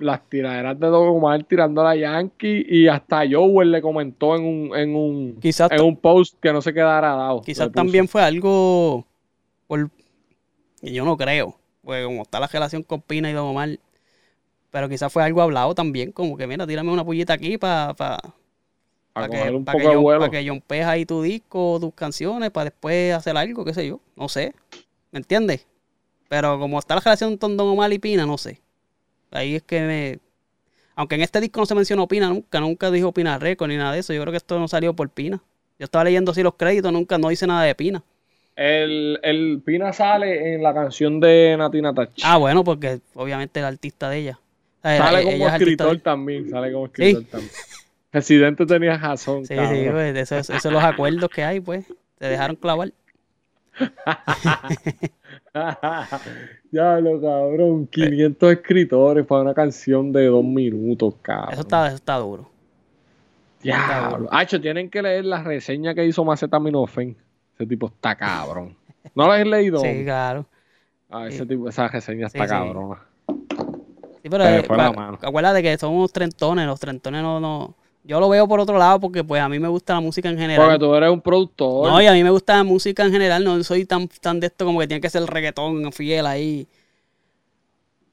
las 0.00 0.28
tiraderas 0.28 0.78
de 0.80 0.86
Don 0.88 1.08
Omar 1.08 1.44
tirando 1.44 1.80
a 1.82 1.84
la 1.84 1.96
Yankee 1.96 2.64
y 2.68 2.88
hasta 2.88 3.22
Joel 3.30 3.70
le 3.70 3.80
comentó 3.82 4.34
en 4.36 4.44
un, 4.44 4.76
en 4.76 4.94
un, 4.96 5.36
Quizás, 5.40 5.70
en 5.70 5.80
un 5.82 5.96
post 5.96 6.34
que 6.40 6.52
no 6.52 6.60
se 6.62 6.72
quedara 6.74 7.14
dado. 7.14 7.42
quizás 7.42 7.70
también 7.70 8.08
fue 8.08 8.22
algo 8.22 9.06
por. 9.66 9.90
y 10.82 10.92
Yo 10.92 11.04
no 11.04 11.16
creo. 11.16 11.56
Porque 11.82 12.04
como 12.04 12.22
está 12.22 12.40
la 12.40 12.46
relación 12.46 12.82
con 12.82 13.00
Pina 13.02 13.30
y 13.30 13.32
Don 13.32 13.46
Omar. 13.46 13.70
Pero 14.70 14.88
quizás 14.88 15.12
fue 15.12 15.22
algo 15.22 15.42
hablado 15.42 15.74
también. 15.74 16.12
Como 16.12 16.36
que, 16.36 16.46
mira, 16.46 16.66
tírame 16.66 16.90
una 16.92 17.04
pullita 17.04 17.32
aquí 17.34 17.58
para. 17.58 17.94
Para 19.12 19.28
que, 19.28 19.36
coger 19.38 19.54
un 19.54 19.64
pa' 19.64 19.72
poco 19.72 19.84
que 19.88 19.92
yo- 19.94 20.18
pa' 20.20 20.30
que 20.30 20.48
jompees 20.48 20.86
ahí 20.86 21.04
tu 21.04 21.22
disco, 21.22 21.78
tus 21.80 21.92
canciones, 21.94 22.50
para 22.50 22.66
después 22.70 23.12
hacer 23.12 23.36
algo, 23.36 23.64
qué 23.64 23.74
sé 23.74 23.86
yo. 23.88 24.00
No 24.16 24.28
sé. 24.28 24.54
¿Me 25.10 25.18
entiendes? 25.18 25.66
Pero 26.28 26.58
como 26.60 26.78
está 26.78 26.94
la 26.94 27.00
relación 27.00 27.36
con 27.36 27.56
Don 27.56 27.68
Omar 27.68 27.92
y 27.92 27.98
Pina, 27.98 28.24
no 28.24 28.38
sé. 28.38 28.60
Ahí 29.30 29.56
es 29.56 29.62
que 29.62 29.80
me. 29.80 30.18
Aunque 30.94 31.14
en 31.14 31.22
este 31.22 31.40
disco 31.40 31.60
no 31.60 31.66
se 31.66 31.74
mencionó 31.74 32.06
Pina 32.06 32.28
nunca, 32.28 32.60
nunca 32.60 32.90
dijo 32.90 33.12
Pina 33.12 33.38
Record 33.38 33.70
ni 33.70 33.76
nada 33.76 33.92
de 33.92 34.00
eso. 34.00 34.12
Yo 34.12 34.20
creo 34.20 34.32
que 34.32 34.38
esto 34.38 34.58
no 34.58 34.68
salió 34.68 34.94
por 34.94 35.08
Pina. 35.08 35.40
Yo 35.78 35.84
estaba 35.84 36.04
leyendo 36.04 36.32
así 36.32 36.42
los 36.42 36.54
créditos, 36.56 36.92
nunca 36.92 37.16
no 37.16 37.28
dice 37.28 37.46
nada 37.46 37.62
de 37.62 37.74
Pina. 37.74 38.02
El, 38.56 39.18
el 39.22 39.62
Pina 39.64 39.92
sale 39.92 40.54
en 40.54 40.62
la 40.62 40.74
canción 40.74 41.20
de 41.20 41.56
Natina 41.56 41.94
Tach. 41.94 42.10
Ah, 42.22 42.36
bueno, 42.36 42.62
porque 42.64 43.00
obviamente 43.14 43.60
el 43.60 43.66
artista 43.66 44.10
de 44.10 44.18
ella. 44.18 44.40
Sale 44.82 45.22
como 45.24 45.36
ella 45.36 45.56
escritor 45.56 45.98
también. 46.00 46.50
Sale 46.50 46.72
como 46.72 46.86
escritor 46.86 47.24
también. 47.24 47.52
Presidente 48.10 48.66
tenía 48.66 48.98
razón. 48.98 49.46
Sí, 49.46 49.54
cabrón. 49.54 49.74
sí, 49.74 49.88
pues, 49.90 50.16
eso, 50.16 50.36
esos 50.36 50.62
son 50.62 50.74
los 50.74 50.82
acuerdos 50.82 51.30
que 51.30 51.44
hay, 51.44 51.60
pues. 51.60 51.86
Se 52.18 52.26
dejaron 52.26 52.56
clavar. 52.56 52.92
ya 56.70 57.00
lo 57.00 57.20
cabrón. 57.20 57.86
500 57.86 58.52
escritores 58.52 59.26
para 59.26 59.42
una 59.42 59.54
canción 59.54 60.12
de 60.12 60.26
dos 60.26 60.44
minutos, 60.44 61.14
cabrón. 61.22 61.52
Eso 61.52 61.62
está, 61.62 61.86
eso 61.86 61.96
está 61.96 62.16
duro. 62.16 62.48
Diablo. 63.62 64.28
Hacho, 64.30 64.60
tienen 64.60 64.88
que 64.88 65.02
leer 65.02 65.24
la 65.24 65.42
reseña 65.42 65.94
que 65.94 66.04
hizo 66.06 66.24
Maceta 66.24 66.58
Minofen. 66.58 67.16
Ese 67.54 67.66
tipo 67.66 67.88
está 67.88 68.16
cabrón. 68.16 68.76
¿No 69.14 69.28
la 69.28 69.34
has 69.34 69.46
leído? 69.46 69.80
Sí, 69.80 70.04
claro. 70.04 70.46
Ah, 71.10 71.26
ese 71.26 71.38
sí. 71.38 71.46
tipo, 71.46 71.68
esa 71.68 71.88
reseña 71.88 72.28
Sí, 72.28 72.38
está 72.38 72.44
sí. 72.44 72.50
cabrona. 72.50 73.02
Sí, 74.22 74.28
pero 74.28 74.44
Se 74.44 74.50
me 74.50 74.58
eh, 74.58 75.18
acuérdate 75.22 75.62
que 75.62 75.76
somos 75.78 76.12
trentones, 76.12 76.66
los 76.66 76.78
trentones 76.78 77.22
no, 77.22 77.40
no. 77.40 77.74
Yo 78.02 78.18
lo 78.18 78.28
veo 78.28 78.48
por 78.48 78.60
otro 78.60 78.78
lado 78.78 78.98
porque 78.98 79.22
pues 79.22 79.42
a 79.42 79.48
mí 79.48 79.58
me 79.58 79.68
gusta 79.68 79.94
la 79.94 80.00
música 80.00 80.28
en 80.28 80.38
general. 80.38 80.66
Porque 80.66 80.78
tú 80.78 80.94
eres 80.94 81.10
un 81.10 81.20
productor. 81.20 81.90
No, 81.90 82.00
y 82.00 82.06
a 82.06 82.12
mí 82.12 82.24
me 82.24 82.30
gusta 82.30 82.56
la 82.56 82.64
música 82.64 83.04
en 83.04 83.12
general, 83.12 83.44
no 83.44 83.62
soy 83.62 83.84
tan, 83.84 84.08
tan 84.08 84.40
de 84.40 84.46
esto 84.46 84.64
como 84.64 84.80
que 84.80 84.86
tiene 84.86 85.00
que 85.00 85.10
ser 85.10 85.22
el 85.22 85.28
reggaetón 85.28 85.92
fiel 85.92 86.26
ahí. 86.26 86.66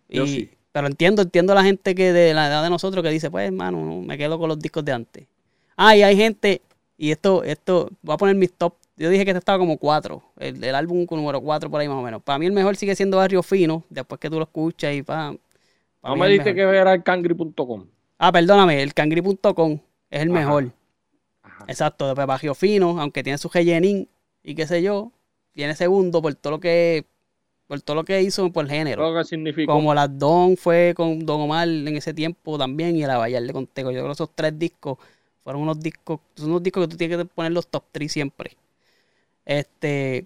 Yo 0.09 0.25
Y- 0.25 0.27
sí. 0.27 0.49
Pero 0.77 0.85
entiendo, 0.85 1.23
entiendo 1.23 1.53
a 1.53 1.55
la 1.55 1.63
gente 1.63 1.95
que 1.95 2.13
de 2.13 2.35
la 2.35 2.45
edad 2.47 2.61
de 2.61 2.69
nosotros 2.69 3.03
que 3.03 3.09
dice, 3.09 3.31
pues 3.31 3.47
hermano, 3.47 3.83
no, 3.83 4.01
me 4.01 4.15
quedo 4.15 4.37
con 4.37 4.47
los 4.47 4.59
discos 4.59 4.85
de 4.85 4.91
antes. 4.91 5.25
Ah, 5.75 5.95
y 5.95 6.03
hay 6.03 6.15
gente, 6.15 6.61
y 6.99 7.09
esto, 7.09 7.43
esto, 7.43 7.89
voy 8.03 8.13
a 8.13 8.17
poner 8.17 8.35
mis 8.35 8.53
top. 8.53 8.75
Yo 8.95 9.09
dije 9.09 9.25
que 9.25 9.31
este 9.31 9.39
estaba 9.39 9.57
como 9.57 9.77
cuatro, 9.77 10.21
el, 10.37 10.63
el 10.63 10.75
álbum 10.75 11.07
número 11.09 11.41
cuatro 11.41 11.71
por 11.71 11.81
ahí 11.81 11.87
más 11.87 11.97
o 11.97 12.03
menos. 12.03 12.21
Para 12.21 12.37
mí 12.37 12.45
el 12.45 12.51
mejor 12.51 12.75
sigue 12.75 12.95
siendo 12.95 13.17
Barrio 13.17 13.41
Fino, 13.41 13.85
después 13.89 14.19
que 14.19 14.29
tú 14.29 14.35
lo 14.37 14.43
escuchas 14.43 14.93
y 14.93 15.01
pa. 15.01 15.33
pa 15.99 16.09
no 16.09 16.15
me 16.15 16.27
dijiste 16.27 16.53
que 16.53 16.61
era 16.61 16.93
el 16.93 17.01
cangri.com. 17.01 17.85
Ah, 18.17 18.31
perdóname, 18.31 18.81
el 18.81 18.93
cangri.com 18.93 19.79
es 20.09 20.21
el 20.21 20.31
Ajá. 20.31 20.39
mejor. 20.39 20.71
Ajá. 21.43 21.65
Exacto, 21.67 22.07
después 22.07 22.27
Bajo 22.27 22.55
Fino, 22.55 22.99
aunque 22.99 23.23
tiene 23.23 23.37
su 23.37 23.49
rellenín 23.49 24.09
y 24.43 24.55
qué 24.55 24.65
sé 24.65 24.81
yo, 24.81 25.11
viene 25.53 25.75
segundo 25.75 26.21
por 26.21 26.33
todo 26.35 26.51
lo 26.51 26.59
que 26.59 27.05
por 27.67 27.81
todo 27.81 27.97
lo 27.97 28.05
que 28.05 28.21
hizo 28.21 28.49
por 28.51 28.67
género. 28.67 29.11
Lo 29.11 29.17
que 29.17 29.25
significa. 29.25 29.71
Como 29.71 29.93
las 29.93 30.17
Don 30.17 30.55
fue 30.55 30.93
con 30.95 31.25
Don 31.25 31.41
Omar 31.41 31.67
en 31.67 31.97
ese 31.97 32.13
tiempo 32.13 32.57
también 32.57 32.95
y 32.95 33.03
el 33.03 33.09
Abayar 33.09 33.43
de 33.43 33.51
Conteco. 33.51 33.91
Yo 33.91 33.97
creo 33.97 34.07
que 34.07 34.13
esos 34.13 34.29
tres 34.33 34.57
discos 34.57 34.97
fueron 35.43 35.63
unos 35.63 35.79
discos, 35.79 36.21
son 36.35 36.51
unos 36.51 36.63
discos 36.63 36.85
que 36.85 36.91
tú 36.91 36.97
tienes 36.97 37.17
que 37.17 37.25
poner 37.25 37.51
los 37.51 37.67
top 37.67 37.83
3 37.91 38.11
siempre. 38.11 38.55
Este 39.45 40.25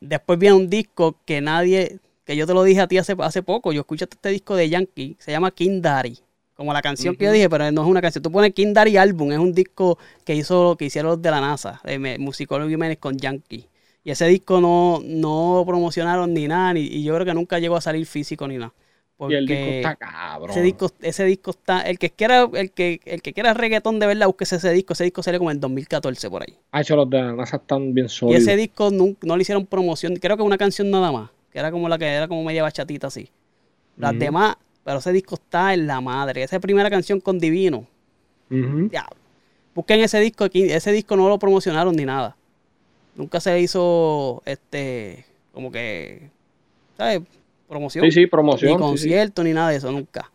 después 0.00 0.38
viene 0.38 0.56
un 0.56 0.70
disco 0.70 1.16
que 1.26 1.40
nadie, 1.40 1.98
que 2.24 2.36
yo 2.36 2.46
te 2.46 2.54
lo 2.54 2.62
dije 2.62 2.80
a 2.80 2.88
ti 2.88 2.98
hace, 2.98 3.14
hace 3.18 3.42
poco, 3.42 3.72
yo 3.72 3.80
escuché 3.82 4.06
este 4.10 4.30
disco 4.30 4.56
de 4.56 4.68
Yankee, 4.68 5.16
se 5.18 5.30
llama 5.30 5.50
King 5.50 5.82
Daddy. 5.82 6.18
Como 6.60 6.74
la 6.74 6.82
canción 6.82 7.16
que 7.16 7.24
yo 7.24 7.32
dije, 7.32 7.48
pero 7.48 7.72
no 7.72 7.80
es 7.82 7.88
una 7.88 8.02
canción. 8.02 8.22
Tú 8.22 8.30
pones 8.30 8.52
King 8.52 8.74
Daddy 8.74 8.98
Album, 8.98 9.32
es 9.32 9.38
un 9.38 9.54
disco 9.54 9.96
que 10.26 10.34
hizo, 10.34 10.76
que 10.76 10.84
hicieron 10.84 11.12
los 11.12 11.22
de 11.22 11.30
la 11.30 11.40
NASA, 11.40 11.80
de 11.84 12.18
Musicólogo 12.18 12.68
Jiménez 12.68 12.98
con 12.98 13.16
Yankee. 13.16 13.66
Y 14.04 14.10
ese 14.10 14.26
disco 14.26 14.60
no, 14.60 15.00
no 15.02 15.64
promocionaron 15.66 16.34
ni 16.34 16.46
nada, 16.48 16.74
ni- 16.74 16.82
y 16.82 17.02
yo 17.02 17.14
creo 17.14 17.24
que 17.24 17.32
nunca 17.32 17.58
llegó 17.58 17.76
a 17.76 17.80
salir 17.80 18.04
físico 18.04 18.46
ni 18.46 18.58
nada. 18.58 18.74
y 19.30 19.32
el 19.32 19.46
disco 19.46 19.64
está 19.70 19.96
cabrón. 19.96 20.50
ese 20.50 20.60
disco, 20.60 20.90
ese 21.00 21.24
disco 21.24 21.50
está, 21.52 21.80
el 21.80 21.98
que 21.98 22.10
quiera, 22.10 22.46
el 22.52 22.72
que, 22.72 23.00
el 23.06 23.22
que 23.22 23.32
quiera 23.32 23.54
reggaetón 23.54 23.98
de 23.98 24.06
verdad, 24.06 24.26
búsquese 24.26 24.56
ese 24.56 24.70
disco, 24.72 24.92
ese 24.92 25.04
disco 25.04 25.22
salió 25.22 25.38
como 25.38 25.50
en 25.50 25.60
2014 25.60 26.28
por 26.28 26.42
ahí. 26.42 26.54
Ha 26.72 26.82
hecho 26.82 26.94
los 26.94 27.08
de 27.08 27.22
la 27.22 27.32
NASA 27.32 27.56
están 27.56 27.94
bien 27.94 28.04
Y 28.04 28.08
sólidos. 28.10 28.42
ese 28.42 28.56
disco 28.56 28.90
nun- 28.90 29.16
no, 29.22 29.34
le 29.38 29.42
hicieron 29.42 29.64
promoción, 29.64 30.14
creo 30.16 30.36
que 30.36 30.42
una 30.42 30.58
canción 30.58 30.90
nada 30.90 31.10
más, 31.10 31.30
que 31.50 31.58
era 31.58 31.70
como 31.70 31.88
la 31.88 31.96
que 31.96 32.04
era 32.06 32.28
como 32.28 32.44
media 32.44 32.62
bachatita 32.62 33.06
así. 33.06 33.30
Las 33.96 34.10
Ujú. 34.12 34.20
demás, 34.20 34.56
pero 34.84 34.98
ese 34.98 35.12
disco 35.12 35.34
está 35.36 35.74
en 35.74 35.86
la 35.86 36.00
madre. 36.00 36.42
Esa 36.42 36.58
primera 36.60 36.90
canción 36.90 37.20
con 37.20 37.38
Divino. 37.38 37.86
Ujú. 38.50 38.88
Diablo. 38.88 39.16
Busquen 39.74 40.00
ese 40.00 40.18
disco 40.20 40.44
aquí, 40.44 40.64
ese 40.64 40.90
disco 40.92 41.16
no 41.16 41.28
lo 41.28 41.38
promocionaron 41.38 41.94
ni 41.94 42.04
nada. 42.04 42.36
Nunca 43.14 43.40
se 43.40 43.58
hizo 43.60 44.42
este 44.46 45.24
como 45.52 45.70
que 45.70 46.30
¿sabes? 46.96 47.20
promoción. 47.68 48.04
Sí, 48.06 48.10
sí, 48.12 48.20
ni 48.20 48.26
promoción. 48.26 48.70
sí, 48.72 48.76
sí. 48.76 48.80
concierto 48.82 49.44
ni 49.44 49.52
nada 49.52 49.70
de 49.70 49.76
eso, 49.76 49.90
nunca. 49.92 50.30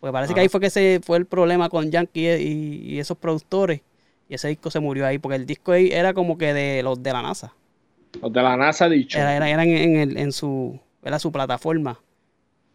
Porque 0.00 0.12
parece 0.12 0.34
que 0.34 0.40
ahí 0.40 0.48
fue 0.48 0.60
que 0.60 0.70
se 0.70 1.00
fue 1.04 1.18
el 1.18 1.26
problema 1.26 1.68
con 1.68 1.90
Yankee 1.90 2.28
y, 2.36 2.94
y 2.94 2.98
esos 2.98 3.16
productores. 3.18 3.80
Y 4.28 4.34
ese 4.34 4.48
disco 4.48 4.70
se 4.70 4.80
murió 4.80 5.06
ahí, 5.06 5.18
porque 5.18 5.36
el 5.36 5.44
disco 5.46 5.72
ahí 5.72 5.90
era 5.92 6.14
como 6.14 6.38
que 6.38 6.54
de 6.54 6.82
los 6.82 7.02
de 7.02 7.12
la 7.12 7.20
NASA. 7.22 7.52
Los 8.22 8.32
de 8.32 8.42
la 8.42 8.56
NASA 8.56 8.88
dicho. 8.88 9.18
Era, 9.18 9.48
era, 9.48 9.62
en 9.64 9.96
el- 9.96 10.16
en 10.16 10.32
su, 10.32 10.78
era 11.02 11.18
su 11.18 11.30
plataforma. 11.30 12.00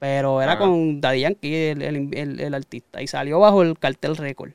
Pero 0.05 0.39
era 0.39 0.59
con 0.59 1.01
Daddy 1.01 1.21
Yankee, 1.21 1.55
el, 1.69 1.81
el- 1.81 2.13
el- 2.15 2.39
el 2.39 2.53
artista. 2.53 3.01
Y 3.01 3.07
salió 3.07 3.39
bajo 3.39 3.63
el 3.63 3.75
cartel 3.79 4.15
récord. 4.17 4.51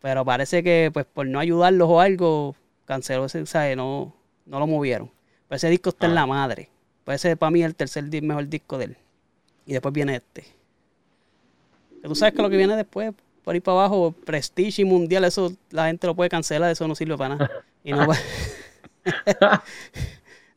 Pero 0.00 0.24
parece 0.24 0.62
que 0.62 0.90
pues 0.90 1.04
por 1.04 1.26
no 1.26 1.38
ayudarlos 1.38 1.86
o 1.90 2.00
algo, 2.00 2.54
canceló 2.86 3.26
ese, 3.26 3.44
¿sabes? 3.44 3.76
No, 3.76 4.14
no 4.46 4.58
lo 4.58 4.66
movieron. 4.66 5.10
Pero 5.48 5.56
ese 5.56 5.68
disco 5.68 5.90
está 5.90 6.06
en 6.06 6.12
Ah. 6.12 6.14
la 6.14 6.26
madre. 6.26 6.70
Pues 7.04 7.22
ese 7.22 7.36
para 7.36 7.50
mí 7.50 7.60
es 7.60 7.66
el 7.66 7.74
tercer 7.74 8.04
mejor 8.22 8.48
disco 8.48 8.78
de 8.78 8.86
él. 8.86 8.96
Y 9.66 9.74
después 9.74 9.92
viene 9.92 10.16
este. 10.16 10.44
Que 12.00 12.08
tú 12.08 12.14
sabes 12.14 12.32
que 12.34 12.40
lo 12.40 12.48
que 12.48 12.56
viene 12.56 12.74
después, 12.74 13.12
por 13.44 13.52
ahí 13.54 13.60
para 13.60 13.80
abajo, 13.80 14.12
Prestige 14.24 14.80
y 14.80 14.84
Mundial, 14.86 15.24
eso 15.24 15.52
la 15.70 15.88
gente 15.88 16.06
lo 16.06 16.14
puede 16.14 16.30
cancelar, 16.30 16.70
eso 16.70 16.88
no 16.88 16.94
sirve 16.94 17.18
para 17.18 17.36
nada. 17.36 17.50
Y 17.84 17.92
no 17.92 18.06
va- 18.08 18.16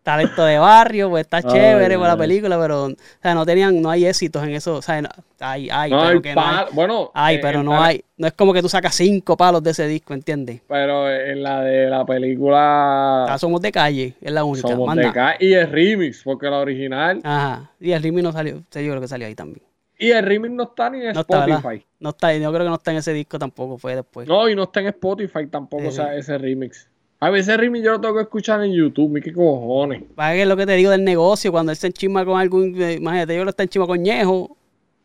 Talento 0.01 0.43
de 0.45 0.57
barrio, 0.57 1.09
pues 1.09 1.21
está 1.21 1.43
chévere 1.43 1.95
para 1.97 2.13
la 2.13 2.17
película, 2.17 2.57
pero 2.59 2.85
o 2.85 2.91
sea, 3.21 3.35
no 3.35 3.45
tenían, 3.45 3.81
no 3.81 3.89
hay 3.91 4.05
éxitos 4.05 4.41
en 4.43 4.51
eso. 4.51 4.75
O 4.75 4.81
sea, 4.81 5.01
no- 5.01 5.09
hay, 5.41 5.69
hay, 5.69 5.91
No 5.91 5.97
pero 5.99 6.09
hay 6.09 6.21
que 6.21 6.35
no 6.35 6.41
hay. 6.41 6.65
Bueno, 6.71 7.11
Ay, 7.13 7.35
eh, 7.35 7.39
pero 7.41 7.61
no 7.63 7.73
la- 7.73 7.85
hay. 7.85 8.03
No 8.17 8.27
es 8.27 8.33
como 8.33 8.53
que 8.53 8.61
tú 8.61 8.69
sacas 8.69 8.95
cinco 8.95 9.37
palos 9.37 9.61
de 9.61 9.71
ese 9.71 9.87
disco, 9.87 10.13
¿entiendes? 10.13 10.61
Pero 10.67 11.09
en 11.11 11.43
la 11.43 11.61
de 11.61 11.89
la 11.89 12.05
película 12.05 13.25
Ah, 13.25 13.37
somos 13.37 13.61
de 13.61 13.71
calle, 13.71 14.15
es 14.21 14.31
la 14.31 14.43
única. 14.43 14.67
Somos 14.67 14.95
de 14.95 15.05
acá 15.07 15.35
y 15.39 15.53
el 15.53 15.69
remix, 15.69 16.23
porque 16.23 16.47
la 16.49 16.57
original 16.59 17.19
Ajá. 17.23 17.71
Y 17.79 17.91
el 17.91 18.01
remix 18.01 18.23
no 18.23 18.31
salió. 18.31 18.55
Yo 18.55 18.63
creo 18.71 19.01
que 19.01 19.07
salió 19.07 19.27
ahí 19.27 19.35
también. 19.35 19.63
y 20.01 20.11
el 20.11 20.25
remix 20.25 20.53
no 20.53 20.63
está 20.63 20.89
ni 20.89 21.01
en 21.05 21.13
No 21.13 21.21
está. 21.21 21.45
Spotify. 21.45 21.85
No 21.99 22.09
está, 22.11 22.33
yo 22.33 22.49
creo 22.53 22.63
que 22.63 22.69
no 22.69 22.75
está 22.75 22.91
en 22.91 22.97
ese 22.97 23.11
disco 23.13 23.37
tampoco, 23.37 23.77
fue 23.77 23.95
después. 23.95 24.27
No, 24.29 24.47
y 24.47 24.55
no 24.55 24.63
está 24.63 24.79
en 24.79 24.87
Spotify 24.87 25.45
tampoco, 25.47 25.83
Sí, 25.83 25.87
o 25.89 25.91
sea, 25.91 26.15
ese 26.15 26.37
remix. 26.37 26.89
A 27.21 27.29
veces 27.29 27.57
remix 27.57 27.83
yo 27.83 27.91
lo 27.91 28.01
tengo 28.01 28.15
que 28.15 28.21
escuchar 28.21 28.63
en 28.63 28.71
YouTube, 28.71 29.09
mi 29.09 29.21
qué 29.21 29.33
cojones. 29.33 30.03
Para 30.15 30.33
que 30.33 30.43
es 30.43 30.47
lo 30.47 30.55
que 30.55 30.65
te 30.65 30.73
digo 30.73 30.89
del 30.89 31.03
negocio, 31.03 31.51
cuando 31.51 31.71
él 31.73 31.77
se 31.77 31.87
enchima 31.87 32.23
con 32.23 32.39
algún, 32.39 32.81
eh, 32.81 32.93
imagínate, 32.93 33.35
yo 33.35 33.43
lo 33.43 33.49
está 33.49 33.63
enchima 33.63 33.85
con 33.85 34.01
Ñejo, 34.01 34.55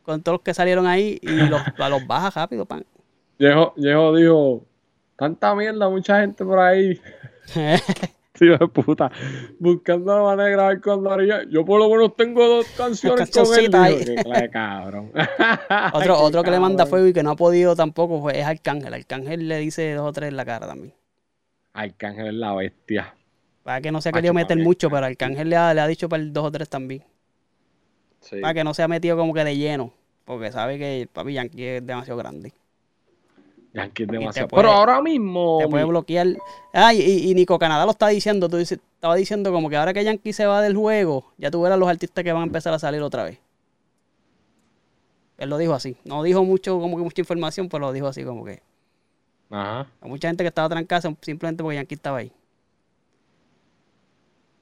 con 0.03 0.23
todos 0.23 0.37
los 0.37 0.43
que 0.43 0.55
salieron 0.55 0.87
ahí, 0.87 1.19
y 1.21 1.27
los, 1.49 1.61
a 1.77 1.89
los 1.89 2.07
baja 2.07 2.31
rápido, 2.31 2.67
pan. 2.67 2.85
Viejo, 3.37 3.75
viejo 3.77 4.15
dijo, 4.15 4.65
tanta 5.17 5.57
mierda, 5.57 5.89
mucha 5.89 6.21
gente 6.21 6.45
por 6.45 6.61
ahí, 6.61 7.01
tío 8.39 8.59
de 8.59 8.69
puta, 8.69 9.11
buscando 9.59 10.17
la 10.17 10.23
manera 10.23 10.45
de 10.45 10.53
grabar 10.53 10.81
con 10.81 11.03
Darío. 11.03 11.43
Yo 11.51 11.65
por 11.65 11.81
lo 11.81 11.89
menos 11.89 12.15
tengo 12.15 12.47
dos 12.47 12.67
canciones 12.77 13.29
con 13.29 13.47
él. 13.59 13.71
Qué 13.71 14.51
cabrón. 14.53 15.11
otro 15.93 16.19
otro 16.21 16.43
que 16.45 16.51
le 16.53 16.61
manda 16.61 16.87
fuego 16.87 17.09
y 17.09 17.13
que 17.13 17.25
no 17.25 17.31
ha 17.31 17.37
podido 17.37 17.75
tampoco 17.75 18.31
es 18.31 18.45
Arcángel. 18.45 18.95
Arcángel 18.95 19.49
le 19.49 19.59
dice 19.59 19.95
dos 19.95 20.09
o 20.09 20.13
tres 20.13 20.29
en 20.29 20.37
la 20.37 20.45
cara 20.45 20.69
también. 20.69 20.95
Arcángel 21.75 22.29
es 22.29 22.35
la 22.35 22.55
bestia. 22.55 23.15
Para 23.63 23.81
que 23.81 23.91
no 23.93 24.01
se 24.01 24.09
ha 24.09 24.13
querido 24.13 24.33
meter 24.35 24.57
mucho, 24.65 24.89
pero 24.91 25.07
Arcángel 25.07 25.51
le 25.51 25.57
ha, 25.57 25.75
le 25.75 25.81
ha 25.81 25.87
dicho 25.87 26.09
para 26.09 26.23
el 26.23 26.33
dos 26.33 26.45
o 26.47 26.51
tres 26.51 26.69
también. 26.69 27.03
Sí. 28.21 28.41
Para 28.41 28.55
que 28.55 28.65
no 28.65 28.73
se 28.75 28.83
ha 28.83 28.89
metido 28.89 29.17
como 29.17 29.35
que 29.35 29.45
de 29.45 29.57
lleno. 29.57 29.93
Porque 30.25 30.51
sabe 30.53 30.79
que 30.79 31.09
papi 31.13 31.35
Yankee 31.35 31.63
es 31.65 31.87
demasiado 31.87 32.17
grande. 32.19 32.53
Yankee 33.75 34.05
es 34.05 34.09
demasiado. 34.09 34.49
puede- 34.49 34.63
Pero 34.63 34.73
ahora 34.75 35.03
mismo. 35.03 35.59
Te 35.61 35.69
puede 35.69 35.85
bloquear. 35.85 36.29
Ah, 36.73 36.95
y, 36.95 37.01
y 37.31 37.35
Nico 37.35 37.59
Canadá 37.59 37.85
lo 37.85 37.91
está 37.91 38.09
diciendo. 38.09 38.49
Tú 38.49 38.57
dices, 38.57 38.79
estaba 38.95 39.17
diciendo 39.17 39.53
como 39.53 39.69
que 39.69 39.77
ahora 39.77 39.93
que 39.93 40.05
Yankee 40.05 40.33
se 40.33 40.47
va 40.47 40.63
del 40.63 40.77
juego, 40.77 41.33
ya 41.39 41.51
tú 41.51 41.61
verás 41.63 41.79
los 41.79 41.89
artistas 41.89 42.23
que 42.25 42.33
van 42.33 42.43
a 42.43 42.47
empezar 42.47 42.73
a 42.73 42.79
salir 42.79 43.03
otra 43.03 43.25
vez. 43.25 43.39
Él 45.39 45.51
lo 45.51 45.59
dijo 45.59 45.75
así. 45.75 45.97
No 46.05 46.23
dijo 46.23 46.45
mucho, 46.45 46.79
como 46.79 46.97
que 46.97 47.03
mucha 47.03 47.21
información, 47.21 47.69
pero 47.69 47.81
lo 47.87 47.93
dijo 47.93 48.07
así 48.07 48.23
como 48.25 48.45
que. 48.45 48.63
Ajá. 49.55 49.87
Hay 50.01 50.09
mucha 50.11 50.29
gente 50.29 50.43
que 50.43 50.49
estaba 50.49 50.69
trancada 50.69 51.01
simplemente 51.21 51.63
porque 51.63 51.77
Yankee 51.77 51.95
estaba 51.95 52.19
ahí. 52.19 52.33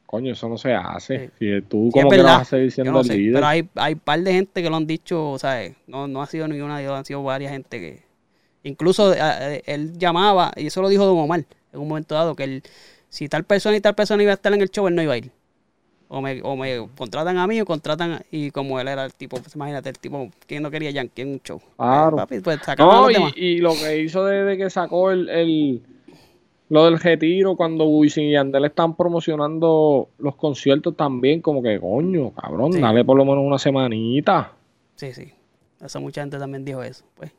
Coño, 0.06 0.32
eso 0.32 0.48
no 0.48 0.58
se 0.58 0.74
hace. 0.74 1.30
Sí. 1.38 1.56
Si 1.60 1.62
tú 1.62 1.90
Sí, 1.94 2.00
como 2.00 2.10
que 2.10 2.16
verdad. 2.18 2.38
vas 2.38 2.42
a 2.42 2.56
seguir 2.56 2.70
siendo 2.72 2.92
no 2.92 3.00
el 3.00 3.06
sé, 3.06 3.16
líder. 3.16 3.34
pero 3.34 3.46
hay, 3.46 3.68
hay 3.76 3.94
par 3.94 4.20
de 4.20 4.32
gente 4.32 4.62
que 4.62 4.68
lo 4.68 4.76
han 4.76 4.86
dicho, 4.86 5.36
¿sabes? 5.38 5.74
No, 5.86 6.06
no 6.06 6.20
ha 6.20 6.26
sido 6.26 6.46
ni 6.48 6.60
una, 6.60 6.76
han 6.76 7.04
sido 7.04 7.22
varias 7.22 7.52
gente 7.52 7.80
que... 7.80 8.02
Incluso 8.64 9.12
eh, 9.14 9.18
eh, 9.20 9.62
él 9.66 9.96
llamaba, 9.98 10.52
y 10.56 10.66
eso 10.66 10.82
lo 10.82 10.88
dijo 10.88 11.04
Don 11.06 11.18
Omar 11.18 11.44
en 11.72 11.80
un 11.80 11.88
momento 11.88 12.14
dado, 12.14 12.36
que 12.36 12.44
él, 12.44 12.62
si 13.08 13.28
tal 13.28 13.44
persona 13.44 13.76
y 13.76 13.80
tal 13.80 13.94
persona 13.94 14.22
iba 14.22 14.32
a 14.32 14.34
estar 14.34 14.52
en 14.52 14.60
el 14.60 14.70
show, 14.70 14.86
él 14.86 14.94
no 14.94 15.02
iba 15.02 15.14
a 15.14 15.18
ir. 15.18 15.32
O 16.14 16.20
me, 16.20 16.42
o 16.42 16.56
me 16.56 16.86
contratan 16.94 17.38
a 17.38 17.46
mí 17.46 17.58
o 17.62 17.64
contratan, 17.64 18.12
a- 18.12 18.22
y 18.30 18.50
como 18.50 18.78
él 18.78 18.86
era 18.88 19.06
el 19.06 19.14
tipo, 19.14 19.38
pues 19.38 19.54
imagínate, 19.56 19.88
el 19.88 19.98
tipo 19.98 20.28
que 20.46 20.60
no 20.60 20.70
quería 20.70 20.90
Yankee 20.90 21.22
en 21.22 21.28
un 21.32 21.40
show. 21.42 21.58
Claro. 21.78 22.16
Eh, 22.16 22.20
papi, 22.20 22.40
pues 22.40 22.60
No, 22.78 23.02
los 23.02 23.10
y, 23.10 23.14
demás. 23.14 23.32
y 23.34 23.56
lo 23.58 23.72
que 23.72 23.98
hizo 24.00 24.22
desde 24.26 24.58
que 24.58 24.68
sacó 24.68 25.10
el, 25.10 25.30
el- 25.30 25.82
lo 26.68 26.84
del 26.84 26.98
retiro, 27.00 27.56
cuando 27.56 27.84
Wisin 27.86 28.24
y 28.24 28.32
Yandel 28.32 28.66
están 28.66 28.94
promocionando 28.94 30.10
los 30.18 30.36
conciertos 30.36 30.94
también, 30.96 31.40
como 31.40 31.62
que 31.62 31.80
coño, 31.80 32.30
cabrón, 32.32 32.74
Sí. 32.74 32.80
dale 32.82 33.04
por 33.06 33.16
lo 33.16 33.24
menos 33.24 33.42
una 33.44 33.58
semanita. 33.58 34.52
Sí, 34.96 35.14
sí. 35.14 35.32
Eso 35.82 35.98
mucha 36.02 36.20
gente 36.20 36.38
también 36.38 36.62
dijo 36.64 36.82
eso. 36.82 37.04
Pues, 37.14 37.32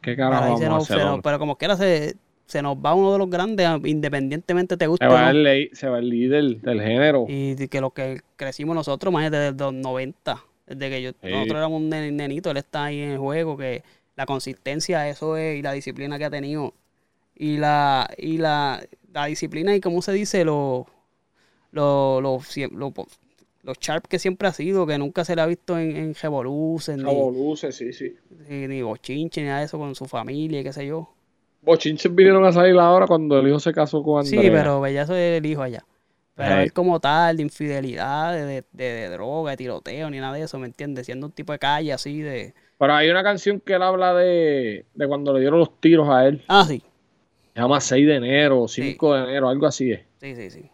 ¿Qué 0.00 0.14
Pero, 0.14 0.30
carajo 0.30 0.60
vamos 0.60 0.90
a 0.90 0.94
hacer? 0.94 1.20
pero 1.22 1.38
como 1.38 1.56
quiera 1.56 1.76
se, 1.76 2.16
se 2.46 2.60
nos 2.62 2.76
va 2.76 2.94
uno 2.94 3.12
de 3.12 3.18
los 3.18 3.30
grandes, 3.30 3.66
independientemente 3.84 4.76
te 4.76 4.86
guste 4.86 5.06
Se 5.06 5.12
va, 5.12 5.32
no. 5.32 5.38
el, 5.48 5.70
se 5.72 5.88
va 5.88 5.98
el 5.98 6.08
líder 6.08 6.60
del 6.60 6.80
género. 6.80 7.26
Y 7.28 7.68
que 7.68 7.80
lo 7.80 7.90
que 7.90 8.20
crecimos 8.36 8.74
nosotros, 8.74 9.12
más 9.12 9.30
desde 9.30 9.52
los 9.52 9.72
90, 9.72 10.44
desde 10.66 10.90
que 10.90 11.02
yo, 11.02 11.10
Sí. 11.10 11.30
nosotros 11.30 11.56
éramos 11.56 11.80
un 11.80 11.90
nen- 11.90 12.12
nenito, 12.12 12.50
él 12.50 12.58
está 12.58 12.84
ahí 12.84 13.00
en 13.00 13.10
el 13.12 13.18
juego, 13.18 13.56
que 13.56 13.82
la 14.16 14.26
consistencia, 14.26 15.08
eso 15.08 15.36
es, 15.36 15.58
y 15.58 15.62
la 15.62 15.72
disciplina 15.72 16.18
que 16.18 16.24
ha 16.26 16.30
tenido. 16.30 16.74
Y 17.36 17.56
la, 17.56 18.08
y 18.16 18.36
la, 18.38 18.86
la 19.12 19.26
disciplina 19.26 19.74
y 19.74 19.80
cómo 19.80 20.02
se 20.02 20.12
dice, 20.12 20.44
lo, 20.44 20.86
lo, 21.72 22.20
lo, 22.20 22.40
lo, 22.72 22.92
los 23.62 23.78
sharp 23.80 24.06
que 24.06 24.18
siempre 24.18 24.46
ha 24.48 24.52
sido, 24.52 24.86
que 24.86 24.98
nunca 24.98 25.24
se 25.24 25.34
le 25.34 25.42
ha 25.42 25.46
visto 25.46 25.78
en, 25.78 25.96
en 25.96 26.14
revoluces, 26.14 26.96
ni, 26.98 27.04
Revoluces, 27.04 27.74
sí, 27.74 27.92
sí. 27.92 28.14
ni, 28.48 28.68
ni 28.68 28.82
bochinche, 28.82 29.40
ni 29.40 29.46
nada 29.48 29.60
de 29.60 29.64
eso 29.66 29.78
con 29.78 29.94
su 29.94 30.04
familia, 30.06 30.62
qué 30.62 30.72
sé 30.72 30.86
yo. 30.86 31.13
Bochinches 31.64 32.14
vinieron 32.14 32.44
a 32.44 32.52
salir 32.52 32.78
ahora 32.78 33.06
cuando 33.06 33.38
el 33.38 33.48
hijo 33.48 33.58
se 33.60 33.72
casó 33.72 34.02
con 34.02 34.20
Andrea. 34.24 34.42
Sí, 34.42 34.50
pero 34.50 34.84
eso 34.86 35.14
es 35.16 35.38
el 35.38 35.46
hijo 35.46 35.62
allá. 35.62 35.84
Pero 36.36 36.56
Ey. 36.56 36.64
él 36.64 36.72
como 36.72 36.98
tal, 36.98 37.36
de 37.36 37.42
infidelidad, 37.44 38.32
de, 38.34 38.64
de, 38.72 39.08
droga, 39.10 39.52
de 39.52 39.56
tiroteo, 39.56 40.10
ni 40.10 40.18
nada 40.18 40.34
de 40.34 40.42
eso, 40.42 40.58
¿me 40.58 40.66
entiendes? 40.66 41.06
Siendo 41.06 41.26
un 41.26 41.32
tipo 41.32 41.52
de 41.52 41.58
calle 41.60 41.92
así 41.92 42.20
de... 42.20 42.54
Pero 42.76 42.92
hay 42.92 43.08
una 43.08 43.22
canción 43.22 43.60
que 43.60 43.74
él 43.74 43.82
habla 43.82 44.12
de, 44.14 44.84
de 44.94 45.06
cuando 45.06 45.32
le 45.32 45.40
dieron 45.40 45.60
los 45.60 45.80
tiros 45.80 46.08
a 46.08 46.26
él. 46.26 46.42
Ah, 46.48 46.64
sí, 46.66 46.82
Se 47.54 47.60
llama 47.60 47.80
6 47.80 48.04
de 48.06 48.16
enero 48.16 48.62
o 48.62 48.68
5 48.68 49.14
de 49.14 49.22
enero, 49.22 49.48
algo 49.48 49.66
así 49.66 49.92
es. 49.92 50.00
sí, 50.20 50.34
sí, 50.34 50.50
sí. 50.50 50.70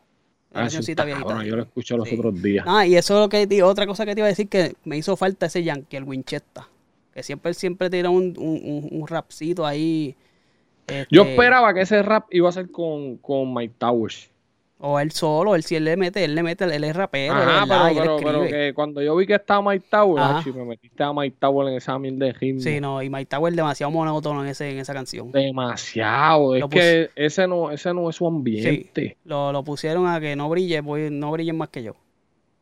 Ah, 0.53 0.67
está 0.67 1.07
cabrón, 1.07 1.45
yo 1.45 1.55
lo 1.57 1.63
escuché 1.63 1.97
los 1.97 2.09
Sí. 2.09 2.17
otros 2.17 2.43
días. 2.43 2.65
Ah, 2.67 2.85
y 2.85 2.97
eso 2.97 3.15
es 3.15 3.21
lo 3.21 3.29
que 3.29 3.47
te- 3.47 3.63
otra 3.63 3.87
cosa 3.87 4.05
que 4.05 4.15
te 4.15 4.21
iba 4.21 4.27
a 4.27 4.31
decir 4.31 4.49
que 4.49 4.75
me 4.85 4.97
hizo 4.97 5.15
falta 5.17 5.47
ese 5.47 5.63
Yankee, 5.63 5.97
el 5.97 6.05
Winchester. 6.05 6.65
Que 7.13 7.23
siempre, 7.23 7.55
siempre 7.55 7.89
tira 7.91 8.11
un, 8.11 8.35
un, 8.37 8.61
un, 8.65 8.89
un 8.91 9.07
rapcito 9.07 9.65
ahí. 9.65 10.17
Yo 11.11 11.23
este, 11.23 11.33
esperaba 11.33 11.75
que 11.75 11.83
ese 11.83 12.03
rap 12.03 12.27
iba 12.31 12.49
a 12.49 12.53
ser 12.53 12.71
con, 12.71 13.17
con 13.19 13.53
Mike 13.55 13.75
Towers. 13.79 14.31
O 14.83 14.99
él 14.99 15.11
solo, 15.13 15.55
él 15.55 15.63
si 15.63 15.77
él 15.77 15.85
le 15.85 15.95
mete, 15.99 16.25
él 16.25 16.35
le 16.35 16.43
mete, 16.43 16.65
él 16.65 16.85
es 16.85 16.97
rapero, 16.97 17.35
Ajá, 17.35 17.91
él 17.91 17.99
pero, 17.99 18.17
pero, 18.17 18.43
que 18.45 18.73
cuando 18.75 19.03
yo 19.03 19.15
vi 19.15 19.27
que 19.27 19.35
estaba 19.35 19.73
Mike 19.73 19.85
Towers, 19.91 20.23
Ajá. 20.23 20.39
achi, 20.39 20.53
me 20.53 20.65
metiste 20.65 21.03
a 21.03 21.13
Mike 21.13 21.37
Towers 21.39 21.69
en 21.69 21.77
esa 21.77 21.99
mierda 21.99 22.25
de 22.25 22.33
ritmo. 22.33 22.61
Sí, 22.63 22.81
no, 22.81 23.03
y 23.03 23.11
Mike 23.11 23.27
Tower 23.27 23.53
demasiado 23.53 23.91
monótono 23.91 24.43
en, 24.43 24.49
ese, 24.49 24.71
en 24.71 24.79
esa 24.79 24.95
canción. 24.95 25.33
Demasiado. 25.33 26.57
Es 26.57 26.65
que 26.65 27.11
ese 27.15 27.47
no, 27.47 27.71
ese 27.71 27.93
no 27.93 28.09
es 28.09 28.17
su 28.17 28.27
ambiente. 28.27 29.19
Lo, 29.25 29.53
lo 29.53 29.63
pusieron 29.63 30.07
a 30.07 30.19
que 30.19 30.35
no 30.35 30.49
brille, 30.49 30.83
pues 30.83 31.13
no 31.13 31.31
brillen 31.31 31.59
más 31.59 31.69
que 31.69 31.83
yo. 31.83 31.95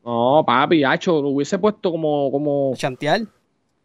No, 0.05 0.43
papi, 0.45 0.83
hacho, 0.83 1.23
lo 1.23 1.29
hubiese 1.29 1.57
puesto 1.59 1.93
como, 1.93 2.33
como, 2.33 2.73
Chantear, 2.75 3.21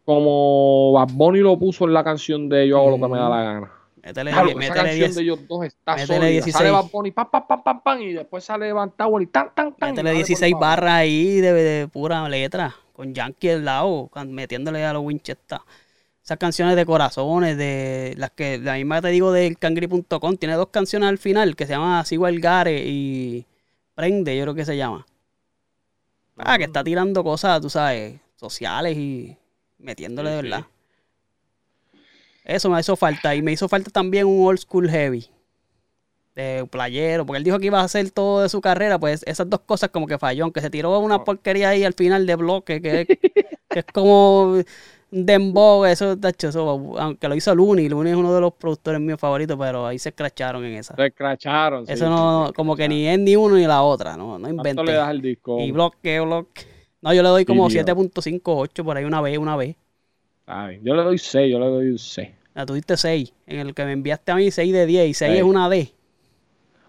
como 0.04 0.92
Bad 0.92 1.10
Bunny 1.12 1.38
lo 1.38 1.56
puso 1.56 1.84
en 1.84 1.92
la 1.92 2.02
canción 2.02 2.48
de 2.48 2.66
Yo 2.66 2.78
hago 2.78 2.90
lo 2.90 2.96
que 2.96 3.12
me 3.12 3.18
da 3.18 3.28
la 3.28 3.42
gana. 3.42 3.72
Métele, 4.04 4.30
Claro, 4.30 4.48
esa 4.48 4.58
métele 4.58 4.74
canción 4.74 4.98
10, 4.98 5.14
de 5.14 5.22
ellos 5.22 5.48
dos 5.48 5.64
está 5.64 5.92
métele 5.96 6.06
sólida. 6.06 6.30
16. 6.30 6.56
Sale 6.56 6.70
Bad 6.70 6.90
Bunny, 6.90 7.10
pam, 7.10 7.30
pam, 7.30 7.46
pam, 7.46 7.62
pam, 7.62 7.82
pam, 7.82 8.02
y 8.02 8.12
después 8.12 8.44
sale 8.44 8.72
Van 8.72 8.90
Tower 8.90 9.22
y 9.22 9.26
tan, 9.26 9.54
tan, 9.54 9.74
tan. 9.74 9.90
métele 9.90 10.10
dale 10.10 10.20
por 10.20 10.26
16 10.26 10.52
pa' 10.54 10.58
barras 10.60 10.92
ahí 10.94 11.40
de, 11.40 11.52
de 11.52 11.88
pura 11.88 12.28
letra, 12.28 12.74
con 12.92 13.14
Yankee 13.14 13.50
al 13.50 13.64
lado, 13.64 14.10
metiéndole 14.26 14.84
a 14.84 14.92
los 14.92 15.02
Winchester. 15.02 15.58
Esas 16.22 16.38
canciones 16.38 16.74
de 16.74 16.86
corazones, 16.86 17.58
de 17.58 18.14
las 18.16 18.30
que 18.30 18.56
la 18.56 18.74
misma 18.74 19.02
te 19.02 19.08
digo 19.08 19.30
del 19.30 19.58
cangri.com, 19.58 20.36
tiene 20.38 20.54
dos 20.54 20.68
canciones 20.68 21.10
al 21.10 21.18
final 21.18 21.54
que 21.54 21.66
se 21.66 21.74
llaman 21.74 22.06
Sigo 22.06 22.26
el 22.26 22.40
Gare 22.40 22.82
y 22.86 23.46
Prende, 23.94 24.34
yo 24.34 24.44
creo 24.44 24.54
que 24.54 24.64
se 24.64 24.76
llama. 24.76 25.06
Ah, 26.38 26.56
que 26.56 26.64
está 26.64 26.82
tirando 26.82 27.22
cosas, 27.22 27.60
tú 27.60 27.68
sabes, 27.68 28.18
sociales 28.36 28.96
y 28.96 29.36
metiéndole 29.78 30.30
de 30.30 30.42
Sí, 30.42 30.48
sí. 30.48 30.64
Eso 32.44 32.68
me 32.70 32.78
hizo 32.78 32.94
falta. 32.96 33.34
Y 33.34 33.42
me 33.42 33.52
hizo 33.52 33.68
falta 33.68 33.90
también 33.90 34.26
un 34.26 34.46
old 34.46 34.58
school 34.58 34.88
heavy. 34.90 35.26
De 36.34 36.66
playero. 36.70 37.24
Porque 37.24 37.38
él 37.38 37.44
dijo 37.44 37.58
que 37.58 37.66
iba 37.66 37.80
a 37.80 37.84
hacer 37.84 38.10
todo 38.10 38.42
de 38.42 38.48
su 38.48 38.60
carrera. 38.60 38.98
Pues 38.98 39.22
esas 39.26 39.48
dos 39.48 39.60
cosas 39.60 39.90
como 39.90 40.06
que 40.06 40.18
falló. 40.18 40.44
Aunque 40.44 40.60
se 40.60 40.68
tiró 40.70 40.98
una 40.98 41.22
porquería 41.24 41.70
ahí 41.70 41.84
al 41.84 41.94
final 41.94 42.26
de 42.26 42.36
bloque. 42.36 42.82
Que, 42.82 43.00
es- 43.02 43.06
que 43.70 43.78
es 43.80 43.84
como 43.92 44.56
dembow. 45.10 45.84
Eso, 45.84 46.18
tacho, 46.18 46.48
eso, 46.48 46.96
aunque 46.98 47.28
lo 47.28 47.34
hizo 47.36 47.54
Looney. 47.54 47.88
Looney 47.88 48.12
es 48.12 48.18
uno 48.18 48.34
de 48.34 48.40
los 48.40 48.52
productores 48.54 49.00
míos 49.00 49.18
favoritos. 49.20 49.56
Pero 49.58 49.86
ahí 49.86 49.98
se 49.98 50.08
escracharon 50.10 50.64
en 50.64 50.74
esa. 50.74 50.94
Se 50.96 51.06
escracharon. 51.06 51.86
sí, 51.86 51.92
Eso 51.92 52.04
sí, 52.06 52.10
no, 52.10 52.52
como 52.54 52.74
que 52.76 52.88
ni 52.88 53.06
es 53.06 53.18
ni 53.18 53.36
uno 53.36 53.54
ni 53.54 53.66
la 53.66 53.82
otra. 53.82 54.16
No, 54.16 54.38
no 54.38 54.48
¿Cuánto 54.48 54.50
inventes. 54.70 54.84
le 54.86 54.92
das 54.92 55.08
al 55.08 55.22
disco? 55.22 55.60
Y 55.60 55.70
bloque, 55.70 56.20
bloque. 56.20 56.62
No, 57.00 57.12
yo 57.14 57.22
le 57.22 57.28
doy 57.28 57.44
como 57.44 57.68
Sí, 57.70 57.76
tío. 57.84 57.94
7.5, 57.94 58.40
8 58.44 58.82
por 58.84 58.96
ahí 58.96 59.04
una 59.04 59.20
vez, 59.20 59.38
una 59.38 59.56
vez. 59.56 59.76
Ay, 60.46 60.80
yo 60.82 60.94
le 60.94 61.02
doy 61.02 61.18
6, 61.18 61.50
yo 61.52 61.58
le 61.58 61.66
doy 61.66 61.88
un 61.90 61.98
6. 61.98 62.28
La 62.54 62.66
tuviste 62.66 62.96
6. 62.96 63.32
En 63.46 63.58
el 63.60 63.74
que 63.74 63.84
me 63.84 63.92
enviaste 63.92 64.32
a 64.32 64.36
mí 64.36 64.50
6 64.50 64.72
de 64.72 64.86
10 64.86 65.08
y 65.08 65.14
6 65.14 65.30
Ey. 65.32 65.38
es 65.38 65.42
una 65.44 65.68
D. 65.68 65.92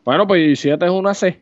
Bueno, 0.03 0.27
pues 0.27 0.59
7 0.59 0.85
es 0.85 0.91
una 0.91 1.13
C. 1.13 1.41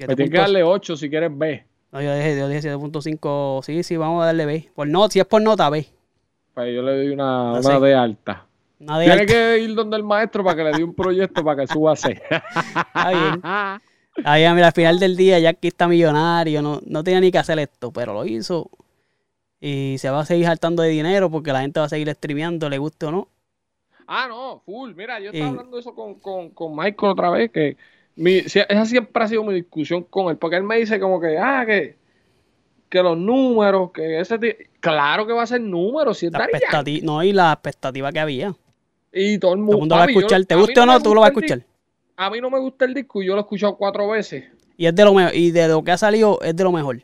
Me 0.00 0.14
tienes 0.14 0.30
que 0.30 0.38
darle 0.38 0.62
8 0.62 0.96
si 0.96 1.10
quieres 1.10 1.36
B. 1.36 1.64
No, 1.90 2.02
yo 2.02 2.14
dije, 2.14 2.38
yo 2.38 2.48
dije 2.48 2.74
7.5. 2.74 3.62
Sí, 3.64 3.82
sí, 3.82 3.96
vamos 3.96 4.22
a 4.22 4.26
darle 4.26 4.46
B. 4.46 4.70
Por 4.74 4.86
no, 4.86 5.08
si 5.08 5.18
es 5.18 5.24
por 5.24 5.42
nota, 5.42 5.70
B. 5.70 5.86
Pues 6.54 6.74
yo 6.74 6.82
le 6.82 6.96
doy 6.96 7.08
una, 7.08 7.52
una 7.52 7.62
sí. 7.62 7.80
D 7.80 7.94
alta. 7.94 8.46
Una 8.80 8.98
de 8.98 9.04
Tiene 9.06 9.20
alta. 9.22 9.32
que 9.32 9.58
ir 9.58 9.74
donde 9.74 9.96
el 9.96 10.04
maestro 10.04 10.44
para 10.44 10.56
que 10.56 10.64
le 10.64 10.72
dé 10.76 10.84
un 10.84 10.94
proyecto 10.94 11.42
para 11.42 11.62
que 11.62 11.72
suba 11.72 11.92
a 11.92 11.96
C. 11.96 12.10
Está 12.30 13.10
bien. 13.10 13.42
Ahí, 14.24 14.54
mira, 14.54 14.66
al 14.68 14.72
final 14.72 14.98
del 14.98 15.16
día, 15.16 15.38
ya 15.38 15.50
aquí 15.50 15.68
está 15.68 15.86
millonario, 15.86 16.60
no, 16.60 16.80
no 16.84 17.04
tenía 17.04 17.20
ni 17.20 17.30
que 17.30 17.38
hacer 17.38 17.58
esto, 17.60 17.92
pero 17.92 18.12
lo 18.12 18.24
hizo. 18.24 18.68
Y 19.60 19.96
se 19.98 20.08
va 20.10 20.20
a 20.20 20.24
seguir 20.24 20.46
saltando 20.46 20.82
de 20.82 20.90
dinero 20.90 21.30
porque 21.30 21.52
la 21.52 21.60
gente 21.62 21.80
va 21.80 21.86
a 21.86 21.88
seguir 21.88 22.08
streameando, 22.14 22.68
le 22.68 22.78
guste 22.78 23.06
o 23.06 23.10
no. 23.10 23.28
Ah, 24.06 24.26
no, 24.28 24.62
full. 24.64 24.94
Mira, 24.94 25.18
yo 25.20 25.26
estaba 25.30 25.46
Y- 25.46 25.48
hablando 25.50 25.76
de 25.76 25.80
eso 25.80 25.94
con, 25.94 26.14
con, 26.14 26.50
con 26.50 26.74
Michael 26.76 27.12
otra 27.12 27.30
vez, 27.30 27.50
que 27.50 27.76
mi, 28.16 28.36
esa 28.36 28.84
siempre 28.86 29.22
ha 29.24 29.28
sido 29.28 29.44
mi 29.44 29.54
discusión 29.54 30.04
con 30.04 30.30
él, 30.30 30.36
porque 30.38 30.56
él 30.56 30.62
me 30.62 30.78
dice 30.78 30.98
como 31.00 31.20
que, 31.20 31.36
ah, 31.38 31.64
que, 31.66 31.96
que 32.88 33.02
los 33.02 33.18
números, 33.18 33.90
que 33.92 34.20
ese 34.20 34.38
ti- 34.38 34.54
Claro 34.80 35.26
que 35.26 35.32
va 35.32 35.42
a 35.42 35.46
ser 35.46 35.60
números, 35.60 36.18
si 36.18 36.26
es 36.26 36.32
expectativa, 36.34 37.04
no, 37.04 37.22
y 37.24 37.32
la 37.32 37.52
expectativa 37.52 38.12
que 38.12 38.20
había. 38.20 38.54
Y 39.12 39.38
todo 39.38 39.54
el 39.54 39.58
Todo 39.58 39.64
mundo, 39.66 39.72
el 39.74 39.78
mundo 39.80 39.94
va 39.96 40.02
a 40.04 40.06
yo- 40.06 40.18
escuchar. 40.20 40.44
¿Te 40.44 40.54
guste 40.54 40.80
o 40.80 40.86
me 40.86 40.92
no? 40.92 41.02
Tú 41.02 41.14
lo 41.14 41.20
vas 41.20 41.30
a 41.30 41.32
escuchar. 41.32 41.62
A 42.16 42.30
mí 42.30 42.40
no 42.40 42.48
me 42.48 42.60
gusta 42.60 42.84
el 42.84 42.94
disco 42.94 43.20
y 43.22 43.26
yo 43.26 43.32
lo 43.34 43.40
he 43.40 43.42
escuchado 43.42 43.76
cuatro 43.76 44.08
veces. 44.08 44.44
Y 44.76 44.86
es 44.86 44.94
de 44.94 45.04
lo 45.04 45.12
mejor. 45.14 45.34
Y 45.34 45.50
de 45.50 45.66
lo 45.68 45.82
que 45.82 45.90
ha 45.90 45.98
salido, 45.98 46.38
es 46.42 46.54
de 46.54 46.62
lo 46.64 46.70
mejor. 46.72 47.02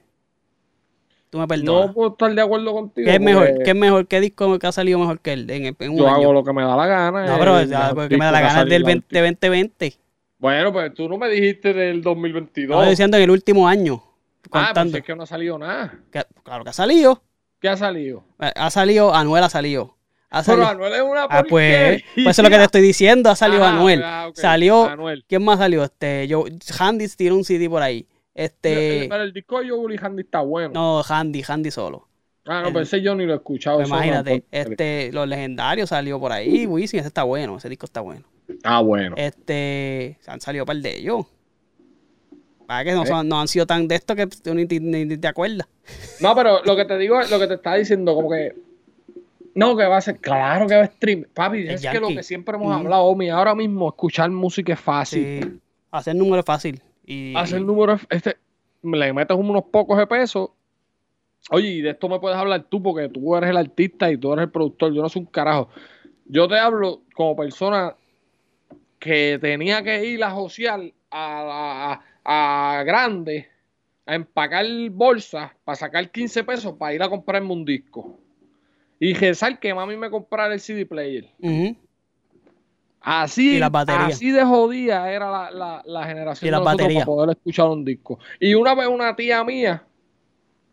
Tú 1.35 1.41
me 1.41 1.49
perdonas. 1.49 1.87
No 1.89 1.93
puedo 1.93 2.11
estar 2.13 2.33
de 2.33 2.41
acuerdo 2.41 2.73
contigo. 2.73 3.07
¿Qué 3.07 3.15
es 3.17 3.21
mejor? 3.21 3.49
porque 3.49 3.65
¿Qué 3.65 3.71
es 3.71 3.77
mejor? 3.77 4.07
¿Qué 4.07 4.21
disco 4.21 4.57
que 4.57 4.67
ha 4.69 4.71
salido 4.71 5.01
mejor 5.01 5.19
que 5.19 5.33
él 5.33 5.51
en, 5.51 5.77
en 5.77 5.91
un 5.91 5.97
Yo 5.99 6.07
año? 6.07 6.15
hago 6.15 6.33
lo 6.33 6.45
que 6.45 6.53
me 6.53 6.63
da 6.63 6.77
la 6.77 6.87
gana. 6.87 7.27
No, 7.27 7.39
pero 7.41 7.59
el 7.59 7.67
mejor 7.69 7.95
porque 7.97 8.17
me 8.17 8.25
da 8.25 8.31
la 8.31 8.39
que 8.39 8.45
gana 8.47 8.63
es 8.63 8.69
del 8.69 8.83
salido 8.83 8.87
20, 9.11 9.21
2020. 9.21 9.95
Bueno, 10.39 10.73
pues 10.73 10.95
tú 10.95 11.09
no 11.09 11.19
me 11.19 11.29
dijiste 11.29 11.73
del 11.75 12.03
2022. 12.03 12.71
Estaba 12.77 12.89
diciendo 12.89 13.17
en 13.17 13.25
el 13.25 13.31
último 13.31 13.67
año. 13.67 14.01
ah, 14.05 14.11
pues 14.49 14.65
Contando. 14.67 14.97
es 14.99 15.03
que 15.03 15.17
no 15.17 15.25
ha 15.25 15.27
salido 15.27 15.59
nada. 15.59 15.99
Que- 16.13 16.23
claro 16.45 16.63
que 16.63 16.71
ha 16.71 16.73
salido. 16.73 17.21
¿Qué 17.61 17.69
ha 17.69 17.77
salido? 17.77 18.23
Ha 18.39 18.71
salido, 18.71 19.13
Anuel 19.13 19.43
ha 19.43 19.49
salido. 19.51 19.97
Ha 20.31 20.45
Pero. 20.45 20.65
Anuel 20.69 20.93
es 20.93 21.03
una 21.03 21.23
Ah, 21.25 21.43
pues, 21.49 22.03
pues 22.15 22.27
eso 22.29 22.31
es 22.31 22.39
lo 22.39 22.49
que 22.51 22.59
te 22.59 22.63
estoy 22.65 22.81
diciendo. 22.83 23.29
Ha 23.29 23.35
salido 23.35 23.65
Ajá, 23.65 23.75
Anuel. 23.77 24.03
ah, 24.05 24.31
Salió. 24.35 24.85
Anuel. 24.89 25.25
¿Quién 25.29 25.45
más 25.45 25.59
salió? 25.59 25.83
Este, 25.83 26.29
yo, 26.29 26.45
Handy 26.79 27.09
tiene 27.09 27.35
un 27.35 27.43
CD 27.43 27.69
por 27.69 27.83
ahí. 27.83 28.07
Este, 28.35 29.07
Pero 29.09 29.23
el 29.23 29.33
disco 29.33 29.61
de 29.61 29.69
Joe 29.71 29.97
Handy 30.01 30.23
está 30.23 30.41
bueno. 30.41 30.71
no, 30.75 31.03
Handy, 31.09 31.43
Handy 31.47 31.71
solo. 31.71 32.09
ah, 32.47 32.63
no, 32.63 32.69
el- 32.69 32.77
ese 32.85 33.01
yo 33.01 33.15
ni 33.15 33.27
lo 33.27 33.33
he 33.35 33.37
escuchado. 33.37 33.77
Pues 33.77 33.87
es 33.89 33.93
imagínate, 33.95 34.41
porquería. 34.43 34.63
este, 34.73 35.13
los 35.13 35.29
legendarios 35.29 35.89
salió 35.89 36.19
por 36.19 36.33
ahí. 36.33 36.67
Wisin, 36.67 36.99
ese 37.01 37.09
está 37.09 37.23
bueno, 37.23 37.57
ese 37.57 37.69
disco 37.69 37.87
está 37.87 38.01
bueno. 38.01 38.25
Ah, 38.65 38.81
bueno. 38.81 39.15
Este, 39.17 40.19
han 40.27 40.41
salido 40.41 40.67
par 40.67 40.77
de 40.77 40.97
ellos. 40.99 41.27
Para 42.67 42.83
que 42.85 42.93
no, 42.93 43.05
Eh. 43.05 43.07
son- 43.07 43.29
no 43.29 43.41
han 43.41 43.49
sido 43.49 43.67
tan 43.67 43.87
de 43.87 43.95
esto 43.95 44.17
que 44.17 44.27
tú 44.27 44.55
ni, 44.55 44.65
ni- 44.65 45.05
ni 45.05 45.17
te 45.17 45.29
acuerdas. 45.29 45.69
No, 46.21 46.35
pero 46.35 46.63
lo 46.65 46.77
que 46.77 46.85
te 46.87 46.97
digo, 46.99 47.21
lo 47.31 47.39
que 47.39 47.47
te 47.47 47.55
está 47.55 47.75
diciendo, 47.75 48.15
como 48.15 48.31
que. 48.31 48.55
No, 49.55 49.77
que 49.77 49.85
va 49.87 49.99
a 49.99 50.01
ser. 50.01 50.19
Claro 50.19 50.67
que 50.67 50.75
va 50.75 50.83
a 50.83 50.87
stream. 50.87 51.27
Papi, 51.33 51.59
El 51.61 51.71
es 51.71 51.83
que 51.87 52.01
lo 52.01 52.09
que 52.09 52.23
siempre 52.25 52.57
hemos 52.57 52.69
Ujú. 52.69 52.77
hablado, 52.81 53.05
Omi, 53.05 53.31
ahora 53.31 53.55
mismo 53.55 53.89
escuchar 53.89 54.29
música 54.31 54.73
es 54.73 54.81
fácil. 54.81 55.41
Sí, 55.43 55.61
hacer 55.93 56.17
números 56.17 56.41
es 56.43 56.47
fácil. 56.47 56.83
Y, 57.07 57.35
Hacer 57.37 57.63
números, 57.63 58.01
este, 58.11 58.37
le 58.83 59.13
metes 59.13 59.37
unos 59.37 59.65
pocos 59.65 59.99
de 59.99 60.07
pesos. 60.07 60.51
Oye, 61.51 61.69
y 61.69 61.81
de 61.83 61.91
esto 61.91 62.09
me 62.09 62.19
puedes 62.19 62.39
hablar 62.39 62.65
tú, 62.65 62.83
porque 62.83 63.09
tú 63.09 63.37
eres 63.37 63.51
el 63.51 63.57
artista 63.57 64.11
y 64.11 64.17
tú 64.17 64.33
eres 64.33 64.45
el 64.45 64.51
productor. 64.51 64.93
Yo 64.95 65.03
no 65.03 65.09
soy 65.09 65.21
un 65.21 65.27
carajo. 65.27 65.69
Yo 66.27 66.49
te 66.49 66.59
hablo 66.59 67.03
como 67.15 67.37
persona 67.37 67.95
que 68.99 69.39
tenía 69.41 69.83
que 69.83 70.07
ir 70.07 70.25
a 70.25 70.31
josear 70.31 70.81
a, 71.11 72.01
a, 72.25 72.79
a 72.79 72.83
grande 72.85 73.49
a 74.07 74.15
empacar 74.15 74.67
bolsas 74.91 75.53
para 75.65 75.77
sacar 75.77 76.11
15 76.11 76.45
pesos 76.45 76.75
para 76.75 76.95
ir 76.95 77.03
a 77.03 77.09
comprarme 77.09 77.53
un 77.53 77.65
disco. 77.65 78.19
Y 79.01 79.15
rezar 79.15 79.59
que 79.59 79.75
mami 79.75 79.97
me 79.97 80.11
comprara 80.11 80.55
el 80.55 80.61
CD 80.61 80.87
player. 80.87 81.29
Ujú. 81.39 81.77
Así, 83.07 83.59
Y 83.59 83.63
así 83.63 84.31
de 84.31 84.45
jodida 84.45 85.11
era 85.11 85.31
la, 85.31 85.51
la, 85.51 85.83
la 85.85 86.07
generación 86.07 86.49
Y 86.49 86.51
de 86.51 86.57
nosotros 86.59 86.95
para 86.95 87.05
poder 87.05 87.37
escuchar 87.37 87.67
un 87.67 87.85
disco. 87.85 88.19
Y 88.41 88.55
una 88.55 88.75
vez 88.75 88.89
una 88.89 89.15
tía 89.15 89.45
mía, 89.45 89.85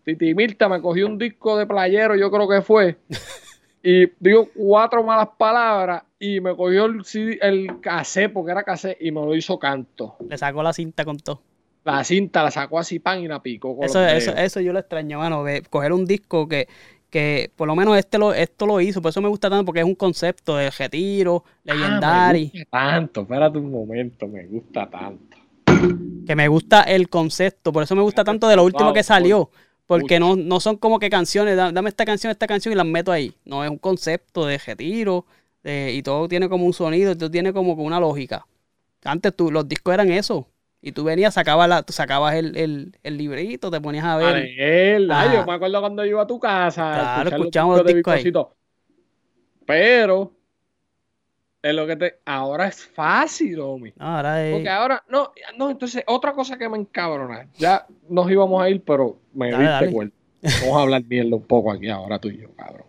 Titi 0.06 0.34
Mirta, 0.34 0.70
me 0.70 0.82
cogió 0.82 1.08
un 1.08 1.18
disco 1.18 1.58
de 1.58 1.68
playero, 1.68 2.16
yo 2.16 2.32
creo 2.32 2.48
que 2.48 2.62
fue, 2.62 2.98
y 3.84 4.06
dijo 4.18 4.48
cuatro 4.56 5.04
malas 5.04 5.28
palabras 5.38 6.04
y 6.20 6.40
me 6.40 6.56
cogió 6.56 6.86
el, 6.86 7.04
el 7.42 7.82
cassette, 7.82 8.32
porque 8.32 8.52
era 8.52 8.64
cassette, 8.64 8.98
y 9.02 9.12
me 9.12 9.20
lo 9.20 9.36
hizo 9.36 9.60
canto. 9.60 10.16
Le 10.30 10.38
sacó 10.38 10.64
la 10.64 10.72
cinta 10.72 11.04
con 11.04 11.18
todo. 11.18 11.42
La 11.84 12.02
cinta 12.06 12.44
la 12.44 12.52
sacó 12.52 12.80
así 12.80 13.00
pan 13.00 13.22
y 13.22 13.28
la 13.28 13.42
picó 13.42 13.76
con 13.76 13.84
Eso, 13.84 14.06
eso, 14.06 14.32
eso 14.38 14.62
yo 14.62 14.72
lo 14.72 14.80
extraño, 14.80 15.20
mano, 15.20 15.44
de 15.44 15.64
coger 15.64 15.92
un 15.92 16.06
disco 16.06 16.48
que, 16.48 16.70
que 17.12 17.52
por 17.56 17.68
lo 17.68 17.76
menos 17.76 17.98
este 17.98 18.18
lo, 18.18 18.34
esto 18.34 18.66
lo 18.66 18.82
hizo, 18.82 19.02
por 19.04 19.10
eso 19.12 19.22
me 19.22 19.30
gusta 19.30 19.50
tanto, 19.52 19.66
porque 19.66 19.82
es 19.82 19.86
un 19.86 19.96
concepto 19.96 20.56
de 20.58 20.72
retiro, 20.72 21.44
Ah, 21.46 21.62
legendary, 21.66 22.52
me 22.54 22.60
gusta 22.62 22.72
tanto, 22.72 23.22
espérate 23.22 23.58
un 23.60 23.72
momento, 23.72 24.28
me 24.28 24.46
gusta 24.48 24.90
tanto. 24.90 25.38
que 26.26 26.36
me 26.36 26.48
gusta 26.48 26.84
el 26.84 27.10
concepto, 27.10 27.72
por 27.74 27.84
eso 27.84 27.96
me 27.96 28.02
gusta 28.02 28.24
tanto 28.24 28.48
de 28.48 28.56
lo 28.56 28.64
último 28.64 28.94
que 28.94 29.04
salió, 29.04 29.50
porque 29.88 30.20
no, 30.20 30.36
no 30.36 30.60
son 30.60 30.78
como 30.78 31.00
que 31.00 31.10
canciones, 31.10 31.58
da- 31.58 31.72
dame 31.72 31.90
esta 31.90 32.06
canción, 32.06 32.32
esta 32.32 32.48
canción 32.48 32.72
y 32.74 32.76
las 32.78 32.86
meto 32.86 33.12
ahí, 33.12 33.34
no, 33.46 33.64
es 33.64 33.70
un 33.70 33.78
concepto 33.78 34.46
de 34.46 34.58
retiro, 34.58 35.26
de- 35.64 35.94
y 35.94 36.02
todo 36.04 36.28
tiene 36.28 36.48
como 36.50 36.66
un 36.66 36.74
sonido, 36.74 37.18
todo 37.18 37.30
tiene 37.32 37.52
como 37.54 37.74
una 37.74 38.00
lógica. 38.00 38.46
Antes 39.04 39.36
tú, 39.36 39.52
los 39.52 39.68
discos 39.68 39.94
eran 39.94 40.12
eso, 40.12 40.48
y 40.82 40.92
tú 40.94 41.04
venías, 41.04 41.34
sacabas, 41.36 41.70
la, 41.70 41.84
tú 41.84 41.94
sacabas 41.94 42.36
el, 42.36 42.56
el, 42.58 42.98
el 43.04 43.18
librito, 43.18 43.70
te 43.70 43.80
ponías 43.80 44.04
a 44.06 44.14
A 44.14 44.18
ver. 44.18 44.36
leer, 44.38 45.02
ay, 45.12 45.30
Ah. 45.30 45.34
yo 45.36 45.46
me 45.46 45.54
acuerdo 45.54 45.80
cuando 45.80 46.06
iba 46.06 46.22
a 46.24 46.28
tu 46.28 46.40
casa. 46.40 46.90
a 46.92 46.94
Claro, 46.94 47.24
los 47.30 47.34
escuchamos 47.40 47.78
los 47.78 47.86
de 47.88 47.94
discos 47.94 48.14
ahí. 48.14 48.24
Vicosito. 48.24 48.56
Pero, 49.66 50.32
es 51.62 51.74
lo 51.76 51.86
que 51.86 51.96
te. 51.96 52.20
Ahora 52.26 52.68
es 52.68 52.84
fácil, 52.84 53.60
Omi. 53.60 53.94
No, 53.96 54.06
ahora 54.18 54.46
es- 54.46 54.54
Porque 54.54 54.70
ahora, 54.70 55.04
no, 55.08 55.32
no, 55.58 55.70
entonces, 55.70 56.04
otra 56.08 56.34
cosa 56.34 56.58
que 56.58 56.68
me 56.68 56.78
encabrona. 56.78 57.48
Ya 57.58 57.86
nos 58.10 58.30
íbamos 58.32 58.62
a 58.62 58.70
ir, 58.70 58.84
pero 58.84 59.18
me 59.34 59.52
Dale, 59.52 59.68
diste 59.86 59.94
cuenta. 59.94 60.16
Vamos 60.62 60.78
a 60.78 60.82
hablar 60.82 61.04
mierda 61.08 61.36
un 61.36 61.44
poco 61.44 61.72
aquí 61.72 61.88
ahora 61.90 62.18
tú 62.18 62.30
y 62.30 62.38
yo, 62.40 62.52
cabrón. 62.56 62.86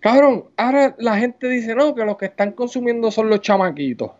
Cabrón, 0.00 0.44
ahora 0.56 0.94
la 0.98 1.18
gente 1.18 1.48
dice, 1.48 1.74
no, 1.74 1.94
que 1.94 2.04
los 2.04 2.16
que 2.16 2.26
están 2.26 2.52
consumiendo 2.52 3.10
son 3.10 3.28
los 3.28 3.40
chamaquitos. 3.40 4.12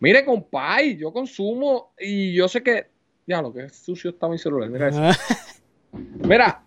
Mire, 0.00 0.24
compay, 0.24 0.96
yo 0.96 1.12
consumo 1.12 1.92
y 1.98 2.34
yo 2.34 2.48
sé 2.48 2.62
que. 2.62 2.88
Ya, 3.26 3.42
lo 3.42 3.52
que 3.52 3.64
es 3.64 3.76
sucio 3.76 4.10
está 4.10 4.28
mi 4.28 4.38
celular. 4.38 4.68
Mira 4.70 4.88
eso. 4.88 5.00
Mira, 6.26 6.64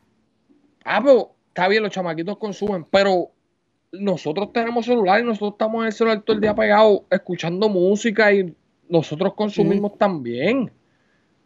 ah, 0.85 1.01
pero 1.03 1.35
está 1.47 1.67
bien, 1.67 1.83
los 1.83 1.91
chamaquitos 1.91 2.37
consumen, 2.37 2.85
pero 2.89 3.31
nosotros 3.91 4.53
tenemos 4.53 4.85
celular 4.85 5.21
y 5.21 5.23
nosotros 5.23 5.53
estamos 5.53 5.81
en 5.81 5.87
el 5.87 5.93
celular 5.93 6.21
todo 6.21 6.35
el 6.35 6.41
día 6.41 6.55
pegado 6.55 7.05
escuchando 7.09 7.69
música 7.69 8.31
y 8.33 8.55
nosotros 8.87 9.33
consumimos 9.33 9.97
también. 9.97 10.71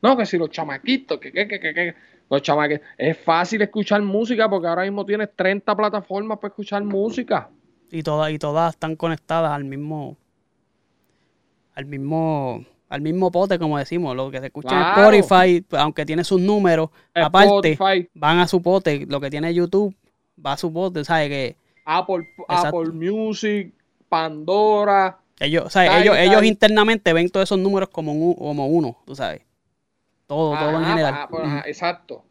No, 0.01 0.15
que 0.15 0.25
si 0.25 0.37
los 0.37 0.49
chamaquitos, 0.49 1.19
que, 1.19 1.31
que, 1.31 1.47
que, 1.47 1.59
que, 1.59 1.73
que, 1.73 1.95
los 2.29 2.41
chamaquitos, 2.41 2.85
es 2.97 3.17
fácil 3.17 3.61
escuchar 3.61 4.01
música 4.01 4.49
porque 4.49 4.67
ahora 4.67 4.83
mismo 4.83 5.05
tienes 5.05 5.29
30 5.35 5.75
plataformas 5.75 6.37
para 6.37 6.49
escuchar 6.49 6.83
música. 6.83 7.49
y 7.89 8.03
todas 8.03 8.31
y 8.31 8.39
todas 8.39 8.73
están 8.73 8.95
conectadas 8.95 9.51
al 9.51 9.63
mismo 9.63 10.17
al 11.77 11.85
mismo 11.85 12.65
al 12.89 13.01
mismo 13.01 13.31
pote 13.31 13.59
como 13.59 13.77
decimos 13.77 14.15
lo 14.15 14.31
que 14.31 14.39
se 14.39 14.47
escucha 14.47 14.69
Claro. 14.69 15.11
en 15.13 15.19
Spotify 15.19 15.65
aunque 15.77 16.05
tiene 16.05 16.23
sus 16.23 16.41
números 16.41 16.89
aparte 17.13 17.71
Spotify, 17.73 18.09
van 18.13 18.39
a 18.39 18.47
su 18.47 18.61
pote 18.61 19.05
lo 19.07 19.19
que 19.21 19.29
tiene 19.29 19.53
YouTube 19.53 19.95
va 20.43 20.53
a 20.53 20.57
su 20.57 20.71
pote 20.73 21.03
sabes 21.05 21.29
que 21.29 21.55
Apple. 21.85 22.27
Apple 22.47 22.91
Music, 22.91 23.73
Pandora. 24.09 25.19
ellos 25.39 25.65
o 25.65 25.69
sea, 25.69 25.83
Ay, 25.83 26.01
ellos 26.03 26.17
ellos 26.17 26.43
internamente 26.43 27.13
ven 27.13 27.29
todos 27.29 27.43
esos 27.45 27.59
números 27.59 27.89
como 27.89 28.11
un, 28.13 28.33
como 28.33 28.67
uno 28.67 28.97
tú 29.05 29.15
sabes 29.15 29.41
todo 30.25 30.57
todo 30.57 30.79
en 30.79 30.85
general 30.85 31.13
ajá, 31.13 31.27
pues, 31.29 31.43
ajá, 31.45 31.63
exacto. 31.67 32.23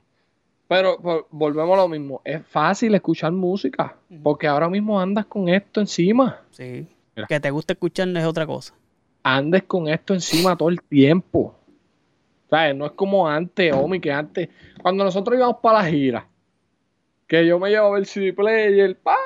Pero, 0.69 0.99
pues, 1.01 1.21
volvemos 1.31 1.75
a 1.75 1.83
lo 1.83 1.89
mismo. 1.89 2.21
Es 2.25 2.45
fácil 2.45 2.93
escuchar 2.97 3.31
música. 3.31 3.95
Porque 4.25 4.49
ahora 4.49 4.69
mismo 4.69 5.01
andas 5.01 5.25
con 5.27 5.49
esto 5.49 5.81
encima. 5.81 6.41
sí 6.51 6.89
Mira. 7.15 7.29
que 7.29 7.39
te 7.39 7.53
guste 7.53 7.75
escuchar 7.75 8.09
es 8.09 8.25
otra 8.25 8.47
cosa 8.49 8.75
Andes 9.29 9.65
con 9.65 9.89
esto 9.89 10.15
encima 10.15 10.57
todo 10.57 10.69
el 10.69 10.81
tiempo. 10.83 11.55
¿Sabes? 12.49 12.77
No 12.77 12.87
es 12.87 12.93
como 12.93 13.29
antes, 13.29 13.73
Omi, 13.73 13.99
que 14.01 14.13
antes, 14.13 14.49
cuando 14.81 15.03
nosotros 15.03 15.37
íbamos 15.37 15.57
para 15.61 15.81
la 15.83 15.89
gira, 15.89 16.29
que 17.27 17.45
yo 17.45 17.59
me 17.59 17.71
llevaba 17.71 17.99
el 17.99 18.07
CD 18.07 18.33
player, 18.33 18.97
¡pap! 18.99 19.17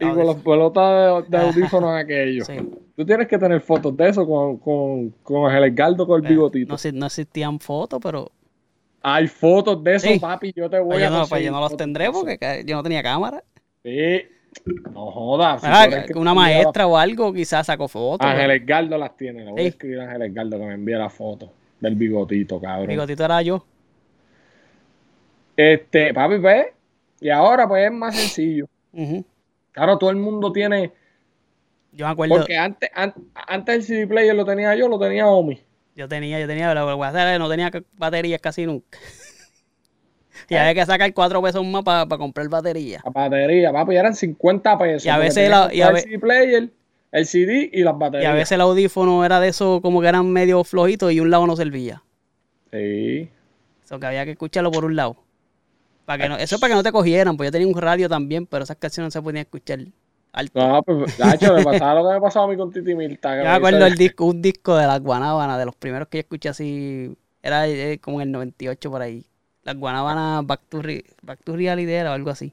y 0.00 0.04
con 0.10 0.26
las 0.26 0.36
pelotas 0.36 1.28
de, 1.30 1.36
de 1.38 1.44
audífonos 1.46 1.94
aquellos. 1.94 2.46
sí 2.46 2.56
Tú 2.96 3.04
tienes 3.06 3.26
que 3.28 3.38
tener 3.38 3.60
fotos 3.60 3.96
de 3.96 4.08
eso 4.08 4.26
con, 4.26 4.56
con, 4.58 5.10
con 5.22 5.52
el 5.52 5.64
Edgardo 5.64 6.06
con 6.06 6.20
el 6.20 6.26
Eh, 6.26 6.34
bigotito. 6.34 6.74
no, 6.74 6.92
no 6.98 7.06
existían 7.06 7.58
fotos 7.60 8.00
pero 8.02 8.30
Hay 9.02 9.28
fotos 9.28 9.82
de 9.84 9.94
eso, 9.94 10.08
Sí. 10.08 10.18
papi. 10.18 10.52
Yo 10.56 10.68
te 10.68 10.78
voy 10.80 10.90
pues 10.94 11.02
a 11.02 11.04
yo 11.04 11.10
no, 11.10 11.26
pues 11.28 11.44
yo 11.44 11.52
no 11.52 11.60
los 11.60 11.76
tendré 11.76 12.10
porque 12.10 12.64
yo 12.66 12.74
no 12.76 12.82
tenía 12.82 13.02
cámara 13.02 13.42
Sí, 13.84 14.22
No 14.92 15.10
jodas. 15.10 15.60
si 15.60 15.66
Ah, 15.68 16.04
una 16.14 16.34
maestra 16.34 16.86
o 16.86 16.96
algo, 16.96 17.32
quizás 17.32 17.66
sacó 17.66 17.88
fotos. 17.88 18.26
Ángel 18.26 18.50
Edgardo 18.52 18.96
las 18.98 19.16
tiene. 19.16 19.44
Le 19.44 19.50
voy 19.50 19.60
a 19.62 19.68
escribir 19.68 20.00
a 20.00 20.04
Ángel 20.04 20.22
Edgardo 20.22 20.58
que 20.58 20.64
me 20.66 20.74
envíe 20.74 20.94
la 20.94 21.10
foto 21.10 21.52
del 21.80 21.94
bigotito, 21.96 22.60
cabrón. 22.60 22.86
Bigotito 22.88 23.24
era 23.24 23.42
yo. 23.42 23.64
Este, 25.56 26.12
papi, 26.14 26.38
pues. 26.38 26.66
Y 27.20 27.30
ahora, 27.30 27.66
pues 27.68 27.86
es 27.86 27.92
más 27.92 28.14
sencillo. 28.16 28.66
Claro, 29.72 29.98
todo 29.98 30.10
el 30.10 30.16
mundo 30.16 30.52
tiene. 30.52 30.92
Yo 31.92 32.06
me 32.06 32.12
acuerdo, 32.12 32.36
Porque 32.36 32.56
antes, 32.56 32.90
an- 32.94 33.14
antes 33.46 33.74
el 33.76 33.82
CD 33.82 34.06
player 34.06 34.34
lo 34.34 34.44
tenía 34.44 34.74
yo, 34.74 34.88
lo 34.88 34.98
tenía 34.98 35.26
Omi. 35.28 35.60
yo 35.94 36.08
tenía, 36.08 36.40
yo 36.40 36.46
tenía, 36.48 36.68
es, 36.72 37.38
no 37.38 37.48
tenía 37.48 37.70
baterías 37.92 38.40
casi 38.40 38.66
nunca. 38.66 38.98
y 40.48 40.54
había 40.54 40.74
que 40.74 40.86
sacar 40.86 41.12
cuatro 41.14 41.42
pesos 41.42 41.64
más 41.64 41.82
para 41.82 42.06
comprar 42.06 42.48
batería. 42.48 43.00
La 43.04 43.10
batería, 43.10 43.72
papi, 43.72 43.96
eran 43.96 44.14
50 44.14 44.78
pesos. 44.78 45.06
Y 45.06 45.08
a 45.08 45.18
veces 45.18 45.48
la- 45.50 45.70
y 45.72 45.80
a 45.82 45.90
ve- 45.90 45.98
el 46.00 46.04
CD 46.04 46.18
player, 46.18 46.70
el 47.12 47.26
CD 47.26 47.70
y 47.72 47.82
las 47.82 47.94
Y 47.94 47.98
baterías. 47.98 48.32
a 48.32 48.34
veces 48.34 48.52
el 48.52 48.60
audífono 48.60 49.24
era 49.24 49.40
de 49.40 49.48
esos 49.48 49.80
como 49.80 50.00
que 50.00 50.08
eran 50.08 50.30
medio 50.30 50.62
flojitos 50.64 51.12
y 51.12 51.20
un 51.20 51.30
lado 51.30 51.46
no 51.46 51.56
servía. 51.56 52.02
Sí. 52.72 53.28
Eso 53.84 54.00
que 54.00 54.06
había 54.06 54.24
que 54.24 54.32
escucharlo 54.32 54.70
por 54.70 54.84
un 54.84 54.96
lado. 54.96 55.16
Para 56.06 56.22
que 56.24 56.28
no, 56.28 56.36
eso 56.36 56.56
es 56.56 56.60
para 56.60 56.72
que 56.72 56.76
no 56.76 56.82
te 56.82 56.92
cogieran, 56.92 57.36
pues 57.36 57.46
yo 57.48 57.52
tenía 57.52 57.66
un 57.68 57.80
radio 57.80 58.08
también, 58.08 58.46
pero 58.46 58.64
esas 58.64 58.76
canciones 58.76 59.06
no 59.08 59.10
se 59.18 59.22
podían 59.22 59.42
escuchar 59.44 59.78
alto. 60.32 60.58
No, 60.68 60.82
pues, 60.82 61.18
Nacho, 61.18 61.54
me 61.54 61.62
pasaba 61.64 61.94
lo 62.02 62.08
que 62.08 62.14
me 62.14 62.20
pasaba 62.20 62.44
a 62.46 62.48
mí 62.48 62.56
con 62.56 62.70
Titi 62.72 62.94
Milta. 62.94 63.32
que 63.32 63.38
Yo 63.38 63.44
me 63.44 63.50
acuerdo 63.50 63.86
el 63.86 63.94
disco, 63.94 64.24
un 64.26 64.42
disco 64.42 64.76
de 64.76 64.86
las 64.86 65.00
guanábanas, 65.00 65.58
de 65.58 65.64
los 65.66 65.76
primeros 65.76 66.08
que 66.08 66.18
yo 66.18 66.20
escuché 66.22 66.48
así, 66.50 67.16
era 67.42 67.66
eh, 67.68 67.98
como 68.02 68.20
en 68.20 68.28
el 68.28 68.32
98 68.32 68.90
por 68.90 69.00
ahí. 69.02 69.24
Las 69.64 69.76
guanábanas 69.76 70.46
Back 70.46 70.60
to, 70.68 70.82
Re- 70.82 71.04
Back 71.22 71.40
to 71.44 71.56
Reality 71.56 71.90
era 71.90 72.10
o 72.10 72.14
algo 72.14 72.30
así. 72.30 72.52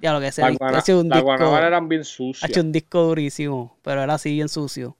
Ya 0.00 0.12
lo 0.12 0.20
que 0.20 0.26
ese 0.28 0.40
Las 0.42 0.50
disco, 0.50 0.64
guana- 0.64 0.78
ese 0.78 0.92
es 0.92 0.98
un 0.98 1.08
las 1.08 1.16
disco, 1.18 1.26
guanábanas 1.26 1.66
eran 1.66 1.88
bien 1.88 2.00
ha 2.00 2.04
sucias. 2.04 2.50
hecho 2.50 2.60
un 2.60 2.72
disco 2.72 3.02
durísimo, 3.02 3.76
pero 3.82 4.02
era 4.02 4.14
así 4.14 4.32
bien 4.32 4.48
sucio. 4.48 4.96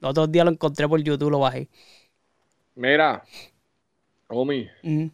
Los 0.00 0.10
otros 0.12 0.30
días 0.30 0.44
lo 0.44 0.52
encontré 0.52 0.88
por 0.88 1.00
YouTube, 1.02 1.30
lo 1.30 1.40
bajé. 1.40 1.68
Mira, 2.74 3.24
Omi, 4.28 4.68
Ujú. 4.82 5.10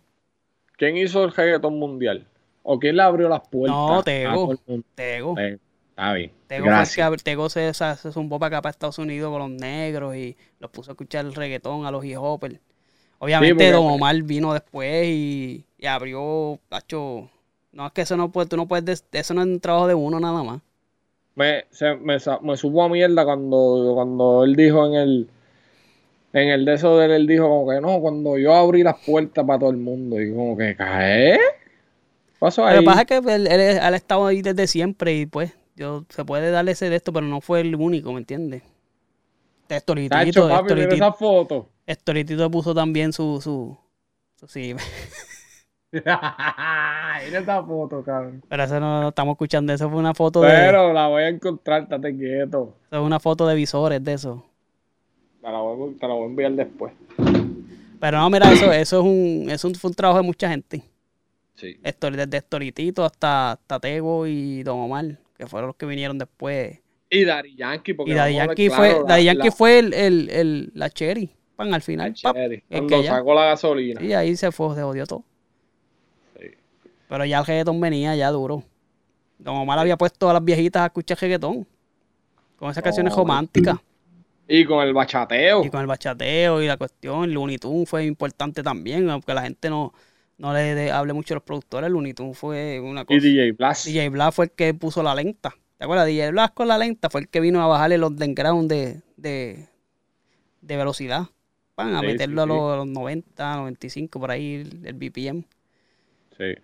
¿quién 0.77 0.97
hizo 0.97 1.25
el 1.25 1.33
reggaetón 1.33 1.79
mundial? 1.79 2.27
¿O 2.63 2.79
quién 2.79 2.97
le 2.97 3.03
abrió 3.03 3.29
las 3.29 3.41
puertas? 3.49 3.75
No, 3.77 4.03
Tego. 4.03 4.55
Tego. 4.95 5.35
Tego. 5.35 5.59
Está 5.91 6.13
bien. 6.13 6.33
Tego, 6.47 6.67
Gracias. 6.67 7.11
que 7.11 7.17
Tego 7.25 7.49
se, 7.49 7.73
se, 7.75 8.13
zumbó 8.13 8.39
para 8.39 8.57
acá, 8.59 8.63
para 8.63 8.71
Estados 8.71 8.99
Unidos 8.99 9.31
con 9.33 9.41
los 9.41 9.51
negros 9.61 10.15
y 10.15 10.37
los 10.61 10.71
puso 10.71 10.91
a 10.91 10.93
escuchar 10.93 11.25
el 11.25 11.35
reggaetón 11.35 11.87
a 11.87 11.91
los 11.91 12.05
hip 12.05 12.19
hopper. 12.21 12.61
Obviamente 13.19 13.55
porque- 13.55 13.73
Don 13.73 13.87
Omar 13.87 14.23
vino 14.23 14.53
después 14.53 15.07
y, 15.07 15.65
y 15.79 15.87
abrió, 15.87 16.59
tacho, 16.69 17.29
no 17.73 17.87
es 17.87 17.93
que 17.93 18.03
eso 18.03 18.17
no 18.17 18.31
puede, 18.31 18.49
tú 18.49 18.57
no 18.57 18.67
puedes, 18.69 18.85
des- 18.85 19.05
eso 19.13 19.35
no 19.35 19.41
es 19.43 19.47
un 19.49 19.61
trabajo 19.61 19.87
de 19.89 19.95
uno 19.95 20.21
nada 20.21 20.43
más. 20.43 20.61
Me, 21.35 21.65
se, 21.71 21.95
me, 21.97 22.19
sa- 22.19 22.41
me 22.41 22.57
supo 22.57 22.83
a 22.83 22.89
mierda 22.89 23.25
cuando, 23.25 23.93
cuando 23.95 24.45
él 24.45 24.57
dijo 24.57 24.87
en 24.87 24.95
el 24.95 25.29
en 26.35 26.49
el 26.51 26.65
de 26.67 26.75
eso 26.75 26.99
de 26.99 27.07
él, 27.07 27.11
él 27.13 27.27
dijo 27.27 27.49
como 27.49 27.71
que 27.71 27.81
no, 27.81 28.01
cuando 28.01 28.37
yo 28.39 28.55
abrí 28.55 28.83
las 28.83 28.97
puertas 29.05 29.45
para 29.47 29.59
todo 29.59 29.71
el 29.71 29.79
mundo 29.79 30.21
y 30.21 30.31
como 30.33 30.57
que 30.57 30.77
¿qué? 30.77 31.39
pasó 32.39 32.63
Lo 32.63 32.69
ahí? 32.69 32.79
que 32.81 32.85
pasa 32.85 33.01
es 33.03 33.07
que 33.07 33.17
él, 33.17 33.47
él, 33.47 33.61
él 33.61 33.79
ha 33.81 33.97
estado 33.97 34.27
ahí 34.27 34.43
desde 34.43 34.67
siempre 34.67 35.15
y 35.15 35.27
pues 35.27 35.53
yo 35.75 36.05
se 36.11 36.25
puede 36.25 36.51
darle 36.51 36.73
ese 36.73 36.91
de 36.91 36.97
esto, 36.97 37.13
pero 37.13 37.27
no 37.27 37.41
fue 37.41 37.61
el 37.63 37.75
único, 37.77 38.13
¿me 38.13 38.19
entiendes? 38.19 38.63
Estoritito, 39.69 40.15
Tacho, 40.17 40.49
papi, 40.49 40.65
mira 40.75 40.75
Estoritito, 40.83 40.95
esa 40.95 41.13
foto. 41.13 41.69
Estoritito 41.89 42.51
puso 42.51 42.75
también 42.75 43.13
su, 43.13 43.41
su, 43.41 43.77
su 44.37 44.47
sí, 44.47 44.75
mira 45.93 47.39
esa 47.41 47.63
foto, 47.65 48.03
cabrón. 48.05 48.43
pero 48.49 48.65
eso 48.65 48.79
no, 48.79 49.01
no 49.01 49.09
estamos 49.09 49.33
escuchando, 49.35 49.73
eso 49.73 49.89
fue 49.89 49.99
una 49.99 50.15
foto 50.15 50.41
de, 50.43 50.49
Pero 50.49 50.93
la 50.93 51.07
voy 51.09 51.23
a 51.23 51.29
encontrar, 51.29 51.83
estate 51.83 52.17
quieto. 52.17 52.75
eso 52.87 53.01
es 53.01 53.07
una 53.07 53.19
foto 53.21 53.47
de 53.47 53.55
visores 53.55 54.03
de 54.03 54.13
eso. 54.13 54.45
Te 55.41 55.51
la 55.51 55.59
voy, 55.61 55.95
a- 55.95 55.99
te 55.99 56.07
la 56.09 56.15
voy 56.15 56.25
a 56.25 56.27
enviar 56.27 56.53
después. 56.53 56.93
Pero 58.01 58.19
no, 58.19 58.31
mira, 58.31 58.53
eso, 58.53 58.71
eso 58.73 59.01
es 59.01 59.05
un, 59.05 59.47
eso 59.51 59.71
fue 59.75 59.89
un 59.91 59.95
trabajo 59.95 60.21
de 60.21 60.27
mucha 60.27 60.49
gente. 60.51 60.83
Sí. 61.55 61.77
Desde 61.83 62.37
Estoritito 62.37 63.05
hasta, 63.05 63.53
hasta 63.53 63.81
Tego 63.81 64.27
y 64.27 64.63
Don 64.63 64.79
Omar, 64.79 65.19
que 65.37 65.47
fueron 65.47 65.69
los 65.69 65.77
que 65.77 65.87
vinieron 65.87 66.17
después. 66.19 66.79
Y 67.11 67.25
Daddy 67.25 67.57
Yankee, 67.57 67.95
porque 67.95 68.13
Y 68.13 68.15
ver 68.15 68.33
Yankee 68.33 68.67
claro, 68.69 68.83
fue, 68.83 68.93
la- 69.01 69.05
Daddy 69.09 69.25
Yankee 69.25 69.47
la- 69.49 69.53
fue 69.53 69.79
el, 69.79 69.95
el, 69.95 70.31
el- 70.31 70.71
la 70.75 70.91
cherry, 70.91 71.31
pan, 71.59 71.75
al 71.75 71.83
final. 71.83 72.15
pap, 72.23 72.37
Cherry, 72.37 72.55
es 72.57 72.63
cuando 72.71 72.87
que 72.97 73.03
ya- 73.03 73.11
sacó 73.11 73.35
la 73.35 73.45
gasolina. 73.47 74.03
y 74.03 74.13
ahí 74.13 74.37
se 74.37 74.51
fue, 74.53 74.75
se 74.77 74.83
odió 74.83 75.07
todo. 75.07 75.25
Sí. 76.39 76.47
Pero 77.09 77.25
ya 77.25 77.41
el 77.41 77.47
reggaetón 77.47 77.81
venía 77.81 78.15
ya 78.17 78.31
duro. 78.31 78.63
Don 79.39 79.57
Omar 79.57 79.79
había 79.79 79.97
puesto 79.97 80.31
a 80.31 80.33
las 80.33 80.45
viejitas 80.45 80.83
a 80.83 80.87
escuchar 80.87 81.19
reggaetón. 81.21 81.67
Con 82.57 82.71
esas 82.71 82.83
canciones 82.83 83.13
Oh. 83.13 83.19
románticas. 83.19 83.77
Y 84.49 84.65
con 84.65 84.87
el 84.87 84.93
bachateo. 84.95 85.65
Y 85.65 85.71
con 85.71 85.81
el 85.81 85.87
bachateo 85.87 86.63
y 86.63 86.67
la 86.67 86.77
cuestión, 86.77 87.33
Looney 87.35 87.59
Tunes 87.59 87.89
fue 87.89 88.05
importante 88.07 88.63
también, 88.63 89.11
aunque 89.11 89.35
la 89.35 89.43
gente 89.43 89.69
no, 89.69 89.93
no 90.39 90.53
le 90.55 90.75
de- 90.75 90.91
hable 90.91 91.13
mucho 91.13 91.35
a 91.35 91.37
los 91.37 91.43
productores, 91.45 91.91
Looney 91.91 92.15
Tunes 92.15 92.39
fue 92.39 92.81
una 92.81 93.05
cosa. 93.05 93.17
Y 93.17 93.21
DJ 93.21 93.53
Blast. 93.53 93.87
DJ 93.87 94.09
Blas 94.09 94.35
fue 94.35 94.47
el 94.47 94.51
que 94.53 94.73
puso 94.75 95.03
la 95.03 95.15
lenta. 95.15 95.55
¿Te 95.77 95.85
acuerdas? 95.85 96.07
DJ 96.07 96.31
Blas 96.31 96.51
con 96.53 96.67
la 96.67 96.79
lenta 96.79 97.11
fue 97.11 97.21
el 97.21 97.29
que 97.29 97.41
vino 97.41 97.63
a 97.63 97.67
bajarle 97.67 97.99
los 97.99 98.17
ground 98.17 98.69
de, 98.71 99.03
de, 99.17 99.69
de 100.63 100.77
velocidad. 100.77 101.27
Van 101.79 101.95
a 101.95 102.01
Sí, 102.01 102.07
meterlo 102.07 102.43
sí, 102.43 102.51
a 102.51 102.55
los, 102.55 102.73
a 102.73 102.77
los 102.79 102.87
90, 102.89 103.57
95, 103.57 104.19
por 104.21 104.31
ahí 104.33 104.57
el, 104.57 104.85
el 104.87 104.95
BPM. 104.95 105.45
Sí. 106.37 106.55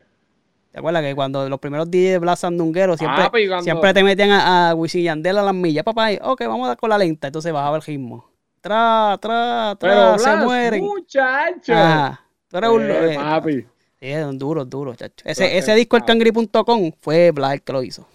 ¿Te 0.72 0.78
acuerdas 0.80 1.02
que 1.02 1.14
cuando 1.14 1.48
los 1.48 1.60
primeros 1.60 1.88
DJ 1.88 2.18
Blas 2.18 2.40
sandungueros 2.40 2.98
siempre, 2.98 3.22
Ah, 3.22 3.30
cuando- 3.30 3.62
siempre 3.62 3.94
te 3.94 4.02
metían 4.02 4.30
a, 4.32 4.70
a 4.70 4.74
Wisin 4.74 5.04
Yandel 5.04 5.38
a 5.38 5.42
las 5.42 5.54
millas? 5.54 5.84
Papá, 5.84 6.12
y, 6.12 6.18
ok, 6.20 6.40
vamos 6.46 6.64
a 6.64 6.68
dar 6.70 6.76
con 6.76 6.90
la 6.90 6.98
lenta. 6.98 7.28
Entonces 7.28 7.52
bajaba 7.52 7.76
el 7.76 7.82
ritmo. 7.82 8.28
Tra, 8.60 9.16
tra, 9.20 9.76
Pero 9.78 9.94
tra, 9.94 10.18
se 10.18 10.24
Blas, 10.30 10.44
mueren. 10.44 10.84
muchacho. 10.84 11.72
Ajá. 11.74 12.20
Tú 12.48 12.56
eres 12.56 12.70
un... 12.70 12.82
Eh, 12.90 13.12
eh, 13.12 13.16
papi. 13.16 13.66
sí, 14.00 14.12
un 14.14 14.36
duro, 14.38 14.64
duro, 14.64 14.96
chacho. 14.96 15.24
Ese, 15.24 15.44
Blas 15.44 15.54
ese 15.58 15.70
es 15.72 15.76
disco, 15.76 15.96
el 15.96 16.04
cangri.com, 16.04 16.90
fue 17.00 17.30
Blas 17.30 17.52
el 17.52 17.62
que 17.62 17.72
lo 17.72 17.82
hizo. 17.84 18.08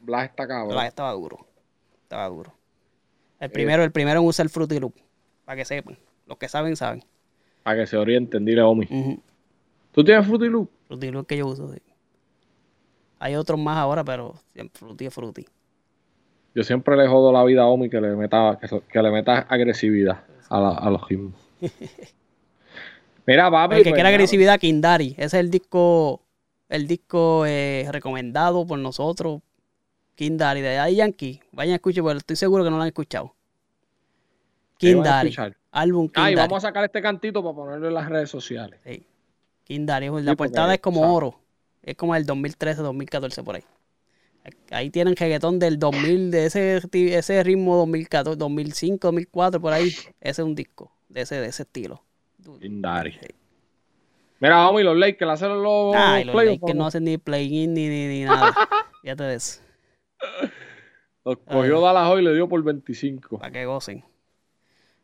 Blas 0.00 0.24
está 0.30 0.48
cabrón. 0.48 0.70
Blas 0.70 0.88
estaba 0.88 1.12
duro. 1.12 1.46
Estaba 2.02 2.28
duro. 2.28 2.52
El 3.38 3.50
primero, 3.52 3.84
el 3.84 3.92
primero 3.92 4.18
en 4.20 4.26
usar 4.26 4.46
el 4.46 4.50
Fruity 4.50 4.80
Loop. 4.80 4.94
Para 5.44 5.54
que 5.56 5.64
sepan. 5.64 5.96
Los 6.28 6.36
que 6.38 6.48
saben, 6.48 6.76
saben. 6.76 7.02
Para 7.62 7.78
que 7.80 7.86
se 7.86 7.96
orienten, 7.96 8.44
dile 8.44 8.62
Omi. 8.62 8.86
Ujú. 8.88 9.20
¿Tú 9.92 10.04
tienes 10.04 10.26
Fruity 10.26 10.46
Loop? 10.48 10.70
Fruity 10.86 11.10
Loop 11.10 11.26
que 11.26 11.38
yo 11.38 11.46
uso, 11.46 11.72
sí. 11.72 11.80
Hay 13.18 13.34
otros 13.34 13.58
más 13.58 13.78
ahora, 13.78 14.04
pero 14.04 14.34
Fruity 14.74 15.06
es 15.06 15.14
Fruity. 15.14 15.44
Yo 16.54 16.62
siempre 16.62 16.96
le 16.96 17.08
jodo 17.08 17.32
la 17.32 17.42
vida 17.44 17.62
a 17.62 17.66
Omi 17.66 17.88
que 17.88 18.00
le 18.00 18.14
meta, 18.14 18.58
que, 18.60 19.02
le 19.02 19.10
meta 19.10 19.38
agresividad 19.48 20.22
a, 20.50 20.60
la- 20.60 20.74
a 20.74 20.90
los 20.90 21.08
ritmos. 21.08 21.34
Mira, 23.26 23.50
papi. 23.50 23.76
El 23.76 23.82
que 23.82 23.90
pues, 23.90 23.94
quiera 23.94 24.08
agresividad, 24.10 24.58
Kindari. 24.60 25.14
Ese 25.16 25.24
es 25.24 25.34
el 25.34 25.50
disco, 25.50 26.22
el 26.68 26.86
disco 26.86 27.44
eh, 27.46 27.86
recomendado 27.90 28.66
por 28.66 28.78
nosotros. 28.78 29.40
Kindari, 30.14 30.60
de 30.60 30.74
Daddy 30.74 30.96
Yankee. 30.96 31.40
Vayan 31.52 31.72
a 31.72 31.76
escuchar, 31.76 32.02
porque 32.02 32.18
estoy 32.18 32.36
seguro 32.36 32.64
que 32.64 32.70
no 32.70 32.76
lo 32.76 32.82
han 32.82 32.88
escuchado. 32.88 33.34
¿Qué 34.78 34.94
van 34.94 35.00
a 35.00 35.04
Kindari. 35.04 35.28
escuchar? 35.28 35.56
Álbum 35.72 36.08
Ah, 36.14 36.30
y 36.30 36.32
Kindari. 36.32 36.48
vamos 36.48 36.64
a 36.64 36.68
sacar 36.68 36.84
este 36.84 37.02
cantito 37.02 37.42
para 37.42 37.54
ponerlo 37.54 37.88
en 37.88 37.94
las 37.94 38.08
redes 38.08 38.30
sociales. 38.30 38.80
Sí. 38.84 39.04
Kindari. 39.64 40.08
La 40.22 40.34
portada 40.36 40.72
es 40.74 40.80
como 40.80 41.14
oro. 41.14 41.38
Es 41.82 41.94
como 41.96 42.14
el 42.14 42.24
2013, 42.26 42.82
2014 42.82 43.42
por 43.42 43.56
ahí. 43.56 43.64
Ahí 44.70 44.88
tienen 44.90 45.14
reggaetón 45.14 45.58
del 45.58 45.78
2000, 45.78 46.30
de 46.30 46.46
ese, 46.46 46.80
ese 46.92 47.42
ritmo 47.44 47.76
2014, 47.76 48.36
2005, 48.38 49.08
2004, 49.08 49.60
por 49.60 49.72
ahí. 49.72 49.88
Ese 49.88 50.12
es 50.20 50.38
un 50.38 50.54
disco 50.54 50.90
de 51.08 51.22
ese, 51.22 51.34
de 51.40 51.48
ese 51.48 51.64
estilo. 51.64 52.02
Indari. 52.62 53.12
Sí. 53.12 53.28
Mira, 54.40 54.68
Omi, 54.68 54.82
los 54.84 54.96
Lakers, 54.96 55.26
le 55.26 55.32
hacen 55.32 55.62
los, 55.62 55.94
Ay, 55.96 56.24
los 56.24 56.34
Lakers 56.34 56.60
no 56.62 56.66
vamos. 56.68 56.86
hacen 56.88 57.04
ni 57.04 57.18
play-in 57.18 57.74
ni, 57.74 57.88
ni, 57.88 58.06
ni 58.06 58.24
nada. 58.24 58.54
Fíjate 59.02 59.24
de 59.24 59.34
eso. 59.34 59.60
Los 61.24 61.38
cogió 61.38 61.80
Dallas 61.80 62.08
hoy 62.08 62.22
y 62.22 62.24
le 62.24 62.34
dio 62.34 62.48
por 62.48 62.62
25. 62.62 63.38
Para 63.38 63.50
que 63.52 63.66
gocen. 63.66 64.04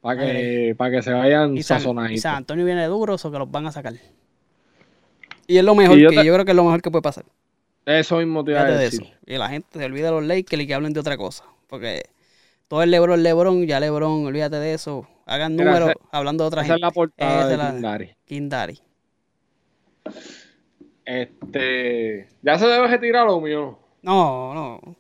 Para 0.05 0.21
que, 0.21 0.75
para 0.77 0.91
que 0.91 1.03
se 1.03 1.13
vayan 1.15 1.57
Y 1.57 1.63
San, 1.63 1.79
y 1.79 1.81
sazonaditos. 1.81 2.21
San 2.21 2.35
Antonio 2.35 2.67
viene 2.67 2.85
duro, 2.89 3.15
eso 3.15 3.33
que 3.33 3.39
los 3.39 3.51
van 3.51 3.67
a 3.67 3.73
sacar. 3.73 3.95
Y 5.47 5.57
es 5.57 5.65
lo 5.65 5.75
mejor, 5.75 5.97
Y 5.99 6.03
yo 6.03 6.11
que 6.11 6.17
te- 6.19 6.25
yo 6.27 6.35
creo 6.35 6.45
que 6.45 6.51
es 6.51 6.57
lo 6.57 6.65
mejor 6.65 6.83
que 6.83 6.91
puede 6.91 7.01
pasar. 7.01 7.25
Eso 7.87 8.19
mismo 8.19 8.45
te 8.45 8.51
iba 8.51 8.61
a 8.61 8.65
de 8.67 8.85
eso. 8.87 9.03
Y 9.25 9.39
la 9.39 9.49
gente 9.49 9.79
se 9.79 9.85
olvida 9.87 10.09
de 10.09 10.13
los 10.13 10.25
Lakers 10.25 10.63
y 10.63 10.67
que 10.67 10.75
hablen 10.75 10.93
de 10.93 11.01
otra 11.01 11.17
cosa. 11.17 11.45
Porque 11.69 12.03
todo 12.69 12.83
el 12.83 12.91
Lebron, 12.91 13.23
Lebron, 13.23 13.67
ya 13.67 13.81
Lebron, 13.81 14.27
olvídate 14.27 14.57
de 14.57 14.75
eso. 14.75 15.09
Hagan 15.25 15.53
Mira, 15.57 15.65
números 15.71 15.89
esa- 15.91 16.09
hablando 16.19 16.45
de 16.45 16.49
otra 16.49 16.61
Esa 16.61 16.75
gente. 16.75 16.77
es 16.77 16.83
la 16.83 16.91
portada 16.91 17.39
Esa 17.41 17.49
de 17.49 17.57
la- 17.57 17.71
Kindari. 17.73 18.11
Kindari. 18.27 18.81
Este. 21.07 22.29
¿Ya 22.43 22.59
se 22.59 22.67
debe 22.67 22.89
retirar 22.89 23.27
Omi 23.29 23.53
o 23.53 23.61
no? 23.63 23.79
No, 24.03 24.55
no. 24.55 24.97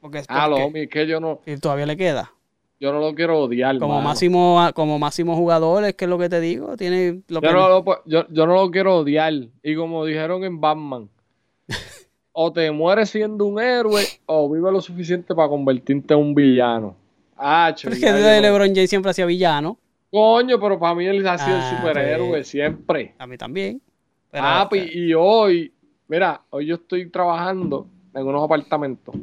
Porque 0.00 0.18
es 0.18 0.26
Ah, 0.28 0.48
lo 0.48 0.56
porque- 0.56 0.82
es 0.84 0.88
que 0.90 1.06
yo 1.06 1.20
no, 1.20 1.40
si 1.44 1.56
todavía 1.58 1.86
le 1.86 1.96
queda. 1.96 2.32
Yo 2.80 2.92
no 2.92 3.00
lo 3.00 3.14
quiero 3.14 3.40
odiar. 3.40 3.78
Como 3.78 3.94
mano. 3.94 4.08
máximo, 4.08 4.58
como 4.74 4.98
máximo 4.98 5.36
jugador, 5.36 5.84
es 5.84 5.94
que 5.94 6.04
es 6.04 6.08
lo 6.08 6.18
que 6.18 6.28
te 6.28 6.40
digo. 6.40 6.76
Tiene 6.76 7.22
lo 7.28 7.40
que 7.40 7.46
Yo 7.46 7.52
no, 7.52 7.68
lo, 7.68 7.84
yo, 8.04 8.26
yo 8.28 8.46
no 8.46 8.54
lo 8.54 8.70
quiero 8.70 8.96
odiar. 8.98 9.32
Y 9.62 9.74
como 9.74 10.04
dijeron 10.04 10.44
en 10.44 10.60
Batman, 10.60 11.08
o 12.32 12.52
te 12.52 12.70
mueres 12.70 13.10
siendo 13.10 13.44
un 13.46 13.60
héroe 13.60 14.02
o 14.26 14.50
vive 14.50 14.70
lo 14.72 14.80
suficiente 14.80 15.34
para 15.34 15.48
convertirte 15.48 16.14
en 16.14 16.20
un 16.20 16.34
villano. 16.34 16.96
Ah, 17.36 17.74
Porque 17.82 18.12
de 18.12 18.40
LeBron 18.40 18.68
James 18.74 18.90
siempre 18.90 19.10
hacía 19.10 19.26
villano. 19.26 19.78
Coño, 20.10 20.60
pero 20.60 20.78
para 20.78 20.94
mí 20.94 21.06
él 21.06 21.26
ha 21.26 21.36
sido 21.38 21.56
el 21.56 21.62
Ah, 21.62 21.76
superhéroe 21.76 22.44
siempre. 22.44 23.14
A 23.18 23.26
mí 23.26 23.36
también. 23.36 23.80
Pero, 24.30 24.44
Papi, 24.44 24.78
y 24.94 25.14
hoy, 25.14 25.72
mira, 26.06 26.40
hoy 26.50 26.66
yo 26.66 26.76
estoy 26.76 27.10
trabajando 27.10 27.88
en 28.14 28.26
unos 28.26 28.44
apartamentos. 28.44 29.14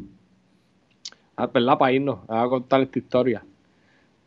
Ah, 1.44 1.50
¿Verdad? 1.54 1.78
Para 1.78 1.92
irnos, 1.92 2.20
a 2.28 2.48
contar 2.48 2.82
esta 2.82 3.00
historia. 3.00 3.44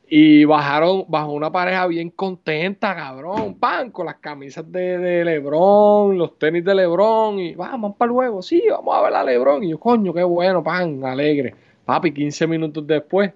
Y 0.06 0.44
bajaron, 0.44 1.04
bajó 1.08 1.32
una 1.32 1.50
pareja 1.50 1.86
bien 1.86 2.10
contenta, 2.10 2.94
cabrón. 2.94 3.54
Pan, 3.54 3.90
con 3.90 4.06
las 4.06 4.16
camisas 4.16 4.70
de, 4.70 4.98
de 4.98 5.24
Lebron, 5.24 6.18
los 6.18 6.38
tenis 6.38 6.64
de 6.64 6.74
Lebron. 6.74 7.38
Y 7.38 7.54
vamos 7.54 7.96
para 7.96 8.10
el 8.10 8.14
juego, 8.14 8.42
sí, 8.42 8.62
vamos 8.70 8.94
a 8.94 9.02
ver 9.02 9.14
a 9.14 9.24
Lebron. 9.24 9.64
Y 9.64 9.70
yo, 9.70 9.80
coño, 9.80 10.12
qué 10.12 10.22
bueno, 10.22 10.62
pan, 10.62 11.02
alegre. 11.04 11.54
Papi, 11.84 12.12
15 12.12 12.46
minutos 12.46 12.86
después, 12.86 13.32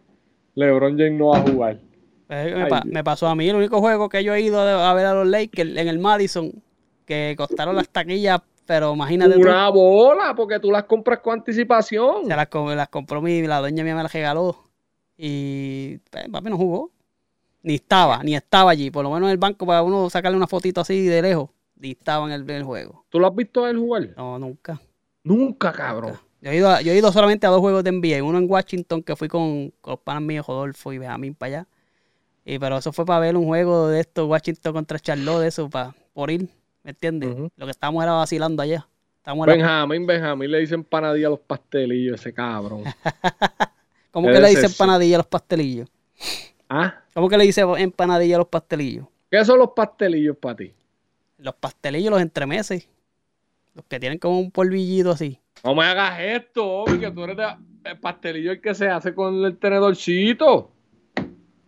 Lebron 0.54 0.96
James 0.98 1.18
no 1.18 1.28
va 1.28 1.38
a 1.38 1.42
jugar. 1.42 1.78
eh, 2.28 2.52
me, 2.54 2.62
Ay, 2.64 2.70
pa- 2.70 2.80
Dios. 2.82 2.92
me 2.92 3.02
pasó 3.04 3.26
a 3.28 3.34
mí 3.34 3.48
el 3.48 3.56
único 3.56 3.80
juego 3.80 4.08
que 4.10 4.22
yo 4.22 4.34
he 4.34 4.40
ido 4.42 4.60
a 4.60 4.94
ver 4.94 5.06
a 5.06 5.14
los 5.14 5.26
Lakers 5.26 5.76
en 5.76 5.88
el 5.88 5.98
Madison, 5.98 6.52
que 7.06 7.34
costaron 7.38 7.76
las 7.76 7.88
taquillas, 7.88 8.40
pero 8.68 8.92
imagínate 8.92 9.34
tú, 9.34 9.40
Una 9.40 9.70
bola, 9.70 10.34
porque 10.36 10.60
tú 10.60 10.70
las 10.70 10.84
compras 10.84 11.20
con 11.20 11.38
anticipación. 11.38 12.26
se 12.26 12.36
las, 12.36 12.48
las 12.52 12.88
compró 12.90 13.22
mi, 13.22 13.40
la 13.42 13.60
dueña 13.60 13.82
mía 13.82 13.96
me 13.96 14.02
las 14.02 14.12
regaló. 14.12 14.62
Y 15.16 15.96
pues, 16.10 16.28
papi 16.28 16.50
no 16.50 16.58
jugó. 16.58 16.90
Ni 17.62 17.76
estaba, 17.76 18.22
ni 18.22 18.36
estaba 18.36 18.70
allí. 18.70 18.90
Por 18.90 19.02
lo 19.04 19.10
menos 19.10 19.28
en 19.28 19.32
el 19.32 19.38
banco 19.38 19.66
para 19.66 19.82
uno 19.82 20.10
sacarle 20.10 20.36
una 20.36 20.46
fotito 20.46 20.82
así 20.82 21.06
de 21.06 21.22
lejos. 21.22 21.48
Ni 21.76 21.92
estaba 21.92 22.26
en 22.26 22.32
el, 22.32 22.42
en 22.42 22.56
el 22.56 22.62
juego. 22.64 23.06
¿Tú 23.08 23.18
lo 23.18 23.26
has 23.26 23.34
visto 23.34 23.64
a 23.64 23.70
él 23.70 23.78
jugar? 23.78 24.10
No, 24.16 24.38
nunca. 24.38 24.78
Nunca, 25.24 25.72
cabrón. 25.72 26.18
Yo 26.42 26.50
he, 26.50 26.56
ido 26.56 26.68
a- 26.70 26.82
yo 26.82 26.92
he 26.92 26.96
ido 26.98 27.10
solamente 27.10 27.46
a 27.46 27.50
dos 27.50 27.60
juegos 27.60 27.82
de 27.82 27.90
NBA. 27.90 28.22
Uno 28.22 28.36
en 28.38 28.50
Washington, 28.50 29.02
que 29.02 29.16
fui 29.16 29.28
con, 29.28 29.72
con 29.80 29.92
los 29.92 30.00
panas 30.00 30.22
míos, 30.22 30.46
Rodolfo 30.46 30.92
y 30.92 30.98
Benjamín 30.98 31.34
para 31.34 31.48
allá. 31.60 31.68
Y, 32.44 32.58
pero 32.58 32.76
eso 32.78 32.92
fue 32.92 33.04
para 33.06 33.20
ver 33.20 33.36
un 33.36 33.46
juego 33.46 33.88
de 33.88 34.00
esto, 34.00 34.26
Washington 34.26 34.72
contra 34.74 34.98
Charlotte, 35.00 35.46
eso, 35.46 35.68
para, 35.70 35.94
por 36.12 36.30
ir. 36.30 36.48
¿Me 36.82 36.90
entiendes? 36.90 37.50
Lo 37.56 37.66
que 37.66 37.70
estábamos 37.70 38.02
era 38.02 38.12
vacilando 38.12 38.62
allá. 38.62 38.86
Estábamos 39.16 39.46
Benjamín, 39.46 40.06
Benjamín 40.06 40.50
le 40.50 40.58
dicen 40.60 40.84
panadilla 40.84 41.26
a 41.26 41.30
los 41.30 41.40
pastelillos, 41.40 42.20
ese 42.20 42.32
cabrón. 42.32 42.84
¿Cómo 44.10 44.28
que 44.28 44.40
le 44.40 44.48
dicen 44.48 44.66
empanadilla 44.66 45.16
a 45.16 45.18
los 45.18 45.26
pastelillos? 45.26 45.88
¿Ah? 46.68 47.02
¿Cómo 47.14 47.28
que 47.28 47.36
le 47.36 47.44
dicen 47.44 47.68
empanadilla 47.76 48.36
a 48.36 48.38
los 48.38 48.48
pastelillos? 48.48 49.06
¿Qué 49.30 49.44
son 49.44 49.58
los 49.58 49.70
pastelillos 49.76 50.36
para 50.36 50.56
ti? 50.56 50.72
Los 51.38 51.54
pastelillos, 51.54 52.10
los 52.10 52.22
entremeses. 52.22 52.88
Los 53.74 53.84
que 53.84 54.00
tienen 54.00 54.18
como 54.18 54.40
un 54.40 54.50
polvillito 54.50 55.10
así. 55.10 55.38
No 55.62 55.74
me 55.74 55.84
hagas 55.84 56.20
esto, 56.20 56.66
Obi, 56.66 56.98
que 56.98 57.10
tú 57.10 57.24
eres 57.24 57.36
de 57.36 57.44
el 57.84 57.98
pastelillo 57.98 58.52
el 58.52 58.60
que 58.60 58.74
se 58.74 58.88
hace 58.88 59.14
con 59.14 59.44
el 59.44 59.56
tenedorcito. 59.58 60.70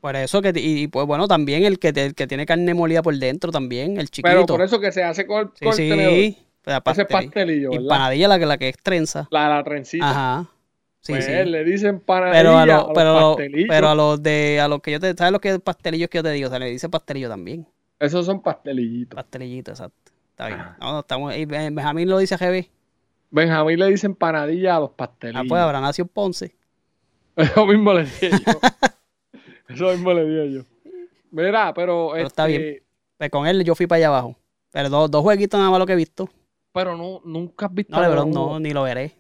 Por 0.00 0.16
eso 0.16 0.40
que, 0.40 0.52
y, 0.56 0.82
y, 0.84 0.88
pues 0.88 1.06
bueno, 1.06 1.28
también 1.28 1.64
el 1.64 1.78
que, 1.78 1.92
te- 1.92 2.06
el 2.06 2.14
que 2.14 2.26
tiene 2.26 2.46
carne 2.46 2.72
molida 2.74 3.02
por 3.02 3.14
dentro 3.16 3.52
también, 3.52 3.98
el 3.98 4.08
chiquito. 4.10 4.28
Pero 4.28 4.46
por 4.46 4.62
eso 4.62 4.80
que 4.80 4.92
se 4.92 5.02
hace 5.04 5.26
con 5.26 5.40
el, 5.40 5.48
sí, 5.54 5.64
con 5.64 5.74
sí. 5.74 6.38
pastel- 6.64 7.06
pastelillo, 7.06 7.70
¿verdad? 7.70 7.82
Empanadilla 7.84 8.28
la 8.28 8.38
que, 8.38 8.46
la 8.46 8.58
que 8.58 8.68
es 8.70 8.76
trenza. 8.82 9.28
La, 9.30 9.48
la 9.48 9.62
trencita. 9.62 10.10
Ajá. 10.10 10.46
Sí, 11.02 11.12
pues 11.12 11.24
sí. 11.24 11.32
le 11.32 11.64
dicen 11.64 12.00
panadilla 12.00 12.38
Pero 12.42 12.58
a, 12.58 12.62
a, 12.62 12.66
los, 12.66 12.86
pero, 12.94 13.14
pastelillos. 13.36 13.68
pero 13.68 13.88
a 13.88 13.94
los 13.94 14.22
de 14.22 14.60
a 14.60 14.68
los 14.68 14.80
que 14.82 14.90
yo 14.92 15.00
te 15.00 15.14
¿sabes 15.14 15.32
los 15.32 15.40
que 15.40 15.58
pastelillos 15.58 16.10
que 16.10 16.18
yo 16.18 16.22
te 16.22 16.30
digo? 16.32 16.46
O 16.48 16.50
sea, 16.50 16.58
le 16.58 16.66
dice 16.70 16.88
pastelillo 16.90 17.28
también. 17.28 17.66
Esos 17.98 18.24
son 18.26 18.42
pastelillitos. 18.42 19.16
Pastelillito, 19.16 19.70
exacto. 19.70 20.12
Está 20.30 20.46
bien. 20.48 20.58
No, 20.80 20.92
no, 20.92 21.00
estamos, 21.00 21.34
y 21.36 21.44
Ben- 21.46 21.74
Benjamín 21.74 22.08
lo 22.08 22.18
dice 22.18 22.34
a 22.34 22.38
GB. 22.38 22.68
Benjamín 23.30 23.78
le 23.78 23.86
dicen 23.86 24.14
panadilla 24.14 24.76
a 24.76 24.80
los 24.80 24.90
Ah, 24.90 24.96
pastelillos. 24.96 25.46
pues 25.48 25.60
habrá 25.60 25.80
nacido 25.80 26.06
Ponce. 26.06 26.54
Eso 27.36 27.64
mismo 27.66 27.92
le 27.94 28.04
dije 28.04 28.30
yo. 28.30 28.60
Eso 29.72 29.90
mismo 29.90 30.12
le 30.12 30.24
dije 30.24 30.52
yo. 30.52 30.62
Mira, 31.30 31.72
pero, 31.74 32.10
Pero 32.12 32.26
está 32.26 32.48
este, 32.48 32.58
bien. 32.58 32.82
Pues 33.16 33.30
con 33.30 33.46
él 33.46 33.64
yo 33.64 33.74
fui 33.74 33.86
para 33.86 33.98
allá 33.98 34.08
abajo. 34.08 34.36
Pero 34.72 34.88
dos, 34.88 35.10
dos 35.10 35.22
jueguitos 35.22 35.58
nada 35.58 35.70
más 35.70 35.78
lo 35.78 35.86
que 35.86 35.92
he 35.92 35.96
visto. 35.96 36.28
Pero 36.72 36.96
no, 36.96 37.20
nunca 37.24 37.66
has 37.66 37.74
visto 37.74 37.96
No, 37.96 38.02
a 38.02 38.08
LeBron 38.08 38.30
no, 38.30 38.60
ni 38.60 38.72
lo 38.72 38.82
veré. 38.82 39.12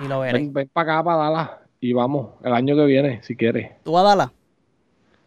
Ni 0.00 0.08
lo 0.08 0.20
veré. 0.20 0.38
Ven, 0.38 0.52
ven 0.52 0.70
para 0.72 0.92
acá, 0.92 1.04
para 1.04 1.16
Dallas. 1.16 1.50
Y 1.80 1.92
vamos, 1.92 2.34
el 2.44 2.52
año 2.52 2.76
que 2.76 2.84
viene, 2.84 3.22
si 3.22 3.34
quieres. 3.34 3.72
¿Tú 3.82 3.92
vas 3.92 4.04
a 4.04 4.08
darla? 4.08 4.32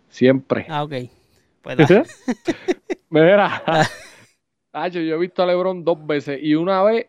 Siempre. 0.09 0.65
Ah, 0.69 0.83
ok. 0.83 0.93
Pues 1.61 1.77
da. 1.77 2.03
Mira. 3.09 3.63
Tacho, 4.71 4.99
yo 4.99 5.15
he 5.15 5.19
visto 5.19 5.43
a 5.43 5.47
LeBron 5.47 5.83
dos 5.83 6.05
veces. 6.05 6.39
Y 6.41 6.55
una 6.55 6.83
vez 6.83 7.07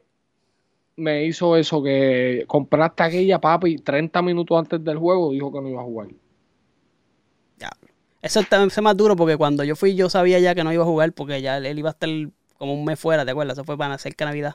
me 0.96 1.24
hizo 1.24 1.56
eso 1.56 1.82
que 1.82 2.44
compraste 2.46 3.02
aquella, 3.02 3.40
papi, 3.40 3.76
30 3.78 4.22
minutos 4.22 4.58
antes 4.58 4.82
del 4.84 4.98
juego, 4.98 5.32
dijo 5.32 5.52
que 5.52 5.60
no 5.60 5.68
iba 5.68 5.80
a 5.80 5.84
jugar. 5.84 6.08
Eso 8.22 8.40
está 8.40 8.56
eso 8.56 8.66
es 8.66 8.82
más 8.82 8.96
duro 8.96 9.16
porque 9.16 9.36
cuando 9.36 9.64
yo 9.64 9.76
fui 9.76 9.94
yo 9.94 10.08
sabía 10.08 10.38
ya 10.38 10.54
que 10.54 10.64
no 10.64 10.72
iba 10.72 10.82
a 10.82 10.86
jugar 10.86 11.12
porque 11.12 11.42
ya 11.42 11.58
él, 11.58 11.78
iba 11.78 11.90
a 11.90 11.92
estar 11.92 12.08
como 12.56 12.72
un 12.72 12.82
mes 12.84 12.98
fuera, 12.98 13.22
¿te 13.24 13.32
acuerdas? 13.32 13.58
Eso 13.58 13.64
fue 13.64 13.76
para 13.76 13.98
cerca 13.98 14.24
de 14.24 14.30
Navidad. 14.30 14.54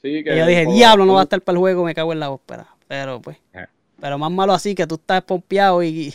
Sí, 0.00 0.08
Y 0.18 0.24
yo 0.24 0.46
dije, 0.46 0.64
diablo, 0.66 1.04
no 1.06 1.14
va 1.14 1.20
a 1.20 1.22
estar 1.24 1.42
para 1.42 1.54
el 1.56 1.58
juego, 1.58 1.84
me 1.84 1.94
cago 1.94 2.12
en 2.12 2.20
la 2.20 2.30
ópera. 2.30 2.68
Pero 2.86 3.20
pues, 3.20 3.36
Eh. 3.52 3.66
pero 4.00 4.16
más 4.16 4.30
malo 4.30 4.52
así 4.52 4.76
que 4.76 4.86
tú 4.86 4.94
estás 4.94 5.22
pompeado 5.22 5.82
y, 5.82 6.14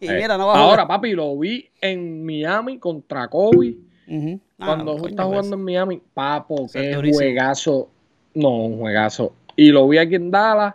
y 0.00 0.06
Eh, 0.08 0.14
mira, 0.16 0.38
no 0.38 0.46
va 0.46 0.54
a 0.54 0.58
Ahora, 0.60 0.82
jugar. 0.84 0.88
papi, 0.88 1.12
lo 1.12 1.38
vi 1.38 1.68
en 1.82 2.24
Miami 2.24 2.78
contra 2.78 3.28
Kobe. 3.28 3.76
Ah, 4.58 4.66
Cuando 4.66 4.94
está 4.96 5.02
pues, 5.24 5.26
jugando 5.26 5.56
en 5.56 5.64
Miami, 5.64 6.02
papo, 6.14 6.64
es 6.64 6.72
qué 6.72 6.94
durísimo. 6.94 7.18
juegazo. 7.18 7.90
No, 8.34 8.50
un 8.50 8.78
juegazo. 8.78 9.34
Y 9.56 9.70
lo 9.70 9.88
vi 9.88 9.98
aquí 9.98 10.14
en 10.14 10.30
Dallas. 10.30 10.74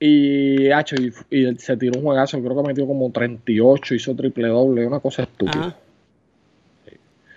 Y, 0.00 0.70
hacho, 0.70 0.94
y, 0.96 1.12
y 1.30 1.54
se 1.56 1.76
tiró 1.76 1.98
un 1.98 2.04
juegazo. 2.04 2.40
Creo 2.40 2.56
que 2.62 2.68
metió 2.68 2.86
como 2.86 3.10
38, 3.10 3.94
hizo 3.94 4.14
triple 4.14 4.48
doble. 4.48 4.86
Una 4.86 5.00
cosa 5.00 5.22
estúpida. 5.22 5.66
Ajá. 5.66 5.76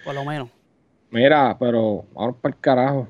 Por 0.04 0.16
lo 0.16 0.26
menos. 0.26 0.50
Mira, 1.12 1.58
pero 1.60 2.06
vamos 2.14 2.38
para 2.42 2.56
el 2.56 2.62
carajo. 2.62 3.08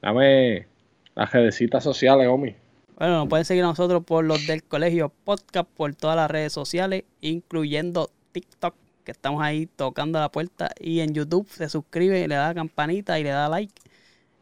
Dame 0.00 0.66
las 1.14 1.32
redecitas 1.32 1.82
sociales, 1.82 2.28
Omi. 2.28 2.54
Bueno, 2.96 3.18
nos 3.18 3.28
pueden 3.28 3.44
seguir 3.44 3.64
a 3.64 3.68
nosotros 3.68 4.04
por 4.04 4.24
los 4.24 4.46
del 4.46 4.62
colegio 4.62 5.12
podcast, 5.24 5.68
por 5.76 5.94
todas 5.94 6.16
las 6.16 6.30
redes 6.30 6.52
sociales, 6.52 7.04
incluyendo 7.20 8.10
TikTok, 8.32 8.74
que 9.04 9.12
estamos 9.12 9.42
ahí 9.42 9.66
tocando 9.66 10.18
la 10.18 10.30
puerta. 10.30 10.70
Y 10.80 11.00
en 11.00 11.14
YouTube 11.14 11.48
se 11.48 11.68
suscribe, 11.68 12.26
le 12.26 12.34
da 12.34 12.54
campanita 12.54 13.18
y 13.18 13.24
le 13.24 13.30
da 13.30 13.48
like. 13.48 13.80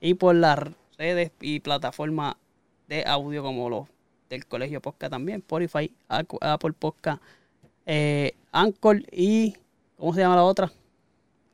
Y 0.07 0.15
por 0.15 0.37
las 0.37 0.61
redes 0.99 1.33
y 1.41 1.59
plataformas 1.59 2.37
de 2.87 3.03
audio 3.05 3.43
como 3.43 3.69
los 3.69 3.89
del 4.31 4.47
colegio 4.47 4.81
podcast 4.81 5.11
también, 5.11 5.39
Spotify, 5.39 5.93
Apple 6.07 6.75
Podcast, 6.79 7.21
eh, 7.87 8.31
Anchor 8.53 9.03
y 9.11 9.57
¿cómo 9.97 10.15
se 10.15 10.21
llama 10.21 10.37
la 10.37 10.45
otra? 10.45 10.71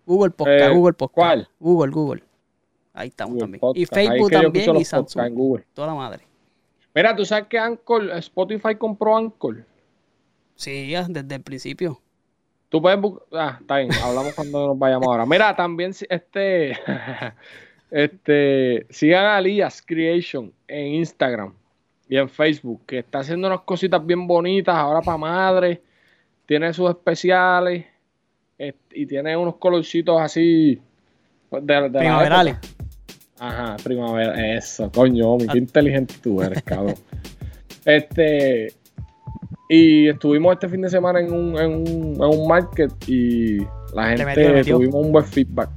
Google 0.05 0.33
Podcast, 0.33 0.65
Eh, 0.65 0.69
Google 0.69 0.93
Podcast. 0.93 1.15
¿cuál? 1.15 1.49
Google, 1.59 1.93
Google. 1.93 2.25
Ahí 2.93 3.09
estamos 3.09 3.33
Google 3.33 3.45
también. 3.45 3.61
Podcast. 3.61 3.79
Y 3.79 3.87
Facebook 3.87 4.29
que 4.29 4.37
yo 4.37 4.43
también 4.43 4.77
y 4.77 4.85
Samsung. 4.85 5.25
en 5.25 5.35
Google. 5.35 5.65
Toda 5.73 5.87
la 5.87 5.95
madre. 5.95 6.27
Mira, 6.95 7.17
tú 7.17 7.25
sabes 7.25 7.47
que 7.47 7.59
Anchor, 7.59 8.11
Spotify 8.19 8.75
compró 8.75 9.17
Anchor. 9.17 9.65
Sí, 10.57 10.93
desde 11.09 11.35
el 11.37 11.43
principio. 11.43 12.03
Tú 12.69 12.83
puedes 12.83 13.01
buscar. 13.01 13.27
Ah, 13.33 13.57
está 13.59 13.79
bien, 13.79 13.91
hablamos 14.05 14.35
cuando 14.35 14.67
nos 14.67 14.79
vayamos 14.79 15.09
ahora. 15.09 15.25
Mira, 15.25 15.57
también 15.57 15.95
este. 16.11 16.79
este. 17.93 18.87
Sigan 18.91 19.27
a 19.27 19.39
Elias 19.39 19.83
Creation 19.87 20.53
en 20.67 20.95
Instagram 20.95 21.55
y 22.09 22.17
en 22.17 22.29
Facebook, 22.29 22.83
que 22.87 22.99
está 23.01 23.21
haciendo 23.21 23.47
unas 23.49 23.61
cositas 23.61 24.05
bien 24.05 24.27
bonitas 24.27 24.75
ahora 24.75 25.01
para 25.01 25.19
madre. 25.19 25.81
Tiene 26.47 26.73
sus 26.73 26.91
especiales 26.91 27.85
et- 28.59 28.77
y 28.93 29.07
tiene 29.07 29.37
unos 29.37 29.57
colorcitos 29.57 30.21
así. 30.21 30.81
De, 31.51 31.61
de 31.61 31.91
Primaverales. 31.91 32.57
Ajá, 33.39 33.77
primavera. 33.83 34.57
Eso, 34.57 34.91
coño, 34.91 35.37
mi, 35.37 35.47
qué 35.49 35.59
inteligente 35.59 36.15
tú 36.23 36.41
eres, 36.43 36.63
cabrón. 36.65 36.95
Este. 37.85 38.73
Y 39.69 40.09
estuvimos 40.09 40.53
este 40.55 40.69
fin 40.69 40.83
de 40.83 40.91
semana 40.91 41.21
en 41.21 41.33
un, 41.33 41.59
en 41.59 41.71
un, 41.75 42.15
en 42.15 42.41
un 42.41 42.47
market 42.47 42.93
y 43.09 43.59
la 43.95 44.09
gente 44.17 44.65
tuvimos 44.65 45.07
un 45.07 45.13
buen 45.13 45.25
feedback. 45.25 45.71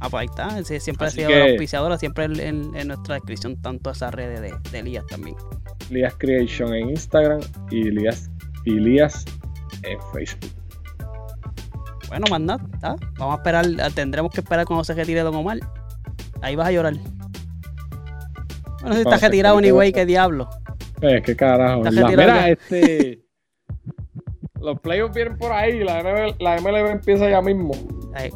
Ah, 0.00 0.08
pues 0.10 0.20
ahí 0.22 0.26
está. 0.26 0.62
Siempre 0.80 1.06
Así 1.08 1.20
ha 1.22 1.26
sido 1.26 1.28
que- 1.28 1.38
la 1.38 1.44
auspiciadora, 1.50 1.98
siempre 1.98 2.24
en, 2.24 2.38
en- 2.40 2.76
en 2.76 2.88
nuestra 2.88 3.14
descripción, 3.16 3.60
tanto 3.60 3.90
esas 3.90 4.14
redes 4.14 4.40
de, 4.40 4.54
de 4.70 4.78
Elías 4.78 5.04
también. 5.06 5.36
Elias 5.90 6.14
Creation 6.18 6.72
en 6.74 6.90
Instagram 6.90 7.40
y 7.70 7.88
Elias, 7.88 8.30
Elias 8.64 9.24
en 9.82 9.98
Facebook. 10.12 10.50
Bueno, 12.08 12.26
más 12.30 12.40
nada. 12.40 12.64
¿tá? 12.80 12.96
Vamos 13.18 13.34
a 13.34 13.38
esperar, 13.38 13.66
ah, 13.82 13.90
tendremos 13.94 14.30
que 14.32 14.40
esperar 14.40 14.66
cuando 14.66 14.84
se 14.84 14.94
retire 14.94 15.20
Don 15.20 15.34
Omar. 15.34 15.58
Ahí 16.42 16.54
vas 16.56 16.68
a 16.68 16.72
llorar. 16.72 16.94
Bueno, 18.80 18.94
si 18.94 19.00
estás 19.02 19.20
retirado, 19.20 19.58
anyway, 19.58 19.92
qué 19.92 20.06
diablo. 20.06 20.48
Eh, 21.00 21.20
qué 21.24 21.34
carajo. 21.36 21.82
Retirado 21.82 22.08
Mira, 22.08 22.48
este. 22.50 23.24
los 24.60 24.78
playoffs 24.80 25.14
vienen 25.14 25.36
por 25.36 25.52
ahí, 25.52 25.82
la 25.82 26.02
MLB, 26.02 26.40
la 26.40 26.60
MLB 26.60 26.90
empieza 26.92 27.28
ya 27.28 27.42
mismo. 27.42 27.72
Ahí. 28.14 28.30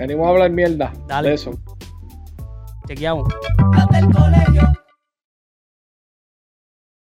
Venimos 0.00 0.26
a 0.26 0.30
hablar 0.30 0.50
mierda 0.50 0.94
Dale. 1.06 1.28
de 1.28 1.34
eso. 1.34 1.52
Chequeamos. 2.88 3.28